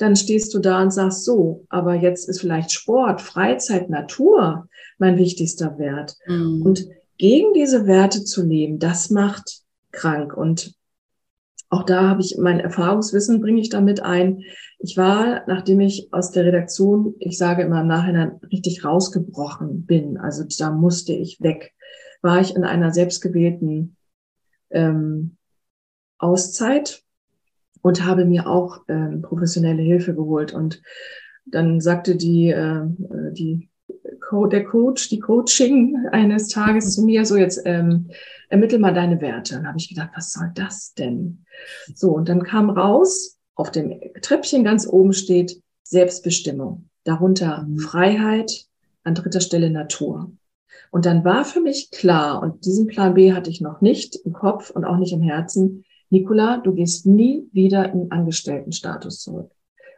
dann 0.00 0.16
stehst 0.16 0.54
du 0.54 0.60
da 0.60 0.82
und 0.82 0.92
sagst 0.92 1.24
so, 1.24 1.66
aber 1.68 1.94
jetzt 1.94 2.28
ist 2.28 2.40
vielleicht 2.40 2.72
Sport, 2.72 3.20
Freizeit, 3.20 3.90
Natur 3.90 4.66
mein 4.98 5.18
wichtigster 5.18 5.78
Wert. 5.78 6.16
Mhm. 6.26 6.62
Und 6.62 6.86
gegen 7.18 7.52
diese 7.52 7.86
Werte 7.86 8.24
zu 8.24 8.42
leben, 8.42 8.78
das 8.78 9.10
macht 9.10 9.60
krank. 9.92 10.34
Und 10.34 10.72
auch 11.70 11.84
da 11.84 12.08
habe 12.08 12.20
ich 12.20 12.36
mein 12.36 12.58
Erfahrungswissen, 12.58 13.40
bringe 13.40 13.60
ich 13.60 13.68
damit 13.68 14.02
ein. 14.02 14.42
Ich 14.80 14.96
war, 14.96 15.44
nachdem 15.46 15.78
ich 15.80 16.08
aus 16.10 16.32
der 16.32 16.44
Redaktion, 16.44 17.14
ich 17.20 17.38
sage 17.38 17.62
immer 17.62 17.80
im 17.80 17.86
Nachhinein, 17.86 18.40
richtig 18.52 18.84
rausgebrochen 18.84 19.86
bin, 19.86 20.18
also 20.18 20.44
da 20.58 20.72
musste 20.72 21.12
ich 21.12 21.40
weg, 21.40 21.72
war 22.22 22.40
ich 22.40 22.56
in 22.56 22.64
einer 22.64 22.92
selbstgewählten 22.92 23.96
ähm, 24.70 25.36
Auszeit 26.18 27.04
und 27.82 28.04
habe 28.04 28.24
mir 28.24 28.48
auch 28.48 28.82
ähm, 28.88 29.22
professionelle 29.22 29.82
Hilfe 29.82 30.14
geholt. 30.14 30.52
Und 30.52 30.82
dann 31.46 31.80
sagte 31.80 32.16
die, 32.16 32.50
äh, 32.50 32.82
die 33.32 33.70
Co 34.20 34.46
der 34.46 34.64
Coach, 34.64 35.08
die 35.08 35.20
Coaching 35.20 35.96
eines 36.10 36.48
Tages 36.48 36.94
zu 36.94 37.04
mir, 37.04 37.24
so 37.24 37.36
jetzt 37.36 37.62
ähm, 37.64 38.10
ermittel 38.50 38.78
mal 38.78 38.92
deine 38.92 39.20
Werte. 39.20 39.56
Und 39.56 39.66
habe 39.66 39.78
ich 39.78 39.88
gedacht, 39.88 40.10
was 40.14 40.32
soll 40.32 40.50
das 40.54 40.92
denn? 40.92 41.46
So, 41.94 42.10
und 42.10 42.28
dann 42.28 42.42
kam 42.42 42.68
raus, 42.68 43.38
auf 43.54 43.70
dem 43.70 44.00
Treppchen 44.20 44.64
ganz 44.64 44.86
oben 44.86 45.12
steht 45.12 45.62
Selbstbestimmung, 45.82 46.88
darunter 47.04 47.62
mhm. 47.62 47.78
Freiheit, 47.78 48.66
an 49.04 49.14
dritter 49.14 49.40
Stelle 49.40 49.70
Natur. 49.70 50.32
Und 50.90 51.06
dann 51.06 51.24
war 51.24 51.44
für 51.44 51.60
mich 51.60 51.90
klar, 51.90 52.42
und 52.42 52.64
diesen 52.66 52.86
Plan 52.86 53.14
B 53.14 53.32
hatte 53.32 53.50
ich 53.50 53.60
noch 53.60 53.80
nicht 53.80 54.16
im 54.16 54.32
Kopf 54.32 54.70
und 54.70 54.84
auch 54.84 54.96
nicht 54.96 55.12
im 55.12 55.22
Herzen, 55.22 55.84
Nicola, 56.10 56.58
du 56.58 56.74
gehst 56.74 57.06
nie 57.06 57.48
wieder 57.52 57.92
in 57.92 58.10
Angestelltenstatus 58.10 59.20
zurück. 59.20 59.52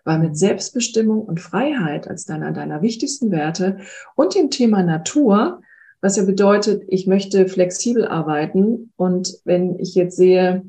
Weil 0.05 0.19
mit 0.19 0.37
Selbstbestimmung 0.37 1.23
und 1.23 1.41
Freiheit 1.41 2.09
als 2.09 2.27
deiner 2.27 2.53
deiner 2.53 2.83
wichtigsten 2.83 3.31
Werte 3.31 3.79
und 4.15 4.35
dem 4.35 4.51
Thema 4.51 4.83
Natur, 4.83 5.63
was 6.03 6.17
ja 6.17 6.25
bedeutet, 6.25 6.83
ich 6.89 7.07
möchte 7.07 7.49
flexibel 7.49 8.07
arbeiten 8.07 8.93
und 8.97 9.39
wenn 9.45 9.79
ich 9.79 9.95
jetzt 9.95 10.17
sehe, 10.17 10.65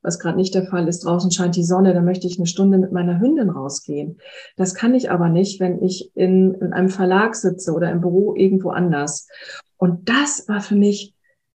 was 0.00 0.18
gerade 0.18 0.38
nicht 0.38 0.54
der 0.54 0.64
Fall 0.64 0.88
ist, 0.88 1.04
draußen 1.04 1.30
scheint 1.30 1.56
die 1.56 1.64
Sonne, 1.64 1.92
dann 1.92 2.04
möchte 2.04 2.26
ich 2.26 2.38
eine 2.38 2.46
Stunde 2.46 2.78
mit 2.78 2.92
meiner 2.92 3.20
Hündin 3.20 3.50
rausgehen. 3.50 4.18
Das 4.56 4.74
kann 4.74 4.94
ich 4.94 5.10
aber 5.10 5.28
nicht, 5.28 5.60
wenn 5.60 5.82
ich 5.82 6.12
in, 6.14 6.54
in 6.54 6.72
einem 6.72 6.88
Verlag 6.88 7.34
sitze 7.34 7.72
oder 7.72 7.90
im 7.90 8.00
Büro 8.00 8.34
irgendwo 8.34 8.70
anders. 8.70 9.28
Und 9.76 10.08
das 10.08 10.48
war 10.48 10.60
für 10.60 10.76
mich 10.76 11.14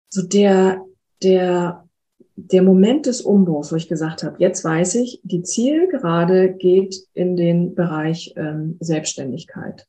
so 0.09 0.21
der, 0.21 0.83
der, 1.23 1.87
der 2.35 2.63
Moment 2.63 3.05
des 3.05 3.21
Umbruchs, 3.21 3.71
wo 3.71 3.77
ich 3.77 3.87
gesagt 3.87 4.23
habe, 4.23 4.35
jetzt 4.39 4.63
weiß 4.63 4.95
ich, 4.95 5.21
die 5.23 5.41
Zielgerade 5.41 6.53
geht 6.53 6.97
in 7.13 7.37
den 7.37 7.75
Bereich 7.75 8.33
ähm, 8.35 8.77
Selbstständigkeit. 8.81 9.87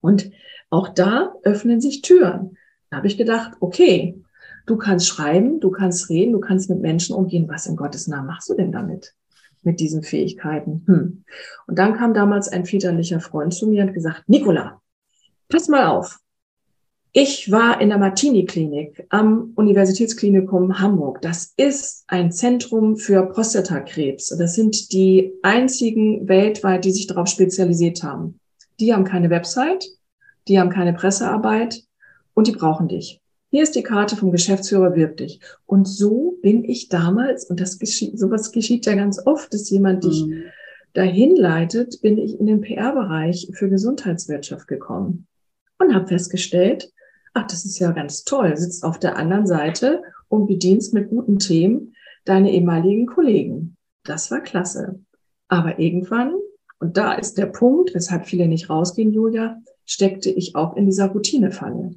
Und 0.00 0.30
auch 0.70 0.88
da 0.88 1.34
öffnen 1.42 1.80
sich 1.80 2.02
Türen. 2.02 2.56
Da 2.90 2.98
habe 2.98 3.06
ich 3.06 3.18
gedacht, 3.18 3.52
okay, 3.60 4.22
Du 4.68 4.76
kannst 4.76 5.08
schreiben, 5.08 5.60
du 5.60 5.70
kannst 5.70 6.10
reden, 6.10 6.32
du 6.32 6.40
kannst 6.40 6.68
mit 6.68 6.80
Menschen 6.80 7.16
umgehen. 7.16 7.48
Was 7.48 7.66
in 7.66 7.74
Gottes 7.74 8.06
Namen 8.06 8.26
machst 8.26 8.50
du 8.50 8.54
denn 8.54 8.70
damit? 8.70 9.14
Mit 9.62 9.80
diesen 9.80 10.02
Fähigkeiten. 10.02 10.82
Hm. 10.86 11.24
Und 11.66 11.78
dann 11.78 11.94
kam 11.94 12.12
damals 12.12 12.48
ein 12.48 12.66
väterlicher 12.66 13.20
Freund 13.20 13.54
zu 13.54 13.66
mir 13.66 13.84
und 13.84 13.94
gesagt, 13.94 14.28
Nicola, 14.28 14.82
pass 15.48 15.68
mal 15.68 15.86
auf. 15.86 16.18
Ich 17.12 17.50
war 17.50 17.80
in 17.80 17.88
der 17.88 17.96
Martini-Klinik 17.96 19.06
am 19.08 19.52
Universitätsklinikum 19.54 20.78
Hamburg. 20.78 21.22
Das 21.22 21.54
ist 21.56 22.04
ein 22.06 22.30
Zentrum 22.30 22.98
für 22.98 23.22
Prostatakrebs. 23.22 24.36
Das 24.38 24.54
sind 24.54 24.92
die 24.92 25.32
einzigen 25.42 26.28
weltweit, 26.28 26.84
die 26.84 26.92
sich 26.92 27.06
darauf 27.06 27.28
spezialisiert 27.28 28.02
haben. 28.02 28.38
Die 28.78 28.92
haben 28.92 29.04
keine 29.04 29.30
Website, 29.30 29.86
die 30.48 30.58
haben 30.58 30.70
keine 30.70 30.94
Pressearbeit 30.94 31.82
und 32.34 32.46
die 32.46 32.52
brauchen 32.52 32.88
dich. 32.88 33.20
Hier 33.50 33.62
ist 33.62 33.74
die 33.74 33.82
Karte 33.82 34.16
vom 34.16 34.30
Geschäftsführer, 34.30 34.94
wirb 34.94 35.16
dich. 35.16 35.40
Und 35.64 35.88
so 35.88 36.38
bin 36.42 36.64
ich 36.64 36.88
damals, 36.88 37.44
und 37.46 37.60
das 37.60 37.78
geschieht, 37.78 38.18
sowas 38.18 38.52
geschieht 38.52 38.84
ja 38.86 38.94
ganz 38.94 39.24
oft, 39.24 39.52
dass 39.54 39.70
jemand 39.70 40.04
dich 40.04 40.26
mhm. 40.26 40.44
dahin 40.92 41.34
leitet, 41.34 42.00
bin 42.02 42.18
ich 42.18 42.38
in 42.38 42.46
den 42.46 42.60
PR-Bereich 42.60 43.50
für 43.54 43.70
Gesundheitswirtschaft 43.70 44.68
gekommen 44.68 45.26
und 45.78 45.94
habe 45.94 46.08
festgestellt, 46.08 46.92
ach, 47.32 47.46
das 47.46 47.64
ist 47.64 47.78
ja 47.78 47.92
ganz 47.92 48.24
toll, 48.24 48.54
sitzt 48.56 48.84
auf 48.84 48.98
der 48.98 49.16
anderen 49.16 49.46
Seite 49.46 50.02
und 50.28 50.46
bedienst 50.46 50.92
mit 50.92 51.08
guten 51.08 51.38
Themen 51.38 51.94
deine 52.24 52.52
ehemaligen 52.52 53.06
Kollegen. 53.06 53.76
Das 54.04 54.30
war 54.30 54.40
klasse. 54.40 55.00
Aber 55.48 55.78
irgendwann, 55.78 56.34
und 56.80 56.98
da 56.98 57.14
ist 57.14 57.38
der 57.38 57.46
Punkt, 57.46 57.94
weshalb 57.94 58.26
viele 58.26 58.46
nicht 58.46 58.68
rausgehen, 58.68 59.12
Julia, 59.12 59.58
steckte 59.88 60.30
ich 60.30 60.54
auch 60.54 60.76
in 60.76 60.86
dieser 60.86 61.06
Routinefalle 61.06 61.94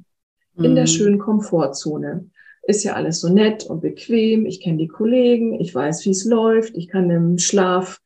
in 0.56 0.74
der 0.74 0.84
mhm. 0.84 0.88
schönen 0.88 1.18
Komfortzone. 1.18 2.30
Ist 2.64 2.84
ja 2.84 2.94
alles 2.94 3.20
so 3.20 3.28
nett 3.28 3.64
und 3.64 3.80
bequem. 3.80 4.46
Ich 4.46 4.60
kenne 4.60 4.78
die 4.78 4.88
Kollegen, 4.88 5.60
ich 5.60 5.74
weiß, 5.74 6.04
wie 6.04 6.10
es 6.10 6.24
läuft. 6.24 6.76
Ich 6.76 6.88
kann 6.88 7.10
im 7.10 7.38
Schlaf 7.38 8.00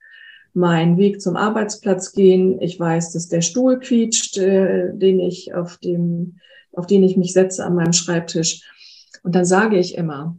meinen 0.55 0.97
Weg 0.97 1.21
zum 1.21 1.37
Arbeitsplatz 1.37 2.13
gehen. 2.13 2.61
Ich 2.61 2.81
weiß, 2.81 3.13
dass 3.13 3.29
der 3.29 3.43
Stuhl 3.43 3.79
quietscht, 3.79 4.39
äh, 4.39 4.93
den 4.95 5.21
ich 5.21 5.55
auf 5.55 5.77
dem, 5.79 6.39
auf 6.73 6.87
den 6.87 7.03
ich 7.03 7.17
mich 7.17 7.33
setze 7.33 7.65
an 7.65 7.75
meinem 7.75 7.93
Schreibtisch. 7.93 8.63
Und 9.23 9.35
dann 9.35 9.45
sage 9.45 9.79
ich 9.79 9.97
immer, 9.97 10.37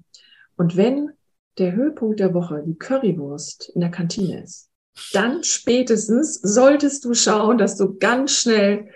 und 0.56 0.76
wenn 0.76 1.12
der 1.60 1.76
Höhepunkt 1.76 2.20
der 2.20 2.34
Woche 2.34 2.64
die 2.66 2.78
Currywurst 2.78 3.70
in 3.76 3.82
der 3.82 3.92
Kantine 3.92 4.44
ist, 4.44 4.70
dann 5.14 5.44
spätestens 5.44 6.42
solltest 6.42 7.06
du 7.06 7.14
schauen, 7.14 7.60
dass 7.60 7.78
du 7.78 7.98
ganz 8.00 8.32
schnell 8.32 8.90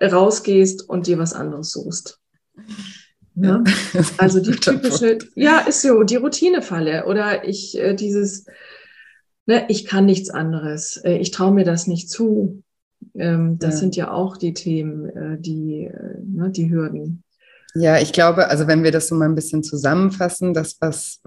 rausgehst 0.00 0.88
und 0.88 1.06
dir 1.06 1.18
was 1.18 1.32
anderes 1.32 1.72
suchst. 1.72 2.18
Ja. 3.34 3.62
Also 4.18 4.40
die 4.42 4.52
typische, 4.52 5.18
ja, 5.34 5.60
ist 5.60 5.82
so, 5.82 6.02
die 6.02 6.16
Routinefalle 6.16 7.06
oder 7.06 7.46
ich, 7.46 7.78
äh, 7.78 7.94
dieses, 7.94 8.46
ne, 9.46 9.66
ich 9.68 9.86
kann 9.86 10.06
nichts 10.06 10.30
anderes, 10.30 10.96
äh, 10.98 11.16
ich 11.16 11.30
traue 11.30 11.52
mir 11.52 11.64
das 11.64 11.86
nicht 11.86 12.10
zu. 12.10 12.62
Ähm, 13.14 13.58
das 13.58 13.74
ja. 13.74 13.80
sind 13.80 13.96
ja 13.96 14.10
auch 14.10 14.36
die 14.36 14.52
Themen, 14.52 15.08
äh, 15.08 15.40
die, 15.40 15.84
äh, 15.84 16.18
ne, 16.22 16.50
die 16.50 16.70
Hürden. 16.70 17.22
Ja, 17.74 17.98
ich 17.98 18.12
glaube, 18.12 18.48
also 18.48 18.66
wenn 18.66 18.82
wir 18.82 18.90
das 18.90 19.06
so 19.06 19.14
mal 19.14 19.28
ein 19.28 19.36
bisschen 19.36 19.62
zusammenfassen, 19.62 20.54
das, 20.54 20.76
was, 20.80 21.20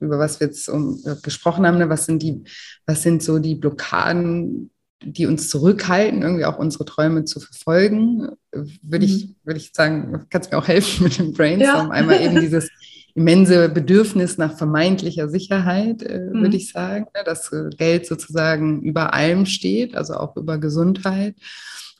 über 0.00 0.18
was 0.18 0.38
wir 0.38 0.46
jetzt 0.46 0.68
um, 0.68 1.02
äh, 1.04 1.16
gesprochen 1.22 1.66
haben, 1.66 1.78
ne, 1.78 1.88
was 1.88 2.06
sind 2.06 2.22
die, 2.22 2.44
was 2.86 3.02
sind 3.02 3.22
so 3.22 3.40
die 3.40 3.56
Blockaden, 3.56 4.70
die 5.02 5.26
uns 5.26 5.48
zurückhalten, 5.48 6.22
irgendwie 6.22 6.44
auch 6.44 6.58
unsere 6.58 6.84
Träume 6.84 7.24
zu 7.24 7.40
verfolgen, 7.40 8.28
würde 8.52 9.06
mhm. 9.06 9.12
ich, 9.12 9.36
würde 9.44 9.60
ich 9.60 9.70
sagen, 9.72 10.26
kannst 10.30 10.50
mir 10.50 10.58
auch 10.58 10.68
helfen 10.68 11.04
mit 11.04 11.18
dem 11.18 11.32
Brainstorm. 11.32 11.88
Ja. 11.88 11.92
Einmal 11.92 12.20
eben 12.20 12.40
dieses 12.40 12.68
immense 13.14 13.68
Bedürfnis 13.68 14.38
nach 14.38 14.56
vermeintlicher 14.56 15.28
Sicherheit, 15.28 16.02
äh, 16.02 16.18
mhm. 16.18 16.42
würde 16.42 16.56
ich 16.56 16.72
sagen, 16.72 17.06
ne, 17.14 17.24
dass 17.24 17.52
äh, 17.52 17.68
Geld 17.76 18.06
sozusagen 18.06 18.82
über 18.82 19.12
allem 19.14 19.46
steht, 19.46 19.96
also 19.96 20.14
auch 20.14 20.36
über 20.36 20.58
Gesundheit. 20.58 21.34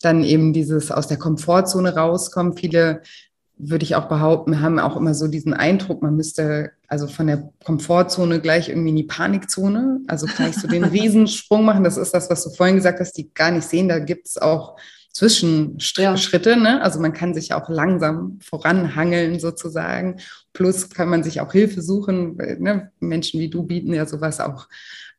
Dann 0.00 0.22
eben 0.22 0.52
dieses 0.52 0.92
aus 0.92 1.08
der 1.08 1.18
Komfortzone 1.18 1.96
rauskommen. 1.96 2.56
Viele 2.56 3.02
würde 3.58 3.84
ich 3.84 3.96
auch 3.96 4.08
behaupten, 4.08 4.60
haben 4.60 4.78
auch 4.78 4.96
immer 4.96 5.14
so 5.14 5.28
diesen 5.28 5.52
Eindruck, 5.52 6.02
man 6.02 6.16
müsste 6.16 6.72
also 6.86 7.06
von 7.06 7.26
der 7.26 7.50
Komfortzone 7.64 8.40
gleich 8.40 8.68
irgendwie 8.68 8.90
in 8.90 8.96
die 8.96 9.02
Panikzone, 9.02 10.00
also 10.06 10.26
gleich 10.26 10.56
so 10.56 10.68
den 10.68 10.84
Riesensprung 10.84 11.64
machen. 11.64 11.84
Das 11.84 11.96
ist 11.96 12.14
das, 12.14 12.30
was 12.30 12.44
du 12.44 12.50
vorhin 12.50 12.76
gesagt 12.76 13.00
hast, 13.00 13.12
die 13.12 13.32
gar 13.34 13.50
nicht 13.50 13.66
sehen. 13.66 13.88
Da 13.88 13.98
gibt 13.98 14.26
es 14.26 14.38
auch 14.38 14.78
Zwischenschritte. 15.12 16.50
Ja. 16.50 16.56
Ne? 16.56 16.82
Also 16.82 17.00
man 17.00 17.12
kann 17.12 17.34
sich 17.34 17.52
auch 17.52 17.68
langsam 17.68 18.38
voranhangeln 18.40 19.38
sozusagen. 19.38 20.20
Plus 20.52 20.88
kann 20.88 21.08
man 21.08 21.22
sich 21.22 21.40
auch 21.40 21.52
Hilfe 21.52 21.82
suchen. 21.82 22.36
Ne? 22.36 22.90
Menschen 23.00 23.40
wie 23.40 23.50
du 23.50 23.64
bieten 23.64 23.92
ja 23.92 24.06
sowas 24.06 24.40
auch 24.40 24.68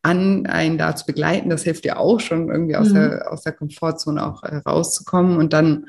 an, 0.02 0.46
einen 0.48 0.78
da 0.78 0.96
zu 0.96 1.06
begleiten. 1.06 1.50
Das 1.50 1.64
hilft 1.64 1.84
dir 1.84 2.00
auch 2.00 2.20
schon 2.20 2.50
irgendwie 2.50 2.78
aus, 2.78 2.90
mhm. 2.90 2.94
der, 2.96 3.32
aus 3.32 3.44
der 3.44 3.54
Komfortzone 3.54 4.26
auch 4.26 4.44
äh, 4.44 4.56
rauszukommen. 4.58 5.38
Und 5.38 5.54
dann 5.54 5.88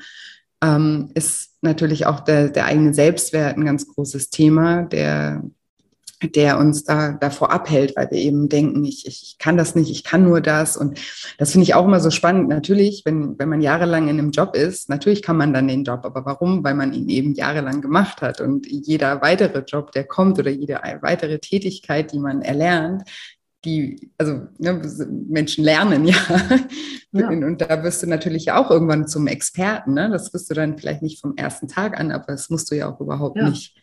ähm, 0.61 1.09
ist 1.15 1.50
natürlich 1.61 2.05
auch 2.05 2.19
der, 2.19 2.49
der 2.49 2.65
eigene 2.65 2.93
Selbstwert 2.93 3.57
ein 3.57 3.65
ganz 3.65 3.87
großes 3.87 4.29
Thema, 4.29 4.83
der, 4.83 5.43
der 6.23 6.59
uns 6.59 6.83
da 6.83 7.13
davor 7.13 7.51
abhält, 7.51 7.95
weil 7.95 8.09
wir 8.11 8.17
eben 8.17 8.49
denken, 8.49 8.83
ich, 8.83 9.05
ich 9.07 9.37
kann 9.39 9.57
das 9.57 9.75
nicht, 9.75 9.89
ich 9.89 10.03
kann 10.03 10.23
nur 10.23 10.41
das. 10.41 10.77
Und 10.77 10.99
das 11.37 11.51
finde 11.51 11.63
ich 11.63 11.73
auch 11.73 11.85
immer 11.85 11.99
so 11.99 12.11
spannend. 12.11 12.49
Natürlich, 12.49 13.03
wenn, 13.05 13.37
wenn 13.39 13.49
man 13.49 13.61
jahrelang 13.61 14.07
in 14.07 14.19
einem 14.19 14.31
Job 14.31 14.55
ist, 14.55 14.89
natürlich 14.89 15.21
kann 15.21 15.37
man 15.37 15.53
dann 15.53 15.67
den 15.67 15.83
Job, 15.83 16.01
aber 16.03 16.25
warum? 16.25 16.63
Weil 16.63 16.75
man 16.75 16.93
ihn 16.93 17.09
eben 17.09 17.33
jahrelang 17.33 17.81
gemacht 17.81 18.21
hat. 18.21 18.41
Und 18.41 18.67
jeder 18.67 19.21
weitere 19.21 19.63
Job, 19.65 19.91
der 19.91 20.03
kommt 20.03 20.39
oder 20.39 20.51
jede 20.51 20.79
weitere 21.01 21.39
Tätigkeit, 21.39 22.11
die 22.11 22.19
man 22.19 22.41
erlernt, 22.41 23.03
die, 23.65 24.11
also 24.17 24.47
ne, 24.57 24.81
Menschen 25.29 25.63
lernen 25.63 26.05
ja. 26.05 26.17
ja. 27.11 27.29
Und 27.29 27.61
da 27.61 27.83
wirst 27.83 28.01
du 28.03 28.07
natürlich 28.07 28.51
auch 28.51 28.71
irgendwann 28.71 29.07
zum 29.07 29.27
Experten. 29.27 29.93
Ne? 29.93 30.09
Das 30.09 30.33
wirst 30.33 30.49
du 30.49 30.53
dann 30.53 30.77
vielleicht 30.77 31.01
nicht 31.01 31.21
vom 31.21 31.35
ersten 31.35 31.67
Tag 31.67 31.99
an, 31.99 32.11
aber 32.11 32.25
das 32.27 32.49
musst 32.49 32.71
du 32.71 32.75
ja 32.75 32.91
auch 32.91 32.99
überhaupt 32.99 33.37
ja. 33.37 33.49
nicht 33.49 33.77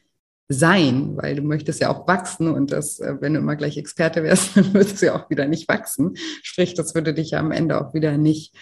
sein, 0.48 1.16
weil 1.16 1.36
du 1.36 1.42
möchtest 1.42 1.80
ja 1.80 1.90
auch 1.90 2.08
wachsen 2.08 2.48
und 2.48 2.72
das, 2.72 3.00
äh, 3.00 3.16
wenn 3.20 3.34
du 3.34 3.40
immer 3.40 3.56
gleich 3.56 3.76
Experte 3.76 4.22
wärst, 4.22 4.50
dann 4.56 4.72
würdest 4.74 5.00
du 5.02 5.06
ja 5.06 5.16
auch 5.16 5.30
wieder 5.30 5.46
nicht 5.46 5.68
wachsen. 5.68 6.14
Sprich, 6.42 6.74
das 6.74 6.94
würde 6.94 7.14
dich 7.14 7.32
ja 7.32 7.40
am 7.40 7.52
Ende 7.52 7.80
auch 7.80 7.94
wieder 7.94 8.16
nicht 8.16 8.56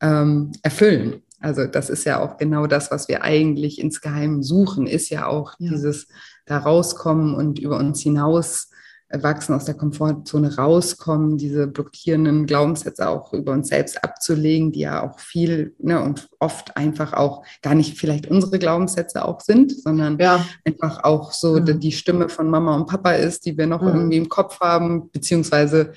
ähm, 0.00 0.52
erfüllen. 0.62 1.22
Also 1.40 1.66
das 1.66 1.88
ist 1.88 2.04
ja 2.04 2.20
auch 2.20 2.36
genau 2.36 2.66
das, 2.66 2.90
was 2.90 3.08
wir 3.08 3.22
eigentlich 3.22 3.80
insgeheim 3.80 4.42
suchen, 4.42 4.86
ist 4.86 5.08
ja 5.08 5.26
auch 5.26 5.54
ja. 5.58 5.70
dieses 5.70 6.08
da 6.44 6.58
rauskommen 6.58 7.34
und 7.34 7.58
über 7.58 7.78
uns 7.78 8.02
hinaus 8.02 8.70
wachsen, 9.12 9.54
aus 9.54 9.64
der 9.64 9.74
Komfortzone 9.74 10.56
rauskommen, 10.56 11.36
diese 11.36 11.66
blockierenden 11.66 12.46
Glaubenssätze 12.46 13.08
auch 13.08 13.32
über 13.32 13.52
uns 13.52 13.68
selbst 13.68 14.02
abzulegen, 14.04 14.72
die 14.72 14.80
ja 14.80 15.02
auch 15.02 15.18
viel 15.18 15.74
ne, 15.78 16.00
und 16.00 16.28
oft 16.38 16.76
einfach 16.76 17.12
auch 17.12 17.44
gar 17.62 17.74
nicht 17.74 17.98
vielleicht 17.98 18.28
unsere 18.28 18.58
Glaubenssätze 18.58 19.24
auch 19.24 19.40
sind, 19.40 19.72
sondern 19.72 20.18
ja. 20.18 20.44
einfach 20.64 21.02
auch 21.02 21.32
so 21.32 21.58
mhm. 21.58 21.80
die 21.80 21.92
Stimme 21.92 22.28
von 22.28 22.48
Mama 22.48 22.76
und 22.76 22.86
Papa 22.86 23.12
ist, 23.12 23.46
die 23.46 23.58
wir 23.58 23.66
noch 23.66 23.82
mhm. 23.82 23.88
irgendwie 23.88 24.18
im 24.18 24.28
Kopf 24.28 24.60
haben, 24.60 25.10
beziehungsweise 25.10 25.92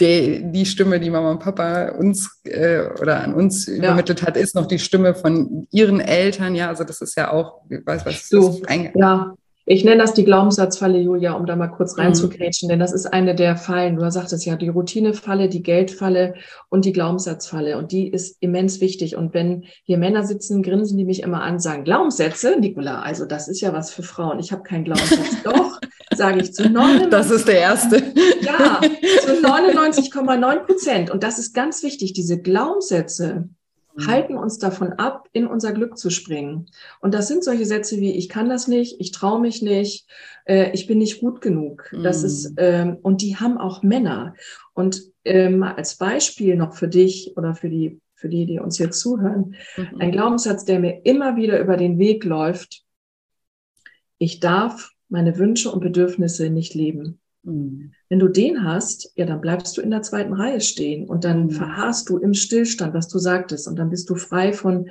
die, 0.00 0.42
die 0.52 0.64
Stimme, 0.64 1.00
die 1.00 1.10
Mama 1.10 1.32
und 1.32 1.40
Papa 1.40 1.90
uns 1.90 2.40
äh, 2.44 2.86
oder 3.00 3.22
an 3.22 3.34
uns 3.34 3.66
ja. 3.66 3.74
übermittelt 3.74 4.22
hat, 4.22 4.36
ist 4.36 4.54
noch 4.54 4.66
die 4.66 4.78
Stimme 4.78 5.14
von 5.14 5.66
ihren 5.70 6.00
Eltern. 6.00 6.54
Ja, 6.54 6.68
also 6.68 6.84
das 6.84 7.00
ist 7.00 7.16
ja 7.16 7.32
auch, 7.32 7.60
ich 7.68 7.84
weiß 7.84 8.06
was. 8.06 8.28
So, 8.28 8.60
ja, 8.94 9.34
ich 9.68 9.84
nenne 9.84 10.00
das 10.00 10.14
die 10.14 10.24
Glaubenssatzfalle, 10.24 10.98
Julia, 10.98 11.32
um 11.32 11.44
da 11.44 11.56
mal 11.56 11.66
kurz 11.66 11.98
reinzugrätschen, 11.98 12.68
mhm. 12.68 12.70
denn 12.70 12.78
das 12.78 12.92
ist 12.92 13.06
eine 13.06 13.34
der 13.34 13.56
Fallen. 13.56 13.96
Du 13.96 14.10
sagtest 14.10 14.46
ja, 14.46 14.54
die 14.54 14.68
Routinefalle, 14.68 15.48
die 15.48 15.64
Geldfalle 15.64 16.34
und 16.68 16.84
die 16.84 16.92
Glaubenssatzfalle. 16.92 17.76
Und 17.76 17.90
die 17.90 18.08
ist 18.08 18.36
immens 18.40 18.80
wichtig. 18.80 19.16
Und 19.16 19.34
wenn 19.34 19.64
hier 19.82 19.98
Männer 19.98 20.24
sitzen, 20.24 20.62
grinsen 20.62 20.96
die 20.96 21.04
mich 21.04 21.22
immer 21.22 21.42
an, 21.42 21.58
sagen, 21.58 21.82
Glaubenssätze, 21.82 22.56
Nicola, 22.60 23.00
also 23.00 23.26
das 23.26 23.48
ist 23.48 23.60
ja 23.60 23.72
was 23.72 23.90
für 23.90 24.04
Frauen. 24.04 24.38
Ich 24.38 24.52
habe 24.52 24.62
keinen 24.62 24.84
Glaubenssatz. 24.84 25.42
Doch, 25.44 25.80
sage 26.14 26.40
ich 26.40 26.54
zu 26.54 26.70
99. 26.70 27.10
Das 27.10 27.30
ist 27.32 27.48
der 27.48 27.58
erste. 27.58 27.96
Ja, 28.42 28.80
zu 28.80 29.32
99,9 29.32 30.58
Prozent. 30.64 31.10
Und 31.10 31.24
das 31.24 31.40
ist 31.40 31.54
ganz 31.54 31.82
wichtig, 31.82 32.12
diese 32.12 32.40
Glaubenssätze 32.40 33.26
Mhm. 33.34 33.55
Halten 34.04 34.36
uns 34.36 34.58
davon 34.58 34.92
ab, 34.94 35.28
in 35.32 35.46
unser 35.46 35.72
Glück 35.72 35.96
zu 35.96 36.10
springen. 36.10 36.66
Und 37.00 37.14
das 37.14 37.28
sind 37.28 37.44
solche 37.44 37.64
Sätze 37.64 37.98
wie, 37.98 38.12
ich 38.12 38.28
kann 38.28 38.48
das 38.48 38.68
nicht, 38.68 39.00
ich 39.00 39.12
traue 39.12 39.40
mich 39.40 39.62
nicht, 39.62 40.06
äh, 40.44 40.70
ich 40.72 40.86
bin 40.86 40.98
nicht 40.98 41.20
gut 41.20 41.40
genug. 41.40 41.90
Das 42.02 42.20
mhm. 42.20 42.26
ist, 42.26 42.52
ähm, 42.58 42.98
und 43.02 43.22
die 43.22 43.36
haben 43.36 43.58
auch 43.58 43.82
Männer. 43.82 44.34
Und 44.74 45.02
ähm, 45.24 45.62
als 45.62 45.96
Beispiel 45.96 46.56
noch 46.56 46.74
für 46.74 46.88
dich 46.88 47.36
oder 47.36 47.54
für 47.54 47.68
die, 47.68 48.00
für 48.14 48.28
die, 48.28 48.46
die 48.46 48.58
uns 48.58 48.78
jetzt 48.78 49.00
zuhören, 49.00 49.54
mhm. 49.76 50.00
ein 50.00 50.12
Glaubenssatz, 50.12 50.64
der 50.64 50.80
mir 50.80 51.04
immer 51.04 51.36
wieder 51.36 51.60
über 51.60 51.76
den 51.76 51.98
Weg 51.98 52.24
läuft. 52.24 52.82
Ich 54.18 54.40
darf 54.40 54.90
meine 55.08 55.38
Wünsche 55.38 55.70
und 55.70 55.80
Bedürfnisse 55.80 56.50
nicht 56.50 56.74
leben. 56.74 57.20
Mhm. 57.46 57.92
Wenn 58.08 58.18
du 58.18 58.28
den 58.28 58.64
hast, 58.64 59.12
ja, 59.16 59.24
dann 59.24 59.40
bleibst 59.40 59.76
du 59.76 59.80
in 59.80 59.90
der 59.90 60.02
zweiten 60.02 60.34
Reihe 60.34 60.60
stehen 60.60 61.08
und 61.08 61.24
dann 61.24 61.44
mhm. 61.44 61.50
verharrst 61.50 62.08
du 62.08 62.18
im 62.18 62.34
Stillstand, 62.34 62.92
was 62.92 63.08
du 63.08 63.18
sagtest, 63.18 63.68
und 63.68 63.76
dann 63.78 63.90
bist 63.90 64.10
du 64.10 64.16
frei 64.16 64.52
von 64.52 64.90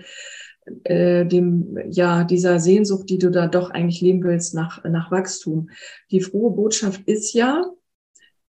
äh, 0.83 1.25
dem, 1.25 1.77
ja, 1.89 2.23
dieser 2.23 2.59
Sehnsucht, 2.59 3.09
die 3.09 3.19
du 3.19 3.29
da 3.29 3.47
doch 3.47 3.69
eigentlich 3.69 4.01
leben 4.01 4.23
willst 4.23 4.55
nach, 4.55 4.83
nach 4.83 5.11
Wachstum. 5.11 5.69
Die 6.11 6.21
frohe 6.21 6.51
Botschaft 6.51 7.01
ist 7.05 7.33
ja, 7.33 7.65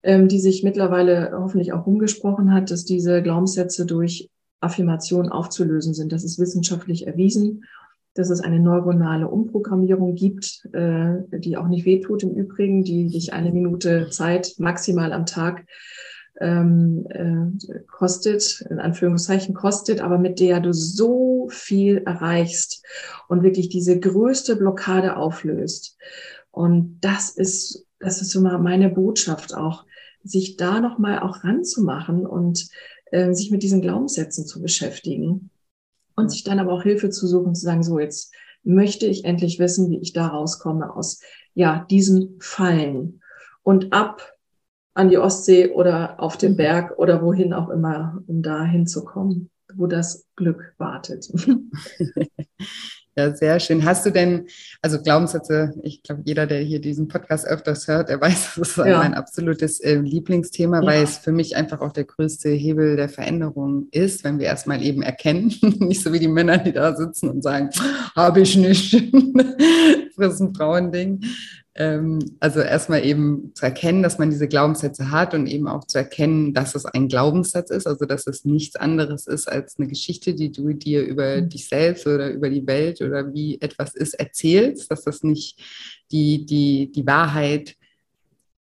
ähm, 0.03 0.27
die 0.27 0.39
sich 0.39 0.63
mittlerweile 0.63 1.31
hoffentlich 1.33 1.73
auch 1.73 1.87
umgesprochen 1.87 2.53
hat, 2.53 2.71
dass 2.71 2.85
diese 2.85 3.21
Glaubenssätze 3.21 3.85
durch 3.85 4.29
Affirmation 4.61 5.29
aufzulösen 5.29 5.93
sind. 5.93 6.11
Das 6.11 6.23
ist 6.23 6.39
wissenschaftlich 6.39 7.05
erwiesen 7.05 7.65
dass 8.15 8.29
es 8.29 8.41
eine 8.41 8.59
neuronale 8.59 9.27
Umprogrammierung 9.27 10.15
gibt, 10.15 10.67
äh, 10.73 11.17
die 11.37 11.57
auch 11.57 11.67
nicht 11.67 11.85
wehtut 11.85 12.23
im 12.23 12.33
Übrigen, 12.33 12.83
die 12.83 13.07
dich 13.07 13.33
eine 13.33 13.51
Minute 13.51 14.09
Zeit 14.09 14.55
maximal 14.57 15.13
am 15.13 15.25
Tag 15.25 15.65
ähm, 16.39 17.05
äh, 17.09 17.79
kostet, 17.87 18.65
in 18.69 18.79
Anführungszeichen 18.79 19.53
kostet, 19.53 20.01
aber 20.01 20.17
mit 20.17 20.39
der 20.39 20.61
du 20.61 20.73
so 20.73 21.47
viel 21.49 22.03
erreichst 22.05 22.83
und 23.27 23.43
wirklich 23.43 23.69
diese 23.69 23.99
größte 23.99 24.55
Blockade 24.55 25.17
auflöst. 25.17 25.97
Und 26.51 26.99
das 27.01 27.31
ist, 27.31 27.85
das 27.99 28.21
ist 28.21 28.33
immer 28.33 28.57
meine 28.59 28.89
Botschaft 28.89 29.55
auch, 29.55 29.85
sich 30.23 30.55
da 30.55 30.79
nochmal 30.79 31.19
auch 31.19 31.43
ranzumachen 31.43 32.25
und 32.25 32.69
äh, 33.11 33.33
sich 33.33 33.51
mit 33.51 33.61
diesen 33.61 33.81
Glaubenssätzen 33.81 34.45
zu 34.45 34.61
beschäftigen 34.61 35.49
und 36.15 36.29
sich 36.29 36.43
dann 36.43 36.59
aber 36.59 36.73
auch 36.73 36.83
Hilfe 36.83 37.09
zu 37.09 37.27
suchen, 37.27 37.55
zu 37.55 37.65
sagen, 37.65 37.83
so 37.83 37.99
jetzt 37.99 38.33
möchte 38.63 39.05
ich 39.05 39.25
endlich 39.25 39.59
wissen, 39.59 39.89
wie 39.91 39.99
ich 39.99 40.13
da 40.13 40.27
rauskomme 40.27 40.95
aus 40.95 41.21
ja 41.53 41.85
diesen 41.89 42.37
Fallen 42.39 43.21
und 43.63 43.93
ab 43.93 44.33
an 44.93 45.09
die 45.09 45.17
Ostsee 45.17 45.71
oder 45.71 46.19
auf 46.19 46.37
den 46.37 46.53
mhm. 46.53 46.57
Berg 46.57 46.97
oder 46.97 47.21
wohin 47.21 47.53
auch 47.53 47.69
immer, 47.69 48.23
um 48.27 48.41
da 48.41 48.63
hinzukommen, 48.63 49.49
wo 49.75 49.87
das 49.87 50.25
Glück 50.35 50.73
wartet. 50.77 51.29
Ja, 53.17 53.33
sehr 53.33 53.61
schön. 53.61 53.85
Hast 53.85 54.05
du 54.05 54.11
denn, 54.11 54.47
also 54.81 55.01
Glaubenssätze, 55.01 55.73
ich 55.83 56.03
glaube, 56.03 56.23
jeder, 56.25 56.45
der 56.47 56.59
hier 56.59 56.81
diesen 56.81 57.07
Podcast 57.07 57.47
öfters 57.47 57.87
hört, 57.87 58.09
der 58.09 58.19
weiß, 58.21 58.55
das 58.57 58.69
ist 58.69 58.77
ja. 58.77 58.97
mein 58.97 59.13
absolutes 59.13 59.79
äh, 59.79 59.95
Lieblingsthema, 59.95 60.81
ja. 60.81 60.85
weil 60.85 61.03
es 61.03 61.17
für 61.17 61.31
mich 61.31 61.55
einfach 61.55 61.79
auch 61.79 61.93
der 61.93 62.03
größte 62.03 62.49
Hebel 62.49 62.97
der 62.97 63.07
Veränderung 63.07 63.87
ist, 63.91 64.25
wenn 64.25 64.37
wir 64.37 64.47
erstmal 64.47 64.83
eben 64.83 65.01
erkennen, 65.01 65.53
nicht 65.79 66.03
so 66.03 66.11
wie 66.11 66.19
die 66.19 66.27
Männer, 66.27 66.57
die 66.57 66.73
da 66.73 66.93
sitzen 66.93 67.29
und 67.29 67.41
sagen, 67.41 67.69
habe 68.15 68.41
ich 68.41 68.57
nicht, 68.57 68.93
das 70.17 70.33
ist 70.33 70.41
ein 70.41 70.53
Frauending, 70.53 71.23
also 71.77 72.61
erstmal 72.61 73.05
eben 73.05 73.51
zu 73.53 73.65
erkennen, 73.65 74.01
dass 74.01 74.17
man 74.17 74.29
diese 74.29 74.47
Glaubenssätze 74.47 75.11
hat 75.11 75.33
und 75.33 75.45
eben 75.47 75.67
auch 75.67 75.83
zu 75.83 75.97
erkennen, 75.97 76.53
dass 76.53 76.73
es 76.73 76.85
ein 76.85 77.09
Glaubenssatz 77.09 77.69
ist, 77.69 77.85
also 77.85 78.05
dass 78.05 78.27
es 78.27 78.45
nichts 78.45 78.77
anderes 78.77 79.27
ist 79.27 79.51
als 79.51 79.77
eine 79.77 79.89
Geschichte, 79.89 80.35
die 80.35 80.53
du 80.53 80.71
dir 80.71 81.03
über 81.03 81.41
mhm. 81.41 81.49
dich 81.49 81.67
selbst 81.67 82.07
oder 82.07 82.29
über 82.29 82.49
die 82.49 82.65
Welt 82.65 83.01
oder 83.01 83.33
wie 83.33 83.59
etwas 83.59 83.93
ist 83.93 84.13
erzählst, 84.13 84.89
dass 84.89 85.03
das 85.03 85.21
nicht 85.23 85.59
die, 86.11 86.45
die, 86.45 86.93
die 86.93 87.05
Wahrheit 87.05 87.75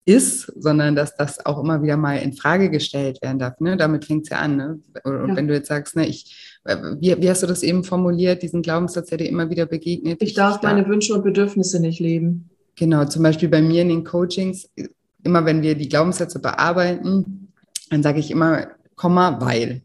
ist, 0.05 0.53
sondern 0.57 0.95
dass 0.95 1.17
das 1.17 1.45
auch 1.45 1.59
immer 1.59 1.83
wieder 1.83 1.97
mal 1.97 2.17
in 2.19 2.33
Frage 2.33 2.71
gestellt 2.71 3.21
werden 3.23 3.41
darf. 3.41 3.59
Ne? 3.59 3.77
Damit 3.77 4.05
fängt 4.05 4.25
es 4.25 4.31
ja 4.31 4.39
an. 4.39 4.57
Ne? 4.57 4.81
Und 5.03 5.31
ja. 5.31 5.37
wenn 5.37 5.49
du 5.49 5.55
jetzt 5.55 5.69
sagst, 5.69 5.97
ne, 5.97 6.07
ich, 6.07 6.61
wie, 7.01 7.21
wie, 7.21 7.29
hast 7.29 7.43
du 7.43 7.49
das 7.49 7.65
eben 7.65 7.83
formuliert, 7.83 8.43
diesen 8.43 8.63
Glaubenssatz, 8.63 9.09
der 9.09 9.19
dir 9.19 9.29
immer 9.29 9.51
wieder 9.51 9.67
begegnet? 9.67 10.23
Ich 10.23 10.35
darf 10.35 10.57
ich 10.57 10.63
meine 10.63 10.87
Wünsche 10.87 11.13
und 11.15 11.25
Bedürfnisse 11.25 11.81
nicht 11.81 11.99
leben. 11.99 12.51
Genau, 12.81 13.05
zum 13.05 13.23
Beispiel 13.23 13.51
bei 13.51 13.61
mir 13.61 13.83
in 13.83 13.91
den 13.91 14.05
Coachings, 14.05 14.71
immer 15.23 15.45
wenn 15.45 15.61
wir 15.61 15.75
die 15.75 15.91
Glaubenssätze 15.91 16.39
bearbeiten, 16.39 17.53
dann 17.91 18.03
sage 18.03 18.21
ich 18.21 18.31
immer, 18.31 18.69
Komma, 18.97 19.39
weil. 19.39 19.83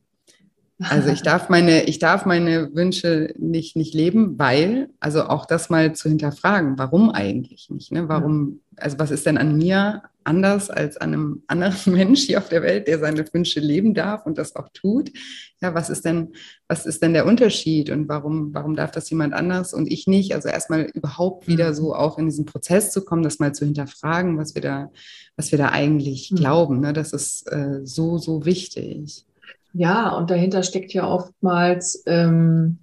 Also 0.80 1.10
ich 1.10 1.22
darf 1.22 1.50
meine, 1.50 1.84
ich 1.84 2.00
darf 2.00 2.26
meine 2.26 2.74
Wünsche 2.74 3.34
nicht, 3.38 3.76
nicht 3.76 3.94
leben, 3.94 4.40
weil, 4.40 4.92
also 5.02 5.26
auch 5.26 5.46
das 5.46 5.70
mal 5.70 5.94
zu 5.94 6.08
hinterfragen, 6.08 6.78
warum 6.78 7.10
eigentlich 7.10 7.70
nicht? 7.70 7.92
Ne? 7.92 8.08
Warum, 8.08 8.62
also 8.78 8.98
was 8.98 9.12
ist 9.12 9.26
denn 9.26 9.38
an 9.38 9.58
mir 9.58 10.04
anders 10.26 10.70
als 10.70 10.98
an 10.98 11.14
einem 11.14 11.44
anderen 11.48 11.76
Mensch 11.94 12.22
hier 12.22 12.40
auf 12.40 12.50
der 12.50 12.62
Welt, 12.62 12.88
der 12.88 13.00
seine 13.00 13.26
Wünsche 13.34 13.60
leben 13.60 13.94
darf 13.94 14.26
und 14.26 14.38
das 14.38 14.56
auch 14.56 14.70
tut? 14.74 15.12
Ja, 15.62 15.74
was 15.74 15.90
ist 15.90 16.06
denn, 16.06 16.34
was 16.68 16.86
ist 16.86 17.02
denn 17.02 17.14
der 17.14 17.26
Unterschied 17.26 17.90
und 17.90 18.10
warum, 18.10 18.54
warum 18.54 18.76
darf 18.76 18.92
das 18.92 19.10
jemand 19.10 19.34
anders 19.34 19.74
und 19.74 19.92
ich 19.92 20.08
nicht? 20.08 20.34
Also 20.34 20.50
erstmal 20.50 20.82
überhaupt 20.82 21.48
wieder 21.48 21.70
mhm. 21.70 21.76
so 21.76 21.96
auch 21.96 22.18
in 22.18 22.26
diesen 22.26 22.46
Prozess 22.46 22.92
zu 22.92 23.04
kommen, 23.04 23.24
das 23.24 23.40
mal 23.40 23.54
zu 23.54 23.66
hinterfragen, 23.66 24.38
was 24.38 24.56
wir 24.56 24.62
da, 24.62 24.92
was 25.38 25.52
wir 25.52 25.58
da 25.58 25.70
eigentlich 25.70 26.32
mhm. 26.32 26.36
glauben. 26.36 26.80
Ne? 26.80 26.94
Das 26.94 27.14
ist 27.14 27.52
äh, 27.52 27.82
so, 27.84 28.18
so 28.18 28.46
wichtig. 28.46 29.26
Ja, 29.74 30.10
und 30.10 30.30
dahinter 30.30 30.64
steckt 30.64 30.94
ja 30.94 31.06
oftmals 31.08 32.02
ähm, 32.06 32.80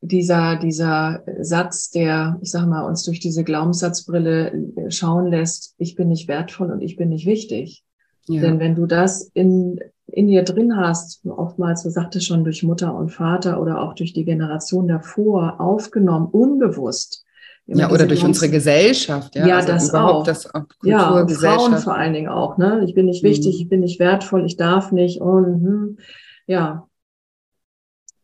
dieser, 0.00 0.56
dieser 0.56 1.24
Satz, 1.40 1.90
der, 1.90 2.38
ich 2.40 2.50
sage 2.50 2.66
mal, 2.66 2.82
uns 2.82 3.02
durch 3.04 3.20
diese 3.20 3.44
Glaubenssatzbrille 3.44 4.52
äh, 4.52 4.90
schauen 4.90 5.26
lässt, 5.26 5.74
ich 5.78 5.96
bin 5.96 6.08
nicht 6.08 6.28
wertvoll 6.28 6.70
und 6.70 6.82
ich 6.82 6.96
bin 6.96 7.08
nicht 7.08 7.26
wichtig. 7.26 7.84
Ja. 8.28 8.42
Denn 8.42 8.60
wenn 8.60 8.74
du 8.74 8.86
das 8.86 9.30
in, 9.34 9.80
in 10.06 10.28
dir 10.28 10.44
drin 10.44 10.76
hast, 10.76 11.24
oftmals, 11.26 11.82
du 11.82 11.90
sagtest 11.90 12.26
schon, 12.26 12.44
durch 12.44 12.62
Mutter 12.62 12.94
und 12.94 13.10
Vater 13.10 13.60
oder 13.60 13.80
auch 13.80 13.94
durch 13.94 14.12
die 14.12 14.24
Generation 14.24 14.86
davor 14.86 15.60
aufgenommen, 15.60 16.26
unbewusst, 16.26 17.24
ja, 17.70 17.90
oder 17.90 18.06
durch 18.06 18.24
unsere 18.24 18.50
Gesellschaft. 18.50 19.36
Ja, 19.36 19.46
ja 19.46 19.56
also 19.56 19.68
das 19.68 19.94
auch. 19.94 20.24
Das 20.24 20.46
auch 20.46 20.66
Kultur, 20.68 20.90
ja, 20.90 21.10
und 21.10 21.30
Frauen 21.30 21.76
vor 21.76 21.94
allen 21.94 22.14
Dingen 22.14 22.28
auch. 22.28 22.56
Ne? 22.56 22.82
Ich 22.86 22.94
bin 22.94 23.04
nicht 23.04 23.22
wichtig, 23.22 23.56
mhm. 23.56 23.60
ich 23.60 23.68
bin 23.68 23.80
nicht 23.80 24.00
wertvoll, 24.00 24.46
ich 24.46 24.56
darf 24.56 24.90
nicht. 24.90 25.20
Und 25.20 25.62
hm, 25.62 25.98
ja, 26.46 26.87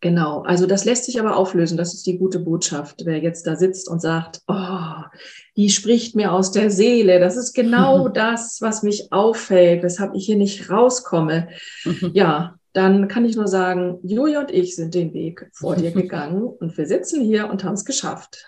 genau. 0.04 0.42
Also 0.42 0.66
das 0.66 0.84
lässt 0.84 1.06
sich 1.06 1.18
aber 1.18 1.36
auflösen. 1.36 1.78
Das 1.78 1.94
ist 1.94 2.06
die 2.06 2.18
gute 2.18 2.38
Botschaft. 2.38 3.02
Wer 3.04 3.18
jetzt 3.18 3.46
da 3.46 3.56
sitzt 3.56 3.88
und 3.88 4.00
sagt, 4.00 4.42
oh, 4.46 5.02
die 5.56 5.70
spricht 5.70 6.14
mir 6.14 6.32
aus 6.32 6.52
der 6.52 6.70
Seele. 6.70 7.18
Das 7.18 7.36
ist 7.36 7.54
genau 7.54 8.08
das, 8.10 8.60
was 8.60 8.84
mich 8.84 9.12
auffällt, 9.12 9.82
weshalb 9.82 10.14
ich 10.14 10.26
hier 10.26 10.36
nicht 10.36 10.70
rauskomme. 10.70 11.48
ja, 12.12 12.56
dann 12.74 13.08
kann 13.08 13.24
ich 13.24 13.34
nur 13.34 13.48
sagen, 13.48 13.98
Julia 14.02 14.40
und 14.40 14.50
ich 14.50 14.76
sind 14.76 14.94
den 14.94 15.14
Weg 15.14 15.48
vor 15.54 15.74
dir 15.74 15.90
gegangen 16.02 16.42
und 16.44 16.76
wir 16.76 16.86
sitzen 16.86 17.22
hier 17.22 17.48
und 17.48 17.64
haben 17.64 17.74
es 17.74 17.86
geschafft. 17.86 18.44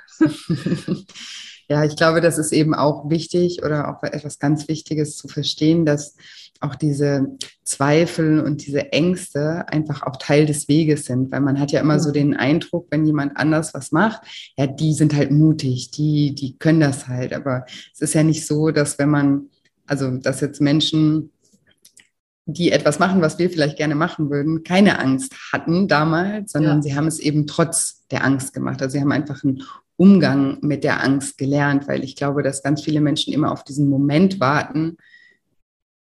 Ja, 1.69 1.85
ich 1.85 1.97
glaube, 1.97 2.21
das 2.21 2.39
ist 2.39 2.53
eben 2.53 2.75
auch 2.75 3.11
wichtig 3.11 3.63
oder 3.65 3.89
auch 3.89 4.03
etwas 4.03 4.39
ganz 4.39 4.69
Wichtiges 4.69 5.17
zu 5.17 5.29
verstehen, 5.29 5.85
dass 5.85 6.17
auch 6.61 6.75
diese 6.75 7.37
Zweifel 7.65 8.41
und 8.41 8.67
diese 8.67 8.93
Ängste 8.93 9.69
einfach 9.69 10.03
auch 10.03 10.17
Teil 10.17 10.47
des 10.47 10.69
Weges 10.69 11.05
sind, 11.05 11.31
weil 11.31 11.41
man 11.41 11.61
hat 11.61 11.73
ja 11.73 11.81
immer 11.81 12.01
so 12.01 12.13
den 12.13 12.35
Eindruck, 12.35 12.87
wenn 12.91 13.05
jemand 13.05 13.37
anders 13.37 13.75
was 13.75 13.93
macht, 13.93 14.23
ja, 14.57 14.67
die 14.67 14.95
sind 14.95 15.15
halt 15.15 15.31
mutig, 15.31 15.91
die, 15.91 16.35
die 16.35 16.57
können 16.57 16.81
das 16.81 17.09
halt, 17.09 17.35
aber 17.35 17.67
es 17.93 18.01
ist 18.01 18.15
ja 18.15 18.23
nicht 18.23 18.47
so, 18.47 18.71
dass 18.71 18.99
wenn 18.99 19.11
man 19.11 19.49
also 19.87 20.11
dass 20.11 20.41
jetzt 20.41 20.61
Menschen, 20.61 21.31
die 22.47 22.71
etwas 22.71 23.01
machen, 23.01 23.21
was 23.21 23.39
wir 23.39 23.51
vielleicht 23.51 23.77
gerne 23.77 23.97
machen 23.97 24.31
würden, 24.31 24.63
keine 24.63 25.01
Angst 25.01 25.35
hatten 25.53 25.89
damals, 25.89 26.53
sondern 26.53 26.77
ja. 26.77 26.83
sie 26.83 26.97
haben 26.97 27.09
es 27.09 27.19
eben 27.19 27.47
trotz 27.47 28.07
der 28.13 28.25
Angst 28.25 28.55
gemacht. 28.55 28.81
Also 28.81 28.95
sie 28.95 29.01
haben 29.01 29.13
einfach 29.13 29.43
einen 29.43 29.63
Umgang 29.97 30.59
mit 30.61 30.85
der 30.85 31.03
Angst 31.03 31.39
gelernt, 31.39 31.89
weil 31.89 32.05
ich 32.05 32.15
glaube, 32.15 32.45
dass 32.45 32.63
ganz 32.63 32.83
viele 32.83 33.01
Menschen 33.01 33.33
immer 33.33 33.51
auf 33.51 33.65
diesen 33.65 33.89
Moment 33.89 34.39
warten, 34.39 34.97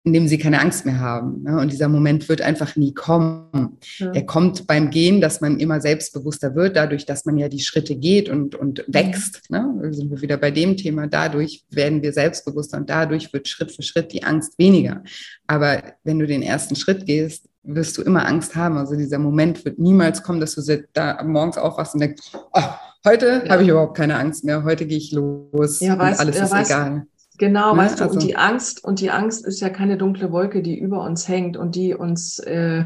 in 0.05 0.13
dem 0.13 0.27
sie 0.27 0.39
keine 0.39 0.61
Angst 0.61 0.85
mehr 0.85 0.99
haben. 0.99 1.43
Ne? 1.45 1.61
Und 1.61 1.71
dieser 1.71 1.89
Moment 1.89 2.29
wird 2.29 2.41
einfach 2.43 2.75
nie 2.75 2.93
kommen. 2.93 3.79
Ja. 3.99 4.11
Er 4.13 4.27
kommt 4.27 4.67
beim 4.67 4.91
Gehen, 4.91 5.21
dass 5.21 5.41
man 5.41 5.61
immer 5.61 5.81
selbstbewusster 5.81 6.57
wird, 6.57 6.77
dadurch, 6.77 7.07
dass 7.07 7.25
man 7.25 7.39
ja 7.39 7.49
die 7.49 7.61
Schritte 7.61 7.95
geht 7.95 8.29
und, 8.29 8.57
und 8.57 8.85
wächst. 8.89 9.49
Ne? 9.51 9.79
Da 9.81 9.93
sind 9.93 10.11
wir 10.11 10.21
wieder 10.21 10.39
bei 10.39 10.51
dem 10.51 10.77
Thema. 10.77 11.07
Dadurch 11.07 11.65
werden 11.71 12.03
wir 12.03 12.13
selbstbewusster 12.13 12.79
und 12.79 12.91
dadurch 12.91 13.33
wird 13.33 13.47
Schritt 13.47 13.71
für 13.71 13.83
Schritt 13.83 14.13
die 14.13 14.25
Angst 14.25 14.59
weniger. 14.59 15.05
Aber 15.47 15.81
wenn 16.03 16.19
du 16.19 16.27
den 16.27 16.43
ersten 16.43 16.75
Schritt 16.75 17.07
gehst, 17.07 17.49
wirst 17.63 17.97
du 17.97 18.03
immer 18.03 18.27
Angst 18.27 18.57
haben. 18.57 18.77
Also 18.77 18.97
dieser 18.97 19.19
Moment 19.19 19.65
wird 19.65 19.79
niemals 19.79 20.23
kommen, 20.23 20.41
dass 20.41 20.55
du 20.55 20.85
da 20.93 21.23
morgens 21.23 21.59
aufwachst 21.59 21.95
und 21.95 22.01
denkst, 22.01 22.23
oh, 22.53 22.63
heute 23.05 23.43
ja. 23.45 23.51
habe 23.53 23.63
ich 23.63 23.69
überhaupt 23.69 23.97
keine 23.97 24.17
Angst 24.17 24.45
mehr, 24.45 24.65
heute 24.65 24.87
gehe 24.87 24.99
ich 24.99 25.13
los 25.13 25.81
ja, 25.81 25.97
weißt, 25.99 26.21
und 26.21 26.27
alles 26.27 26.41
ist 26.41 26.51
weißt, 26.51 26.71
egal. 26.71 27.07
Genau, 27.43 27.73
ne? 27.73 27.79
weißt 27.79 27.99
du, 27.99 28.05
also, 28.05 28.15
und 28.15 28.23
die 28.23 28.37
Angst, 28.37 28.85
und 28.85 29.01
die 29.01 29.11
Angst 29.11 29.45
ist 29.45 29.59
ja 29.59 29.69
keine 29.69 29.97
dunkle 29.97 30.31
Wolke, 30.31 30.63
die 30.63 30.79
über 30.79 31.03
uns 31.03 31.27
hängt 31.27 31.57
und 31.57 31.75
die 31.75 31.93
uns 31.93 32.39
äh, 32.39 32.85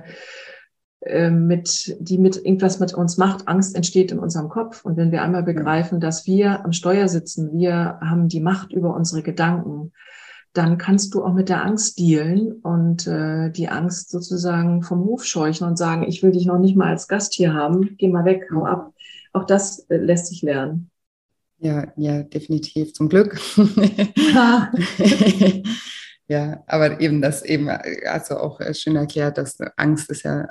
äh, 1.01 1.29
mit, 1.29 1.95
die 2.01 2.17
mit 2.17 2.37
irgendwas 2.37 2.81
mit 2.81 2.95
uns 2.95 3.19
macht. 3.19 3.49
Angst 3.49 3.77
entsteht 3.77 4.13
in 4.13 4.19
unserem 4.19 4.49
Kopf. 4.49 4.83
Und 4.83 4.97
wenn 4.97 5.13
wir 5.13 5.21
einmal 5.21 5.43
begreifen, 5.43 6.01
dass 6.01 6.27
wir 6.27 6.65
am 6.65 6.73
Steuer 6.73 7.07
sitzen, 7.09 7.53
wir 7.53 7.99
haben 8.01 8.29
die 8.29 8.41
Macht 8.41 8.73
über 8.73 8.97
unsere 8.97 9.23
Gedanken, 9.23 9.93
dann 10.55 10.79
kannst 10.79 11.13
du 11.13 11.23
auch 11.23 11.35
mit 11.35 11.51
der 11.51 11.63
Angst 11.63 11.99
dealen 11.99 12.53
und 12.53 13.07
äh, 13.07 13.51
die 13.51 13.69
Angst 13.69 14.09
sozusagen 14.09 14.83
vom 14.83 15.05
Hof 15.05 15.27
scheuchen 15.27 15.67
und 15.67 15.77
sagen, 15.77 16.03
ich 16.05 16.23
will 16.23 16.33
dich 16.33 16.47
noch 16.47 16.59
nicht 16.59 16.77
mal 16.77 16.89
als 16.89 17.09
Gast 17.09 17.35
hier 17.35 17.53
haben, 17.53 17.97
geh 17.99 18.09
mal 18.09 18.25
weg, 18.25 18.49
hau 18.55 18.65
ab. 18.65 18.95
Auch 19.35 19.45
das 19.45 19.81
äh, 19.91 19.99
lässt 19.99 20.29
sich 20.29 20.41
lernen. 20.41 20.91
Ja, 21.59 21.87
ja, 21.97 22.23
definitiv. 22.23 22.93
Zum 22.93 23.09
Glück. 23.09 23.41
ja, 26.29 26.63
aber 26.67 27.01
eben 27.01 27.23
das 27.23 27.43
eben, 27.43 27.71
also 27.71 28.37
auch 28.37 28.61
schön 28.75 28.97
erklärt, 28.97 29.39
dass 29.39 29.57
Angst 29.77 30.11
ist 30.11 30.25
ja, 30.25 30.49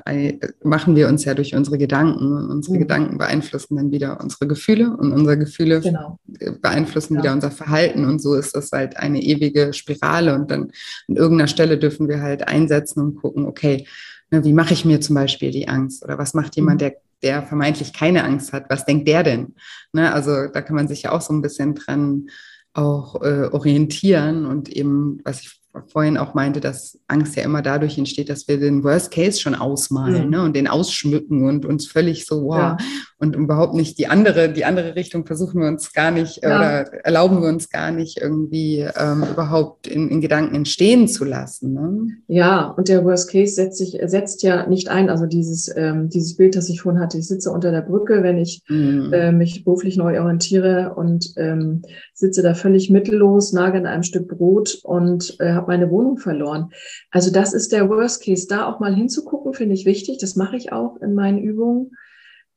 machen 0.64 0.96
wir 0.96 1.08
uns 1.08 1.24
ja 1.24 1.36
durch 1.36 1.54
unsere 1.54 1.78
Gedanken. 1.78 2.34
Und 2.34 2.50
unsere 2.50 2.76
mhm. 2.76 2.80
Gedanken 2.80 3.18
beeinflussen 3.20 3.76
dann 3.76 3.92
wieder 3.92 4.20
unsere 4.20 4.48
Gefühle 4.48 4.98
und 4.98 5.12
unsere 5.12 5.38
Gefühle 5.38 5.82
genau. 5.82 6.18
beeinflussen 6.62 7.16
ja. 7.16 7.22
wieder 7.22 7.34
unser 7.34 7.52
Verhalten. 7.52 8.06
Und 8.06 8.20
so 8.20 8.34
ist 8.34 8.56
das 8.56 8.72
halt 8.72 8.98
eine 8.98 9.22
ewige 9.22 9.74
Spirale. 9.74 10.34
Und 10.34 10.50
dann 10.50 10.72
an 11.08 11.16
irgendeiner 11.16 11.48
Stelle 11.48 11.78
dürfen 11.78 12.08
wir 12.08 12.22
halt 12.22 12.48
einsetzen 12.48 13.02
und 13.02 13.16
gucken, 13.18 13.46
okay, 13.46 13.86
ne, 14.32 14.44
wie 14.44 14.54
mache 14.54 14.74
ich 14.74 14.86
mir 14.86 15.02
zum 15.02 15.14
Beispiel 15.16 15.52
die 15.52 15.68
Angst? 15.68 16.04
Oder 16.04 16.18
was 16.18 16.34
macht 16.34 16.56
jemand, 16.56 16.82
mhm. 16.82 16.86
der 16.86 16.96
der 17.24 17.44
vermeintlich 17.44 17.94
keine 17.94 18.24
Angst 18.24 18.54
hat, 18.54 18.70
was 18.70 18.86
denkt 18.86 19.08
der 19.08 19.24
denn? 19.24 19.56
Ne? 19.94 20.14
Also 20.14 20.48
da 20.48 20.62
kann 20.62 20.76
man 20.76 20.88
sich 20.88 21.04
ja 21.04 21.12
auch 21.12 21.22
so 21.22 21.34
ein 21.34 21.42
bisschen 21.42 21.76
dran 21.76 22.28
auch 22.74 23.22
äh, 23.22 23.48
orientieren 23.52 24.46
und 24.46 24.70
eben, 24.70 25.22
was 25.24 25.42
ich 25.42 25.62
vorhin 25.88 26.18
auch 26.18 26.34
meinte, 26.34 26.60
dass 26.60 27.00
Angst 27.08 27.36
ja 27.36 27.44
immer 27.44 27.62
dadurch 27.62 27.98
entsteht, 27.98 28.30
dass 28.30 28.48
wir 28.48 28.60
den 28.60 28.84
Worst 28.84 29.12
Case 29.12 29.40
schon 29.40 29.56
ausmalen 29.56 30.26
mhm. 30.26 30.30
ne, 30.30 30.42
und 30.44 30.56
den 30.56 30.68
ausschmücken 30.68 31.48
und 31.48 31.66
uns 31.66 31.88
völlig 31.88 32.26
so, 32.26 32.46
wow, 32.46 32.56
ja. 32.56 32.78
und 33.20 33.36
überhaupt 33.36 33.74
nicht 33.74 33.98
die 33.98 34.08
andere, 34.08 34.52
die 34.52 34.66
andere 34.66 34.96
Richtung 34.96 35.26
versuchen 35.26 35.62
wir 35.62 35.68
uns 35.68 35.94
gar 35.94 36.12
nicht 36.12 36.44
ja. 36.44 36.58
oder 36.58 37.06
erlauben 37.06 37.42
wir 37.42 37.50
uns 37.50 37.70
gar 37.70 37.92
nicht 37.92 38.20
irgendwie 38.22 38.88
ähm, 38.98 39.24
überhaupt 39.32 39.88
in, 39.88 40.10
in, 40.10 40.22
Gedanken 40.22 40.56
entstehen 40.56 41.08
zu 41.08 41.26
lassen. 41.26 41.74
Ne? 41.74 42.08
Ja, 42.28 42.68
und 42.70 42.88
der 42.88 43.04
Worst 43.04 43.30
Case 43.30 43.56
setzt 43.56 43.78
sich, 43.78 43.98
setzt 44.06 44.44
ja 44.44 44.68
nicht 44.68 44.90
ein, 44.90 45.10
also 45.10 45.26
dieses, 45.26 45.72
ähm, 45.76 46.10
dieses 46.10 46.36
Bild, 46.36 46.56
das 46.56 46.70
ich 46.70 46.82
vorhin 46.82 47.02
hatte, 47.02 47.18
ich 47.18 47.28
sitze 47.28 47.52
unter 47.52 47.72
der 47.72 47.82
Brücke, 47.82 48.24
wenn 48.24 48.38
ich 48.38 48.64
mhm. 48.70 49.12
äh, 49.14 49.32
mich 49.32 49.64
beruflich 49.64 49.98
neu 49.98 50.20
orientiere 50.20 50.94
und 50.96 51.34
ähm, 51.38 51.82
sitze 52.14 52.42
da 52.42 52.54
völlig 52.54 52.90
mittellos, 52.90 53.54
nage 53.54 53.78
in 53.78 53.86
einem 53.86 54.04
Stück 54.04 54.28
Brot 54.28 54.80
und 54.84 55.36
äh, 55.40 55.52
habe 55.52 55.65
meine 55.68 55.90
Wohnung 55.90 56.18
verloren. 56.18 56.72
Also 57.12 57.32
das 57.32 57.54
ist 57.54 57.72
der 57.72 57.90
Worst 57.90 58.24
Case. 58.24 58.48
Da 58.48 58.68
auch 58.68 58.80
mal 58.80 58.96
hinzugucken, 58.96 59.54
finde 59.54 59.76
ich 59.76 59.86
wichtig. 59.86 60.18
Das 60.20 60.36
mache 60.36 60.58
ich 60.58 60.72
auch 60.72 60.98
in 60.98 61.14
meinen 61.16 61.40
Übungen. 61.40 61.92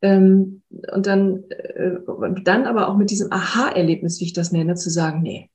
Ähm, 0.01 0.63
und 0.93 1.07
dann, 1.07 1.45
äh, 1.51 1.97
dann 2.45 2.67
aber 2.67 2.89
auch 2.89 2.97
mit 2.97 3.11
diesem 3.11 3.33
Aha-Erlebnis, 3.33 4.21
wie 4.21 4.27
ich 4.27 4.33
das 4.33 4.53
nenne, 4.53 4.75
zu 4.75 4.91
sagen, 4.91 5.23
nee, 5.23 5.51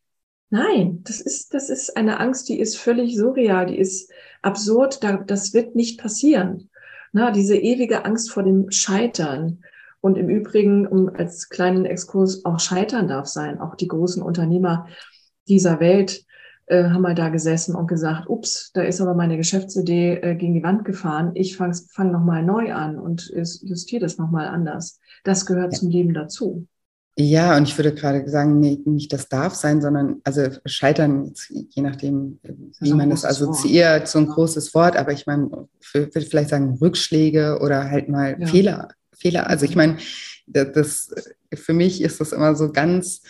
nein, 0.49 1.01
das 1.03 1.21
ist, 1.21 1.53
das 1.53 1.69
ist 1.69 1.95
eine 1.95 2.19
Angst, 2.19 2.49
die 2.49 2.59
ist 2.59 2.77
völlig 2.77 3.15
surreal, 3.15 3.65
die 3.65 3.77
ist 3.77 4.11
absurd, 4.41 5.03
da, 5.03 5.17
das 5.17 5.53
wird 5.53 5.75
nicht 5.75 5.99
passieren. 5.99 6.69
Na, 7.13 7.31
diese 7.31 7.55
ewige 7.55 8.05
Angst 8.05 8.31
vor 8.31 8.43
dem 8.43 8.71
Scheitern. 8.71 9.63
Und 10.01 10.17
im 10.17 10.27
Übrigen, 10.27 10.85
um 10.85 11.09
als 11.09 11.47
kleinen 11.47 11.85
Exkurs, 11.85 12.43
auch 12.43 12.59
Scheitern 12.59 13.07
darf 13.07 13.27
sein. 13.27 13.61
Auch 13.61 13.75
die 13.75 13.87
großen 13.87 14.21
Unternehmer 14.21 14.87
dieser 15.47 15.79
Welt 15.79 16.25
äh, 16.67 16.85
haben 16.85 17.01
mal 17.01 17.15
da 17.15 17.29
gesessen 17.29 17.75
und 17.75 17.87
gesagt, 17.87 18.29
ups, 18.29 18.71
da 18.73 18.81
ist 18.83 19.01
aber 19.01 19.13
meine 19.13 19.37
Geschäftsidee 19.37 20.15
äh, 20.21 20.35
gegen 20.35 20.53
die 20.53 20.63
Wand 20.63 20.85
gefahren. 20.85 21.31
Ich 21.35 21.57
fange 21.57 21.75
fang 21.91 22.11
nochmal 22.11 22.43
neu 22.43 22.73
an 22.73 22.97
und 22.97 23.31
justiere 23.33 24.01
das 24.01 24.17
nochmal 24.17 24.47
anders. 24.47 24.99
Das 25.23 25.45
gehört 25.45 25.73
ja. 25.73 25.79
zum 25.79 25.89
Leben 25.89 26.13
dazu. 26.13 26.67
Ja, 27.15 27.55
und 27.57 27.67
ich 27.67 27.77
würde 27.77 27.93
gerade 27.93 28.27
sagen, 28.27 28.59
nee, 28.59 28.79
nicht 28.85 29.13
das 29.13 29.29
darf 29.29 29.53
sein, 29.53 29.81
sondern 29.81 30.21
also 30.23 30.47
scheitern, 30.65 31.33
je 31.49 31.83
nachdem, 31.83 32.39
wie 32.79 32.93
man 32.93 33.11
das 33.11 33.23
assoziiert, 33.23 34.01
Wort. 34.01 34.07
so 34.07 34.19
ein 34.19 34.27
großes 34.27 34.73
Wort, 34.73 34.97
aber 34.97 35.11
ich 35.11 35.27
meine, 35.27 35.67
ich 35.79 35.93
würde 35.93 36.21
vielleicht 36.21 36.49
sagen 36.49 36.77
Rückschläge 36.81 37.59
oder 37.61 37.91
halt 37.91 38.09
mal 38.09 38.37
ja. 38.39 38.47
Fehler. 38.47 38.87
Fehler. 39.15 39.47
Also 39.47 39.65
ich 39.65 39.75
meine, 39.75 39.97
das, 40.47 41.13
für 41.53 41.73
mich 41.73 42.01
ist 42.01 42.19
das 42.19 42.31
immer 42.31 42.55
so 42.55 42.71
ganz 42.71 43.21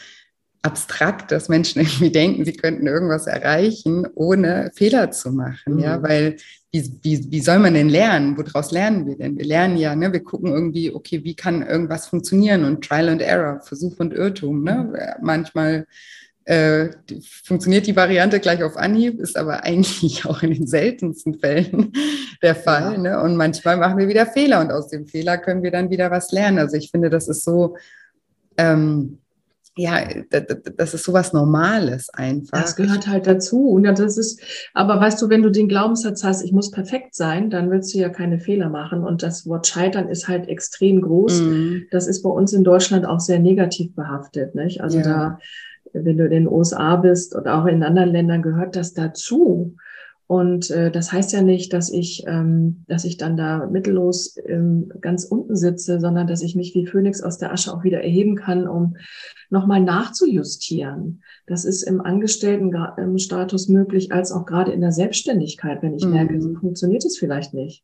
abstrakt, 0.64 1.32
dass 1.32 1.50
Menschen 1.50 1.82
irgendwie 1.82 2.12
denken, 2.12 2.46
sie 2.46 2.54
könnten 2.54 2.88
irgendwas 2.88 3.28
erreichen, 3.28 4.08
ohne 4.16 4.72
Fehler 4.74 5.12
zu 5.12 5.32
machen. 5.32 5.76
Mhm. 5.76 5.80
Ja, 5.80 6.02
weil 6.02 6.38
wie, 6.72 6.92
wie, 7.04 7.32
wie 7.32 7.42
soll 7.42 7.60
man 7.60 7.76
denn 7.76 7.90
lernen? 7.90 8.36
Woraus 8.36 8.72
lernen 8.72 9.06
wir 9.06 9.16
denn? 9.16 9.38
Wir 9.38 9.46
lernen 9.46 9.78
ja, 9.78 9.96
ne, 9.96 10.12
wir 10.12 10.24
gucken 10.24 10.52
irgendwie, 10.52 10.92
okay, 10.92 11.24
wie 11.24 11.36
kann 11.36 11.62
irgendwas 11.62 12.08
funktionieren 12.08 12.64
und 12.64 12.84
Trial 12.84 13.10
and 13.10 13.22
Error, 13.22 13.62
Versuch 13.62 14.00
und 14.00 14.14
Irrtum. 14.14 14.64
Ne? 14.64 14.90
Mhm. 14.92 15.26
Manchmal 15.26 15.86
äh, 16.46 16.90
funktioniert 17.44 17.86
die 17.86 17.96
Variante 17.96 18.40
gleich 18.40 18.64
auf 18.64 18.76
Anhieb, 18.76 19.20
ist 19.20 19.38
aber 19.38 19.64
eigentlich 19.64 20.26
auch 20.26 20.42
in 20.42 20.52
den 20.52 20.66
seltensten 20.66 21.36
Fällen 21.40 21.94
der 22.42 22.56
Fall. 22.56 22.94
Ja. 22.94 22.98
Ne? 22.98 23.22
Und 23.22 23.36
manchmal 23.36 23.78
machen 23.78 24.00
wir 24.00 24.08
wieder 24.08 24.26
Fehler 24.26 24.62
und 24.62 24.72
aus 24.72 24.88
dem 24.88 25.06
Fehler 25.06 25.38
können 25.38 25.62
wir 25.62 25.72
dann 25.72 25.92
wieder 25.92 26.10
was 26.10 26.32
lernen. 26.32 26.58
Also 26.58 26.78
ich 26.78 26.90
finde, 26.90 27.10
das 27.10 27.28
ist 27.28 27.44
so, 27.44 27.78
ähm, 28.58 29.20
ja, 29.76 30.08
das 30.78 30.94
ist 30.94 31.04
sowas 31.04 31.34
Normales 31.34 32.10
einfach. 32.14 32.62
Das 32.62 32.76
gehört 32.76 33.08
halt 33.08 33.26
dazu. 33.26 33.70
Und 33.70 33.84
das 33.84 34.18
ist, 34.18 34.40
aber 34.74 35.00
weißt 35.00 35.20
du, 35.22 35.30
wenn 35.30 35.42
du 35.42 35.50
den 35.50 35.68
Glaubenssatz 35.68 36.24
hast, 36.24 36.44
ich 36.44 36.52
muss 36.52 36.70
perfekt 36.70 37.16
sein, 37.16 37.50
dann 37.50 37.72
willst 37.72 37.94
du 37.94 37.98
ja 37.98 38.10
keine 38.10 38.40
Fehler 38.40 38.70
machen. 38.70 39.04
Und 39.04 39.24
das 39.24 39.48
Wort 39.48 39.66
Scheitern 39.66 40.10
ist 40.10 40.28
halt 40.28 40.48
extrem 40.48 41.02
groß. 41.02 41.42
Mhm. 41.42 41.86
Das 41.90 42.06
ist 42.06 42.22
bei 42.22 42.30
uns 42.30 42.54
in 42.54 42.64
Deutschland 42.64 43.06
auch 43.06 43.20
sehr 43.20 43.40
negativ 43.40 43.96
behaftet. 43.96 44.54
Nicht? 44.54 44.82
Also 44.82 45.00
ja. 45.00 45.04
da, 45.04 45.40
wenn 45.94 46.18
du 46.18 46.26
in 46.26 46.32
den 46.32 46.48
USA 46.48 46.96
bist 46.98 47.36
und 47.36 47.48
auch 47.48 47.66
in 47.66 47.82
anderen 47.82 48.12
Ländern 48.12 48.44
gehört 48.44 48.76
das 48.76 48.94
dazu. 48.94 49.76
Und 50.34 50.72
äh, 50.72 50.90
das 50.90 51.12
heißt 51.12 51.32
ja 51.34 51.44
nicht, 51.44 51.74
dass 51.74 51.92
ich, 51.92 52.24
ähm, 52.26 52.86
dass 52.88 53.06
ich 53.06 53.18
dann 53.18 53.38
da 53.38 53.68
mittellos 53.68 54.36
ähm, 54.48 54.92
ganz 55.00 55.26
unten 55.26 55.56
sitze, 55.56 56.00
sondern 56.00 56.26
dass 56.26 56.42
ich 56.42 56.56
mich 56.56 56.74
wie 56.74 56.88
Phönix 56.88 57.22
aus 57.22 57.38
der 57.38 57.54
Asche 57.54 57.72
auch 57.72 57.84
wieder 57.84 58.02
erheben 58.02 58.36
kann, 58.36 58.68
um 58.68 58.96
nochmal 59.52 59.80
nachzujustieren. 59.80 61.22
Das 61.46 61.66
ist 61.66 61.84
im 61.84 62.02
Angestelltenstatus 62.02 63.70
möglich, 63.70 64.12
als 64.12 64.32
auch 64.32 64.48
gerade 64.48 64.72
in 64.72 64.82
der 64.82 64.92
Selbstständigkeit, 64.92 65.84
wenn 65.84 65.94
ich 65.94 66.04
mhm. 66.04 66.14
merke, 66.14 66.42
so 66.42 66.56
funktioniert 66.56 67.06
es 67.06 67.16
vielleicht 67.16 67.54
nicht. 67.54 67.84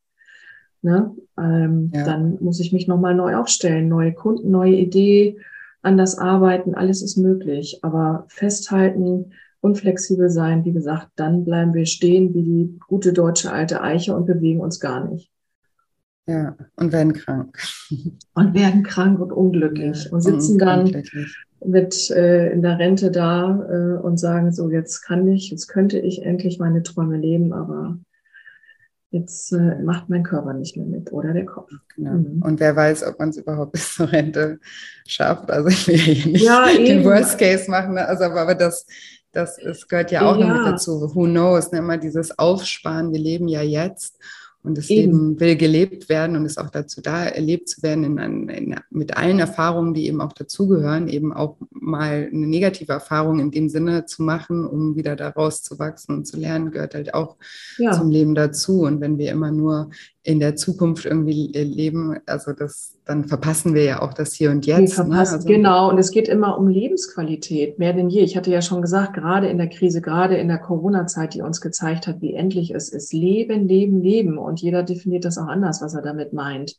Ne? 0.81 1.15
Ähm, 1.37 1.91
ja. 1.93 2.03
Dann 2.03 2.39
muss 2.41 2.59
ich 2.59 2.73
mich 2.73 2.87
nochmal 2.87 3.13
neu 3.13 3.35
aufstellen, 3.35 3.89
neue 3.89 4.13
Kunden, 4.13 4.49
neue 4.49 4.73
Idee, 4.73 5.37
anders 5.83 6.17
arbeiten, 6.17 6.73
alles 6.73 7.03
ist 7.03 7.15
möglich. 7.15 7.77
Aber 7.83 8.25
festhalten, 8.27 9.33
unflexibel 9.61 10.29
sein, 10.29 10.65
wie 10.65 10.73
gesagt, 10.73 11.09
dann 11.15 11.45
bleiben 11.45 11.73
wir 11.73 11.85
stehen 11.85 12.33
wie 12.33 12.43
die 12.43 12.79
gute 12.87 13.13
deutsche 13.13 13.51
alte 13.51 13.81
Eiche 13.81 14.15
und 14.15 14.25
bewegen 14.25 14.61
uns 14.61 14.79
gar 14.79 15.09
nicht. 15.09 15.31
Ja, 16.27 16.55
und 16.75 16.91
werden 16.91 17.13
krank. 17.13 17.57
Und 18.35 18.53
werden 18.53 18.83
krank 18.83 19.19
und 19.19 19.31
unglücklich 19.31 20.05
ja, 20.05 20.11
und 20.11 20.21
sitzen 20.21 20.59
dann 20.59 21.03
mit 21.65 22.09
äh, 22.11 22.51
in 22.51 22.61
der 22.61 22.77
Rente 22.77 23.09
da 23.11 23.67
äh, 23.69 23.99
und 23.99 24.17
sagen 24.17 24.51
so, 24.51 24.69
jetzt 24.69 25.01
kann 25.01 25.27
ich, 25.27 25.49
jetzt 25.49 25.67
könnte 25.67 25.99
ich 25.99 26.21
endlich 26.21 26.59
meine 26.59 26.83
Träume 26.83 27.17
leben, 27.17 27.51
aber 27.51 27.97
jetzt 29.11 29.51
äh, 29.53 29.81
macht 29.81 30.09
mein 30.09 30.23
Körper 30.23 30.53
nicht 30.53 30.77
mehr 30.77 30.85
mit 30.85 31.11
oder 31.11 31.33
der 31.33 31.45
Kopf. 31.45 31.71
Genau. 31.95 32.11
Mhm. 32.11 32.41
Und 32.43 32.59
wer 32.59 32.75
weiß, 32.75 33.03
ob 33.03 33.17
man 33.19 33.29
es 33.29 33.37
überhaupt 33.37 33.71
bis 33.73 33.95
zur 33.95 34.11
Rente 34.11 34.59
schafft. 35.07 35.49
Also 35.49 35.69
ich 35.69 35.87
will 35.87 35.97
hier 35.97 36.31
nicht 36.31 36.45
ja, 36.45 36.67
den 36.67 37.03
Worst 37.03 37.39
Case 37.39 37.69
machen. 37.69 37.95
Ne? 37.95 38.05
Also 38.05 38.25
aber 38.25 38.55
das 38.55 38.85
Das 39.31 39.57
ist, 39.57 39.87
gehört 39.87 40.11
ja 40.11 40.29
auch 40.29 40.37
ja. 40.37 40.47
noch 40.47 40.55
mit 40.55 40.73
dazu. 40.73 41.13
Who 41.13 41.25
knows? 41.25 41.71
Ne? 41.71 41.79
Immer 41.79 41.97
dieses 41.97 42.37
Aufsparen. 42.37 43.11
Wir 43.11 43.19
leben 43.19 43.47
ja 43.47 43.61
jetzt. 43.61 44.15
Und 44.61 44.77
das 44.77 44.89
Eben. 44.89 45.11
Leben 45.11 45.39
will 45.39 45.55
gelebt 45.55 46.09
werden 46.09 46.35
und 46.35 46.45
ist 46.45 46.59
auch 46.59 46.69
dazu 46.69 47.01
da, 47.01 47.25
erlebt 47.25 47.69
zu 47.69 47.81
werden 47.81 48.03
in, 48.03 48.49
in, 48.49 48.75
mit 48.89 49.15
allen 49.15 49.39
Erfahrungen, 49.39 49.93
die 49.93 50.05
eben 50.07 50.19
auch 50.19 50.33
dazugehören, 50.33 51.07
eben 51.07 51.31
auch 51.31 51.55
mal 51.69 52.27
eine 52.29 52.45
negative 52.45 52.91
Erfahrung 52.91 53.39
in 53.39 53.51
dem 53.51 53.69
Sinne 53.69 54.05
zu 54.05 54.21
machen, 54.21 54.67
um 54.67 54.97
wieder 54.97 55.15
daraus 55.15 55.63
zu 55.63 55.79
wachsen 55.79 56.13
und 56.13 56.25
zu 56.25 56.35
lernen, 56.35 56.71
gehört 56.71 56.93
halt 56.93 57.13
auch 57.13 57.37
ja. 57.77 57.93
zum 57.93 58.09
Leben 58.09 58.35
dazu. 58.35 58.81
Und 58.81 58.99
wenn 58.99 59.17
wir 59.17 59.31
immer 59.31 59.51
nur 59.51 59.91
in 60.29 60.39
der 60.39 60.55
Zukunft 60.55 61.05
irgendwie 61.05 61.47
leben, 61.55 62.19
also 62.27 62.53
das, 62.53 62.99
dann 63.03 63.25
verpassen 63.25 63.73
wir 63.73 63.83
ja 63.83 64.01
auch 64.03 64.13
das 64.13 64.33
Hier 64.33 64.51
und 64.51 64.63
Jetzt. 64.67 65.03
Ne? 65.03 65.17
Also 65.17 65.39
genau, 65.39 65.89
und 65.89 65.97
es 65.97 66.11
geht 66.11 66.27
immer 66.27 66.59
um 66.59 66.67
Lebensqualität, 66.67 67.79
mehr 67.79 67.93
denn 67.93 68.11
je. 68.11 68.21
Ich 68.21 68.37
hatte 68.37 68.51
ja 68.51 68.61
schon 68.61 68.83
gesagt, 68.83 69.15
gerade 69.15 69.47
in 69.47 69.57
der 69.57 69.69
Krise, 69.69 70.01
gerade 70.01 70.37
in 70.37 70.47
der 70.47 70.59
Corona-Zeit, 70.59 71.33
die 71.33 71.41
uns 71.41 71.61
gezeigt 71.61 72.05
hat, 72.05 72.21
wie 72.21 72.35
endlich 72.35 72.69
es 72.69 72.89
ist. 72.89 73.11
Leben, 73.11 73.67
Leben, 73.67 74.03
Leben. 74.03 74.37
Und 74.37 74.61
jeder 74.61 74.83
definiert 74.83 75.25
das 75.25 75.39
auch 75.39 75.47
anders, 75.47 75.81
was 75.81 75.95
er 75.95 76.03
damit 76.03 76.31
meint. 76.31 76.75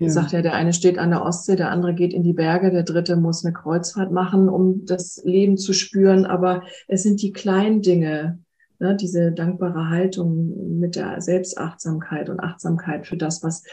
Ja. 0.00 0.08
Sagt 0.08 0.32
ja, 0.32 0.42
der 0.42 0.54
eine 0.54 0.72
steht 0.72 0.98
an 0.98 1.10
der 1.10 1.22
Ostsee, 1.22 1.54
der 1.54 1.70
andere 1.70 1.94
geht 1.94 2.12
in 2.12 2.24
die 2.24 2.32
Berge, 2.32 2.72
der 2.72 2.82
dritte 2.82 3.14
muss 3.14 3.44
eine 3.44 3.52
Kreuzfahrt 3.52 4.10
machen, 4.10 4.48
um 4.48 4.86
das 4.86 5.22
Leben 5.24 5.56
zu 5.56 5.72
spüren. 5.72 6.26
Aber 6.26 6.64
es 6.88 7.04
sind 7.04 7.22
die 7.22 7.30
kleinen 7.30 7.80
Dinge, 7.80 8.40
ne, 8.78 8.96
diese 8.96 9.32
dankbare 9.32 9.88
Haltung 9.88 10.78
mit 10.78 10.96
der 10.96 11.20
Selbstachtsamkeit 11.20 12.28
und 12.28 12.40
Achtsamkeit 12.40 13.06
für 13.06 13.16
das, 13.16 13.42
was 13.42 13.64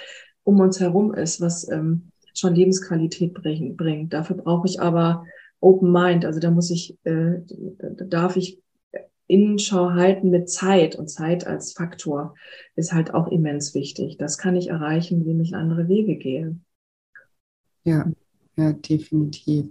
um 0.44 0.60
uns 0.60 0.80
herum 0.80 1.14
ist, 1.14 1.42
was 1.42 1.70
ähm, 1.70 2.12
schon 2.34 2.56
Lebensqualität 2.56 3.34
bring, 3.34 3.76
bringt. 3.76 4.14
Dafür 4.14 4.38
brauche 4.38 4.68
ich 4.68 4.80
aber 4.80 5.26
Open 5.60 5.92
Mind, 5.92 6.26
also 6.26 6.40
da 6.40 6.52
muss 6.52 6.70
ich, 6.70 6.98
äh, 7.06 7.40
darf 8.08 8.36
ich 8.36 8.62
Innenschau 9.28 9.92
halten 9.92 10.30
mit 10.30 10.50
Zeit 10.50 10.96
und 10.96 11.08
Zeit 11.08 11.48
als 11.48 11.74
Faktor 11.74 12.36
ist 12.76 12.94
halt 12.94 13.14
auch 13.14 13.28
immens 13.28 13.74
wichtig. 13.74 14.18
Das 14.18 14.38
kann 14.38 14.56
ich 14.56 14.68
erreichen, 14.68 15.22
indem 15.22 15.42
ich 15.42 15.56
andere 15.56 15.88
Wege 15.88 16.18
gehe. 16.18 16.56
Ja, 17.84 18.12
ja, 18.56 18.74
definitiv. 18.74 19.70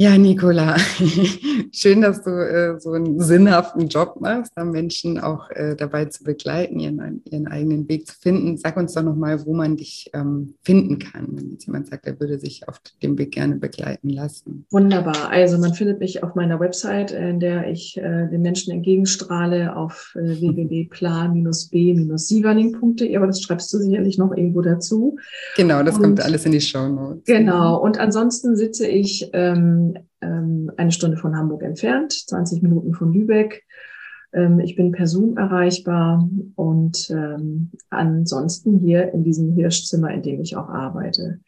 Ja, 0.00 0.16
Nicola, 0.16 0.76
schön, 1.72 2.02
dass 2.02 2.22
du 2.22 2.30
äh, 2.30 2.78
so 2.78 2.92
einen 2.92 3.18
sinnhaften 3.18 3.88
Job 3.88 4.20
machst, 4.20 4.52
da 4.54 4.62
Menschen 4.62 5.18
auch 5.18 5.50
äh, 5.50 5.74
dabei 5.74 6.04
zu 6.04 6.22
begleiten, 6.22 6.78
ihren, 6.78 7.20
ihren 7.24 7.48
eigenen 7.48 7.88
Weg 7.88 8.06
zu 8.06 8.14
finden. 8.14 8.56
Sag 8.58 8.76
uns 8.76 8.92
doch 8.92 9.02
nochmal, 9.02 9.44
wo 9.44 9.54
man 9.54 9.76
dich 9.76 10.08
ähm, 10.14 10.54
finden 10.62 11.00
kann, 11.00 11.26
wenn 11.32 11.50
jetzt 11.50 11.66
jemand 11.66 11.88
sagt, 11.88 12.06
er 12.06 12.20
würde 12.20 12.38
sich 12.38 12.68
auf 12.68 12.80
dem 13.02 13.18
Weg 13.18 13.32
gerne 13.32 13.56
begleiten 13.56 14.10
lassen. 14.10 14.66
Wunderbar. 14.70 15.30
Also 15.30 15.58
man 15.58 15.74
findet 15.74 15.98
mich 15.98 16.22
auf 16.22 16.36
meiner 16.36 16.60
Website, 16.60 17.10
in 17.10 17.40
der 17.40 17.68
ich 17.68 17.96
äh, 17.96 18.28
den 18.28 18.42
Menschen 18.42 18.72
entgegenstrahle 18.72 19.74
auf 19.74 20.14
äh, 20.14 20.40
www.plan-b-sieverling.de, 20.40 23.16
aber 23.16 23.26
das 23.26 23.42
schreibst 23.42 23.74
du 23.74 23.78
sicherlich 23.78 24.16
noch 24.16 24.30
irgendwo 24.30 24.62
dazu. 24.62 25.16
Genau, 25.56 25.82
das 25.82 25.96
Und, 25.96 26.02
kommt 26.02 26.20
alles 26.20 26.46
in 26.46 26.52
die 26.52 26.60
Show 26.60 26.88
Notes. 26.88 27.24
Genau. 27.24 27.82
Und 27.82 27.98
ansonsten 27.98 28.54
sitze 28.54 28.86
ich 28.86 29.28
ähm, 29.32 29.87
ähm, 30.28 30.70
eine 30.76 30.92
Stunde 30.92 31.16
von 31.16 31.36
Hamburg 31.36 31.62
entfernt, 31.62 32.12
20 32.12 32.62
Minuten 32.62 32.94
von 32.94 33.12
Lübeck. 33.12 33.64
Ähm, 34.32 34.60
ich 34.60 34.76
bin 34.76 34.92
per 34.92 35.06
Zoom 35.06 35.36
erreichbar 35.36 36.28
und 36.54 37.10
ähm, 37.10 37.70
ansonsten 37.90 38.78
hier 38.78 39.12
in 39.14 39.24
diesem 39.24 39.54
Hirschzimmer, 39.54 40.12
in 40.12 40.22
dem 40.22 40.40
ich 40.42 40.56
auch 40.56 40.68
arbeite. 40.68 41.40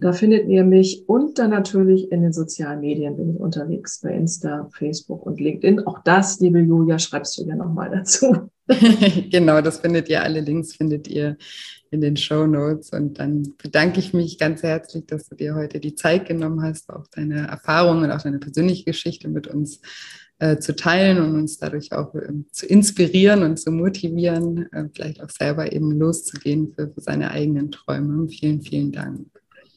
Da 0.00 0.12
findet 0.12 0.48
ihr 0.48 0.64
mich 0.64 1.04
und 1.06 1.38
dann 1.38 1.50
natürlich 1.50 2.10
in 2.10 2.22
den 2.22 2.32
sozialen 2.32 2.80
Medien 2.80 3.16
bin 3.16 3.30
ich 3.30 3.40
unterwegs, 3.40 4.00
bei 4.00 4.12
Insta, 4.12 4.68
Facebook 4.72 5.24
und 5.24 5.40
LinkedIn. 5.40 5.86
Auch 5.86 6.00
das, 6.02 6.40
liebe 6.40 6.58
Julia, 6.58 6.98
schreibst 6.98 7.38
du 7.38 7.44
ja 7.44 7.54
nochmal 7.54 7.90
dazu. 7.90 8.50
genau, 9.30 9.60
das 9.60 9.78
findet 9.78 10.08
ihr, 10.08 10.22
alle 10.22 10.40
Links 10.40 10.74
findet 10.74 11.08
ihr 11.08 11.36
in 11.96 12.02
den 12.02 12.16
Show 12.16 12.46
Notes. 12.46 12.90
Und 12.90 13.18
dann 13.18 13.54
bedanke 13.60 13.98
ich 13.98 14.12
mich 14.12 14.38
ganz 14.38 14.62
herzlich, 14.62 15.06
dass 15.06 15.28
du 15.28 15.34
dir 15.34 15.54
heute 15.54 15.80
die 15.80 15.94
Zeit 15.94 16.26
genommen 16.26 16.62
hast, 16.62 16.90
auch 16.90 17.06
deine 17.08 17.48
Erfahrungen 17.48 18.04
und 18.04 18.10
auch 18.12 18.22
deine 18.22 18.38
persönliche 18.38 18.84
Geschichte 18.84 19.28
mit 19.28 19.46
uns 19.46 19.80
äh, 20.38 20.58
zu 20.58 20.76
teilen 20.76 21.18
und 21.18 21.34
uns 21.34 21.58
dadurch 21.58 21.92
auch 21.92 22.14
äh, 22.14 22.28
zu 22.52 22.66
inspirieren 22.66 23.42
und 23.42 23.58
zu 23.58 23.72
motivieren, 23.72 24.70
äh, 24.72 24.84
vielleicht 24.94 25.22
auch 25.22 25.30
selber 25.30 25.72
eben 25.72 25.90
loszugehen 25.98 26.72
für, 26.74 26.88
für 26.88 27.00
seine 27.00 27.30
eigenen 27.30 27.70
Träume. 27.70 28.28
Vielen, 28.28 28.60
vielen 28.60 28.92
Dank. 28.92 29.26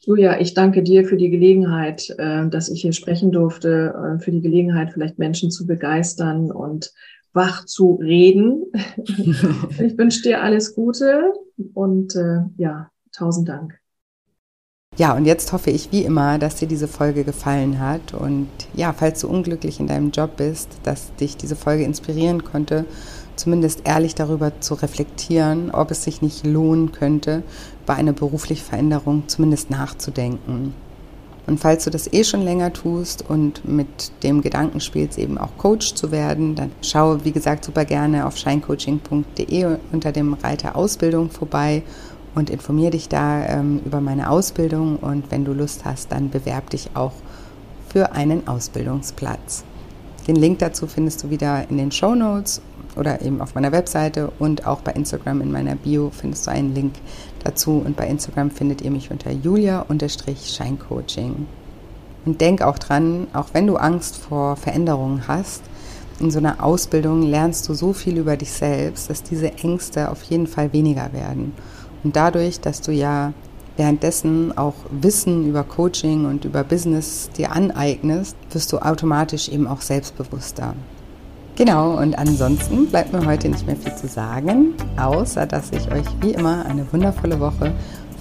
Julia, 0.01 0.39
ich 0.39 0.53
danke 0.53 0.84
dir 0.84 1.05
für 1.05 1.17
die 1.17 1.30
Gelegenheit, 1.30 2.09
äh, 2.17 2.49
dass 2.49 2.70
ich 2.70 2.82
hier 2.82 2.93
sprechen 2.93 3.32
durfte, 3.32 3.93
äh, 3.93 4.20
für 4.20 4.32
die 4.32 4.41
Gelegenheit, 4.41 4.91
vielleicht 4.91 5.20
Menschen 5.20 5.51
zu 5.51 5.65
begeistern 5.65 6.51
und 6.51 6.91
wach 7.34 7.65
zu 7.65 7.95
reden. 7.95 8.65
ich 8.97 9.97
wünsche 9.97 10.21
dir 10.21 10.41
alles 10.41 10.75
Gute 10.75 11.34
und 11.73 12.15
äh, 12.15 12.41
ja, 12.57 12.89
tausend 13.11 13.49
Dank. 13.49 13.80
Ja, 14.97 15.15
und 15.15 15.25
jetzt 15.25 15.53
hoffe 15.53 15.69
ich 15.69 15.91
wie 15.91 16.03
immer, 16.03 16.39
dass 16.39 16.55
dir 16.55 16.67
diese 16.67 16.88
Folge 16.88 17.23
gefallen 17.23 17.80
hat. 17.80 18.13
Und 18.13 18.49
ja, 18.73 18.91
falls 18.91 19.21
du 19.21 19.30
unglücklich 19.30 19.80
in 19.80 19.88
deinem 19.88 20.11
Job 20.11 20.38
bist, 20.38 20.69
dass 20.84 21.15
dich 21.15 21.38
diese 21.38 21.55
Folge 21.55 21.84
inspirieren 21.84 22.43
konnte, 22.43 22.86
zumindest 23.38 23.84
ehrlich 23.86 24.15
darüber 24.15 24.59
zu 24.59 24.73
reflektieren, 24.73 25.71
ob 25.71 25.91
es 25.91 26.03
sich 26.03 26.21
nicht 26.21 26.45
lohnen 26.45 26.91
könnte, 26.91 27.43
bei 27.86 27.93
einer 27.95 28.11
beruflichen 28.11 28.65
Veränderung 28.65 29.23
zumindest 29.27 29.69
nachzudenken. 29.69 30.73
Und 31.50 31.60
falls 31.60 31.84
du 31.84 31.89
das 31.89 32.14
eh 32.14 32.24
schon 32.24 32.43
länger 32.43 32.72
tust 32.74 33.28
und 33.28 33.68
mit 33.68 34.12
dem 34.22 34.43
Gedanken 34.43 34.80
spielst, 34.82 35.18
eben 35.18 35.39
auch 35.39 35.58
Coach 35.58 35.95
zu 35.95 36.12
werden, 36.12 36.54
dann 36.54 36.70
schau, 36.84 37.26
wie 37.26 37.32
gesagt, 37.32 37.66
super 37.66 37.86
gerne 37.86 38.28
auf 38.28 38.38
shinecoaching.de 38.38 39.78
unter 39.91 40.12
dem 40.12 40.36
Reiter 40.36 40.76
Ausbildung 40.76 41.32
vorbei 41.32 41.82
und 42.36 42.52
informiere 42.52 42.91
dich 42.91 43.10
da 43.10 43.43
ähm, 43.47 43.82
über 43.84 44.00
meine 44.00 44.30
Ausbildung. 44.30 44.97
Und 44.97 45.32
wenn 45.32 45.43
du 45.43 45.54
Lust 45.54 45.86
hast, 45.86 46.12
dann 46.12 46.30
bewerb 46.30 46.70
dich 46.70 46.91
auch 46.93 47.14
für 47.91 48.12
einen 48.12 48.47
Ausbildungsplatz. 48.47 49.64
Den 50.28 50.36
Link 50.36 50.60
dazu 50.60 50.86
findest 50.86 51.24
du 51.24 51.32
wieder 51.32 51.68
in 51.68 51.78
den 51.78 51.91
Show 51.91 52.14
Notes 52.14 52.62
oder 52.95 53.24
eben 53.24 53.41
auf 53.41 53.56
meiner 53.56 53.72
Webseite 53.72 54.32
und 54.38 54.68
auch 54.68 54.82
bei 54.82 54.91
Instagram 54.91 55.41
in 55.41 55.52
meiner 55.52 55.74
Bio 55.74 56.12
findest 56.16 56.45
du 56.45 56.52
einen 56.52 56.76
Link 56.76 56.93
dazu. 57.44 57.82
Und 57.86 57.96
bei 57.96 58.08
Instagram 58.08 58.50
findet 58.52 58.82
ihr 58.82 58.92
mich 58.92 59.12
unter 59.12 59.32
julia-scheincoaching. 59.32 61.48
Und 62.26 62.42
denk 62.42 62.62
auch 62.62 62.78
dran, 62.78 63.28
auch 63.34 63.48
wenn 63.54 63.68
du 63.68 63.78
Angst 63.78 64.18
vor 64.18 64.56
Veränderungen 64.56 65.28
hast, 65.28 65.64
in 66.20 66.32
so 66.32 66.40
einer 66.40 66.64
Ausbildung 66.64 67.22
lernst 67.22 67.70
du 67.70 67.74
so 67.74 67.94
viel 67.94 68.18
über 68.18 68.36
dich 68.36 68.52
selbst, 68.52 69.10
dass 69.10 69.24
diese 69.24 69.54
Ängste 69.54 70.12
auf 70.12 70.24
jeden 70.24 70.48
Fall 70.48 70.74
weniger 70.74 71.14
werden. 71.14 71.54
Und 72.04 72.16
dadurch, 72.16 72.60
dass 72.60 72.82
du 72.82 72.92
ja 72.92 73.34
währenddessen 73.78 74.58
auch 74.58 74.74
Wissen 74.92 75.48
über 75.48 75.64
Coaching 75.64 76.26
und 76.26 76.44
über 76.44 76.66
Business 76.66 77.30
dir 77.38 77.54
aneignest, 77.54 78.36
wirst 78.52 78.74
du 78.74 78.80
automatisch 78.80 79.48
eben 79.48 79.68
auch 79.68 79.80
selbstbewusster. 79.80 80.76
Genau, 81.60 81.97
und 81.97 82.18
ansonsten 82.18 82.88
bleibt 82.88 83.12
mir 83.12 83.26
heute 83.26 83.49
nicht 83.49 83.68
mehr 83.68 83.76
viel 83.76 83.93
zu 83.93 84.07
sagen, 84.07 84.76
außer 84.95 85.45
dass 85.45 85.72
ich 85.72 85.91
euch 85.91 86.05
wie 86.22 86.32
immer 86.32 86.66
eine 86.66 86.88
wundervolle 86.93 87.38
Woche 87.41 87.74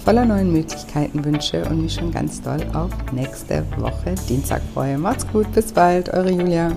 voller 0.03 0.25
neuen 0.25 0.51
Möglichkeiten 0.51 1.23
wünsche 1.23 1.63
und 1.69 1.83
mich 1.83 1.93
schon 1.93 2.11
ganz 2.11 2.41
doll 2.41 2.59
auf 2.73 2.89
nächste 3.13 3.63
Woche 3.77 4.15
Dienstag 4.27 4.61
freue. 4.73 4.97
Macht's 4.97 5.25
gut, 5.25 5.49
bis 5.53 5.71
bald, 5.71 6.09
eure 6.09 6.31
Julia. 6.31 6.73